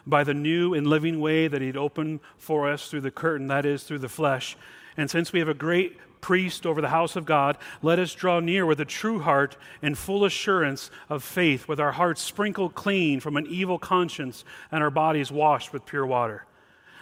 by 0.06 0.24
the 0.24 0.34
new 0.34 0.74
and 0.74 0.86
living 0.86 1.20
way 1.20 1.48
that 1.48 1.62
He'd 1.62 1.76
opened 1.76 2.20
for 2.36 2.70
us 2.70 2.88
through 2.88 3.02
the 3.02 3.10
curtain, 3.10 3.46
that 3.48 3.64
is, 3.64 3.84
through 3.84 4.00
the 4.00 4.08
flesh, 4.08 4.56
and 4.96 5.10
since 5.10 5.32
we 5.32 5.38
have 5.38 5.48
a 5.48 5.54
great 5.54 5.98
priest 6.22 6.64
over 6.64 6.80
the 6.80 6.88
house 6.88 7.16
of 7.16 7.26
God, 7.26 7.58
let 7.82 7.98
us 7.98 8.14
draw 8.14 8.40
near 8.40 8.64
with 8.64 8.80
a 8.80 8.86
true 8.86 9.18
heart 9.18 9.58
and 9.82 9.98
full 9.98 10.24
assurance 10.24 10.90
of 11.10 11.22
faith, 11.22 11.68
with 11.68 11.78
our 11.78 11.92
hearts 11.92 12.22
sprinkled 12.22 12.74
clean 12.74 13.20
from 13.20 13.36
an 13.36 13.46
evil 13.46 13.78
conscience 13.78 14.42
and 14.70 14.82
our 14.82 14.90
bodies 14.90 15.30
washed 15.30 15.74
with 15.74 15.84
pure 15.84 16.06
water. 16.06 16.46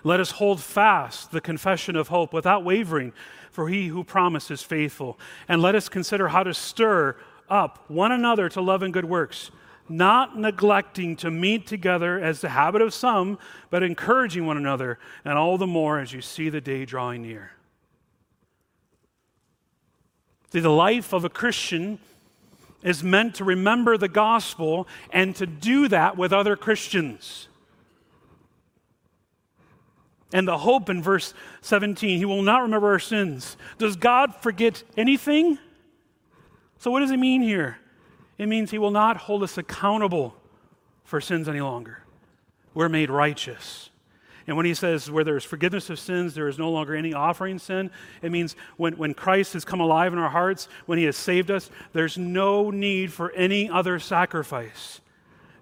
Let 0.03 0.18
us 0.18 0.33
hold 0.33 0.61
fast 0.61 1.31
the 1.31 1.41
confession 1.41 1.95
of 1.95 2.09
hope 2.09 2.33
without 2.33 2.64
wavering 2.64 3.12
for 3.51 3.68
he 3.68 3.89
who 3.89 4.05
promised 4.05 4.51
is 4.51 4.62
faithful. 4.62 5.18
And 5.49 5.61
let 5.61 5.75
us 5.75 5.89
consider 5.89 6.29
how 6.29 6.43
to 6.43 6.55
stir 6.55 7.16
up 7.49 7.85
one 7.89 8.12
another 8.12 8.49
to 8.51 8.61
love 8.61 8.83
and 8.83 8.93
good 8.93 9.05
works, 9.05 9.51
not 9.89 10.39
neglecting 10.39 11.16
to 11.16 11.31
meet 11.31 11.66
together 11.66 12.18
as 12.18 12.41
the 12.41 12.51
habit 12.51 12.81
of 12.81 12.95
some, 12.95 13.39
but 13.68 13.83
encouraging 13.83 14.47
one 14.47 14.57
another, 14.57 14.99
and 15.25 15.37
all 15.37 15.59
the 15.59 15.66
more 15.66 15.99
as 15.99 16.12
you 16.12 16.23
see 16.23 16.49
the 16.49 16.61
day 16.61 16.85
drawing 16.85 17.23
near. 17.23 17.53
See, 20.53 20.61
the 20.61 20.71
life 20.71 21.13
of 21.13 21.25
a 21.25 21.29
Christian 21.29 21.99
is 22.83 23.05
meant 23.05 23.37
to 23.37 23.45
remember 23.45 23.97
the 23.97 24.09
gospel 24.09 24.89
and 25.13 25.35
to 25.37 25.47
do 25.47 25.89
that 25.89 26.17
with 26.17 26.33
other 26.33 26.57
Christians. 26.57 27.49
And 30.33 30.47
the 30.47 30.59
hope 30.59 30.89
in 30.89 31.03
verse 31.03 31.35
17, 31.63 32.19
he 32.19 32.25
will 32.25 32.43
not 32.43 32.63
remember 32.63 32.93
our 32.93 32.99
sins. 32.99 33.57
Does 33.79 33.97
God 33.97 34.35
forget 34.37 34.83
anything? 34.97 35.59
So, 36.79 36.91
what 36.91 37.01
does 37.01 37.11
it 37.11 37.19
mean 37.19 37.43
here? 37.43 37.79
It 38.39 38.47
means 38.47 38.71
he 38.71 38.79
will 38.79 38.93
not 38.93 39.17
hold 39.19 39.43
us 39.43 39.59
accountable 39.59 40.35
for 41.05 41.21
sins 41.21 41.49
any 41.49 41.61
longer. 41.61 42.05
We're 42.73 42.89
made 42.89 43.11
righteous. 43.11 43.89
And 44.47 44.57
when 44.57 44.66
he 44.66 44.74
says, 44.74 45.11
where 45.11 45.24
there's 45.24 45.45
forgiveness 45.45 45.91
of 45.91 45.99
sins, 45.99 46.34
there 46.34 46.49
is 46.49 46.59
no 46.59 46.70
longer 46.70 46.95
any 46.95 47.14
offering 47.14 47.59
sin, 47.59 47.91
it 48.22 48.32
means 48.32 48.57
when, 48.76 48.97
when 48.97 49.14
Christ 49.14 49.53
has 49.53 49.64
come 49.64 49.80
alive 49.80 50.12
in 50.12 50.18
our 50.18 50.30
hearts, 50.30 50.68
when 50.86 50.99
he 50.99 51.05
has 51.05 51.16
saved 51.16 51.51
us, 51.51 51.70
there's 51.93 52.18
no 52.18 52.70
need 52.70 53.12
for 53.12 53.30
any 53.32 53.68
other 53.68 53.99
sacrifice. 53.99 55.01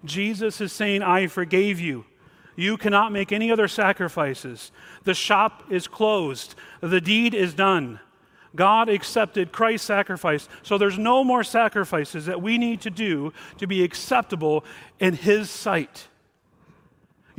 Jesus 0.05 0.61
is 0.61 0.71
saying, 0.73 1.03
I 1.03 1.27
forgave 1.27 1.79
you. 1.79 2.05
You 2.55 2.75
cannot 2.75 3.13
make 3.13 3.31
any 3.31 3.51
other 3.53 3.69
sacrifices. 3.69 4.73
The 5.05 5.13
shop 5.13 5.63
is 5.69 5.87
closed. 5.87 6.55
The 6.81 6.99
deed 6.99 7.33
is 7.33 7.53
done. 7.53 8.01
God 8.53 8.89
accepted 8.89 9.53
Christ's 9.53 9.87
sacrifice. 9.87 10.49
So 10.61 10.77
there's 10.77 10.97
no 10.97 11.23
more 11.23 11.45
sacrifices 11.45 12.25
that 12.25 12.41
we 12.41 12.57
need 12.57 12.81
to 12.81 12.89
do 12.89 13.31
to 13.59 13.67
be 13.67 13.81
acceptable 13.81 14.65
in 14.99 15.13
His 15.13 15.49
sight. 15.49 16.08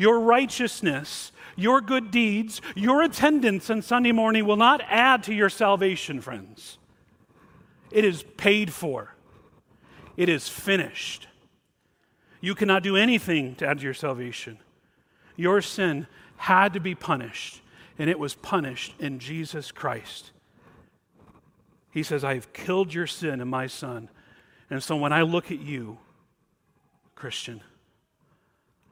Your 0.01 0.19
righteousness, 0.19 1.31
your 1.57 1.83
good 1.83 2.11
deeds, 2.11 2.63
your 2.75 3.03
attendance 3.03 3.69
on 3.69 3.83
Sunday 3.83 4.13
morning 4.13 4.47
will 4.47 4.57
not 4.57 4.81
add 4.89 5.23
to 5.25 5.35
your 5.35 5.51
salvation, 5.51 6.23
friends. 6.23 6.79
It 7.91 8.07
is 8.07 8.25
paid 8.39 8.73
for. 8.73 9.15
It 10.17 10.31
is 10.31 10.49
finished. 10.49 11.29
You 12.41 12.55
cannot 12.55 12.83
do 12.83 12.97
anything 12.97 13.57
to 13.57 13.67
add 13.67 13.81
to 13.81 13.85
your 13.85 13.93
salvation. 13.93 14.57
Your 15.37 15.61
sin 15.61 16.07
had 16.39 16.73
to 16.73 16.81
be 16.81 16.95
punished, 16.95 17.61
and 17.99 18.09
it 18.09 18.19
was 18.19 18.35
punished 18.35 18.95
in 19.01 19.19
Jesus 19.19 19.71
Christ. 19.71 20.31
He 21.91 22.03
says, 22.03 22.25
I 22.25 22.37
have 22.37 22.55
killed 22.55 22.95
your 22.95 23.07
sin 23.07 23.43
in 23.43 23.49
my 23.49 23.67
son. 23.67 24.09
And 24.71 24.83
so 24.83 24.97
when 24.97 25.13
I 25.13 25.21
look 25.21 25.51
at 25.51 25.61
you, 25.61 25.99
Christian, 27.15 27.61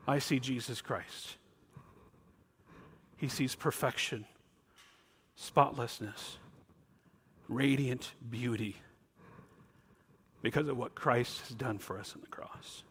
I 0.09 0.21
see 0.21 0.41
Jesus 0.41 0.81
Christ. 0.81 1.37
He 3.19 3.29
sees 3.29 3.55
perfection, 3.55 4.25
spotlessness, 5.37 6.39
radiant 7.47 8.13
beauty 8.31 8.77
because 10.41 10.67
of 10.67 10.79
what 10.79 10.95
Christ 10.95 11.43
has 11.43 11.51
done 11.51 11.77
for 11.77 11.99
us 11.99 12.15
on 12.15 12.23
the 12.23 12.27
cross. 12.29 12.85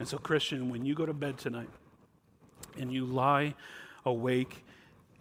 And 0.00 0.08
so, 0.08 0.18
Christian, 0.18 0.68
when 0.68 0.84
you 0.84 0.96
go 0.96 1.06
to 1.06 1.14
bed 1.14 1.38
tonight 1.38 1.70
and 2.76 2.92
you 2.92 3.04
lie 3.04 3.54
awake 4.04 4.64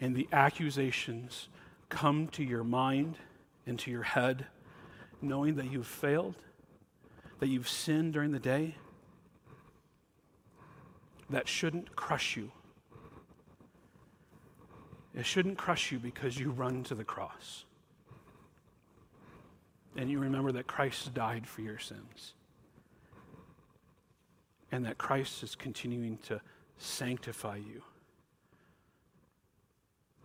and 0.02 0.16
the 0.16 0.28
accusations 0.32 1.50
come 1.90 2.30
to 2.30 2.44
your 2.44 2.64
mind 2.64 3.18
and 3.68 3.78
to 3.78 3.92
your 3.92 4.04
head, 4.04 4.48
knowing 5.22 5.56
that 5.56 5.72
you've 5.72 5.86
failed, 5.86 6.34
that 7.40 7.48
you've 7.48 7.70
sinned 7.70 8.14
during 8.14 8.32
the 8.32 8.40
day, 8.40 8.74
that 11.30 11.48
shouldn't 11.48 11.96
crush 11.96 12.38
you. 12.38 12.52
It 15.16 15.26
shouldn't 15.26 15.58
crush 15.58 15.92
you 15.92 16.00
because 16.00 16.40
you 16.40 16.52
run 16.52 16.84
to 16.84 16.96
the 16.96 17.04
cross. 17.04 17.66
And 19.96 20.12
you 20.12 20.20
remember 20.20 20.52
that 20.52 20.68
Christ 20.68 21.14
died 21.14 21.48
for 21.48 21.62
your 21.62 21.80
sins. 21.80 22.34
And 24.72 24.86
that 24.86 24.98
Christ 24.98 25.42
is 25.44 25.56
continuing 25.56 26.18
to 26.28 26.40
sanctify 26.78 27.58
you, 27.58 27.82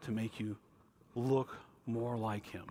to 0.05 0.11
make 0.11 0.39
you 0.39 0.57
look 1.15 1.57
more 1.87 2.19
like 2.19 2.47
Him. 2.47 2.65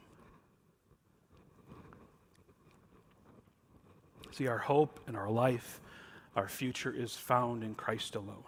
See, 4.31 4.47
our 4.47 4.59
hope 4.59 4.99
and 5.07 5.17
our 5.17 5.29
life, 5.29 5.81
our 6.35 6.47
future 6.47 6.93
is 6.95 7.15
found 7.15 7.63
in 7.63 7.75
Christ 7.75 8.15
alone. 8.15 8.43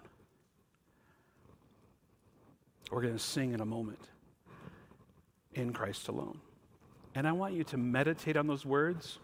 We're 2.91 3.01
going 3.01 3.13
to 3.13 3.19
sing 3.19 3.53
in 3.53 3.61
a 3.61 3.65
moment 3.65 3.99
in 5.53 5.73
Christ 5.73 6.07
alone. 6.07 6.39
And 7.15 7.27
I 7.27 7.31
want 7.31 7.53
you 7.53 7.63
to 7.65 7.77
meditate 7.77 8.37
on 8.37 8.47
those 8.47 8.65
words. 8.65 9.19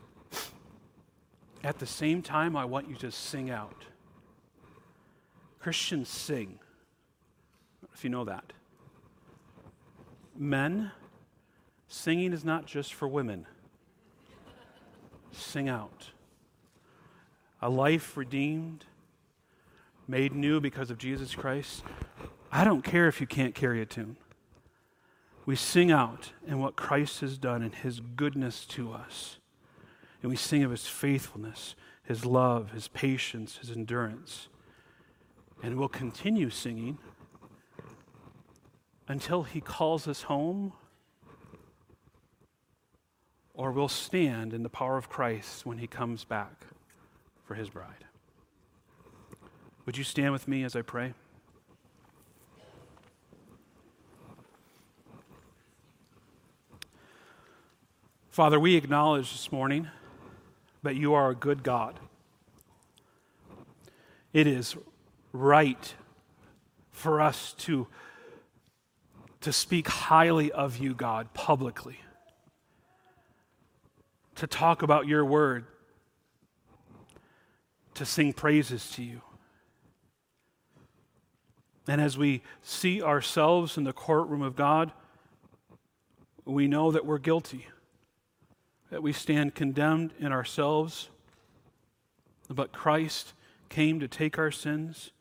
At 1.64 1.80
the 1.80 1.86
same 1.86 2.22
time, 2.22 2.56
I 2.56 2.66
want 2.66 2.90
you 2.90 2.96
to 2.96 3.12
sing 3.12 3.50
out. 3.50 3.86
Christians 5.60 6.08
sing, 6.08 6.60
if 7.94 8.04
you 8.04 8.10
know 8.10 8.26
that. 8.26 8.54
Men, 10.38 10.92
singing 11.88 12.32
is 12.32 12.46
not 12.46 12.66
just 12.66 12.94
for 12.94 13.08
women. 13.08 13.46
Sing 15.32 15.68
out. 15.68 16.12
A 17.62 17.70
life 17.70 18.16
redeemed, 18.16 18.86
made 20.08 20.34
new 20.34 20.60
because 20.60 20.90
of 20.90 20.98
Jesus 20.98 21.36
Christ 21.36 21.84
I 22.52 22.64
don't 22.64 22.84
care 22.84 23.08
if 23.08 23.22
you 23.22 23.28
can't 23.28 23.54
carry 23.54 23.82
a 23.82 23.86
tune. 23.86 24.18
We 25.46 25.56
sing 25.56 25.92
out 25.92 26.32
in 26.48 26.60
what 26.60 26.76
Christ 26.76 27.22
has 27.22 27.38
done 27.38 27.62
and 27.62 27.74
his 27.74 28.00
goodness 28.00 28.66
to 28.68 28.92
us. 28.92 29.38
And 30.22 30.30
we 30.30 30.36
sing 30.36 30.64
of 30.64 30.72
his 30.72 30.88
faithfulness, 30.88 31.76
his 32.04 32.26
love, 32.26 32.72
his 32.72 32.88
patience, 32.88 33.58
his 33.58 33.72
endurance. 33.72 34.48
And 35.62 35.78
we'll 35.78 35.90
continue 35.90 36.50
singing 36.50 36.98
until 39.08 39.44
he 39.44 39.62
calls 39.62 40.08
us 40.08 40.24
home, 40.24 40.74
or 43.54 43.72
we'll 43.72 43.88
stand 43.88 44.54
in 44.54 44.64
the 44.64 44.70
power 44.70 44.98
of 44.98 45.10
Christ 45.10 45.66
when 45.66 45.80
he 45.80 45.88
comes 45.88 46.24
back 46.24 46.66
for 47.50 47.56
his 47.56 47.68
bride. 47.68 48.06
Would 49.88 49.98
you 49.98 50.04
stand 50.04 50.34
with 50.34 50.48
me 50.48 50.64
as 50.64 50.76
I 50.76 50.84
pray? 50.84 51.16
Father, 58.30 58.60
we 58.60 58.76
acknowledge 58.76 59.32
this 59.32 59.52
morning 59.52 59.88
that 60.84 60.96
you 60.96 61.16
are 61.16 61.32
a 61.32 61.36
good 61.36 61.64
God. 61.64 62.00
It 64.32 64.46
is 64.46 64.78
right 65.34 65.96
for 66.92 67.20
us 67.20 67.54
to, 67.54 67.88
to 69.42 69.52
speak 69.52 69.88
highly 69.88 70.52
of 70.52 70.78
you, 70.78 70.94
God, 70.94 71.34
publicly, 71.34 72.00
to 74.36 74.46
talk 74.46 74.84
about 74.84 75.08
your 75.08 75.26
word, 75.26 75.66
to 78.00 78.06
sing 78.06 78.34
praises 78.34 78.92
to 78.92 79.04
you. 79.04 79.22
And 81.88 82.02
as 82.02 82.18
we 82.18 82.42
see 82.62 83.02
ourselves 83.02 83.78
in 83.78 83.84
the 83.84 83.94
courtroom 83.94 84.42
of 84.42 84.56
God, 84.56 84.92
we 86.46 86.68
know 86.68 86.92
that 86.92 87.06
we're 87.06 87.20
guilty 87.20 87.68
that 88.90 89.04
we 89.04 89.14
stand 89.14 89.56
condemned 89.56 90.14
in 90.20 90.32
ourselves, 90.32 91.10
but 92.50 92.72
Christ 92.72 93.34
came 93.70 94.00
to 94.00 94.08
take 94.08 94.40
our 94.40 94.52
sins 94.52 95.12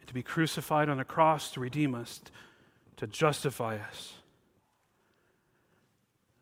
and 0.00 0.08
to 0.08 0.14
be 0.14 0.22
crucified 0.22 0.88
on 0.88 0.96
the 0.96 1.04
cross 1.04 1.52
to 1.52 1.60
redeem 1.60 1.94
us, 1.94 2.20
to 2.96 3.06
justify 3.06 3.76
us. 3.76 4.14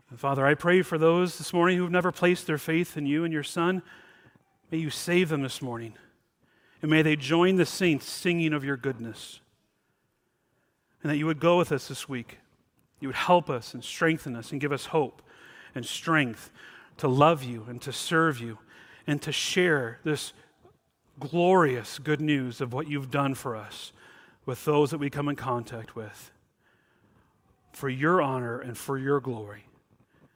And 0.08 0.18
Father, 0.18 0.46
I 0.46 0.54
pray 0.54 0.82
for 0.82 0.96
those 0.96 1.38
this 1.38 1.52
morning 1.52 1.76
who 1.76 1.82
have 1.82 1.92
never 1.92 2.10
placed 2.10 2.46
their 2.46 2.58
faith 2.58 2.96
in 2.96 3.06
you 3.06 3.24
and 3.24 3.32
your 3.32 3.42
Son. 3.42 3.82
May 4.70 4.78
you 4.78 4.90
save 4.90 5.28
them 5.28 5.42
this 5.42 5.60
morning. 5.60 5.94
And 6.82 6.90
may 6.90 7.02
they 7.02 7.16
join 7.16 7.56
the 7.56 7.66
saints 7.66 8.08
singing 8.08 8.52
of 8.52 8.64
your 8.64 8.76
goodness. 8.76 9.40
And 11.02 11.10
that 11.10 11.16
you 11.16 11.26
would 11.26 11.40
go 11.40 11.58
with 11.58 11.72
us 11.72 11.88
this 11.88 12.08
week. 12.08 12.38
You 13.00 13.08
would 13.08 13.16
help 13.16 13.50
us 13.50 13.74
and 13.74 13.82
strengthen 13.82 14.36
us 14.36 14.52
and 14.52 14.60
give 14.60 14.72
us 14.72 14.86
hope 14.86 15.22
and 15.74 15.84
strength 15.84 16.50
to 16.98 17.08
love 17.08 17.42
you 17.42 17.64
and 17.68 17.80
to 17.82 17.92
serve 17.92 18.40
you 18.40 18.58
and 19.06 19.20
to 19.22 19.32
share 19.32 19.98
this 20.04 20.32
glorious 21.18 21.98
good 21.98 22.20
news 22.20 22.60
of 22.60 22.72
what 22.72 22.88
you've 22.88 23.10
done 23.10 23.34
for 23.34 23.56
us 23.56 23.92
with 24.46 24.64
those 24.64 24.90
that 24.90 24.98
we 24.98 25.10
come 25.10 25.28
in 25.28 25.36
contact 25.36 25.94
with. 25.96 26.30
For 27.72 27.88
your 27.88 28.20
honor 28.20 28.58
and 28.58 28.76
for 28.76 28.98
your 28.98 29.20
glory. 29.20 29.64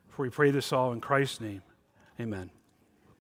For 0.08 0.22
we 0.22 0.30
pray 0.30 0.50
this 0.50 0.72
all 0.72 0.92
in 0.92 1.00
Christ's 1.00 1.40
name. 1.40 1.62
Amen. 2.20 2.50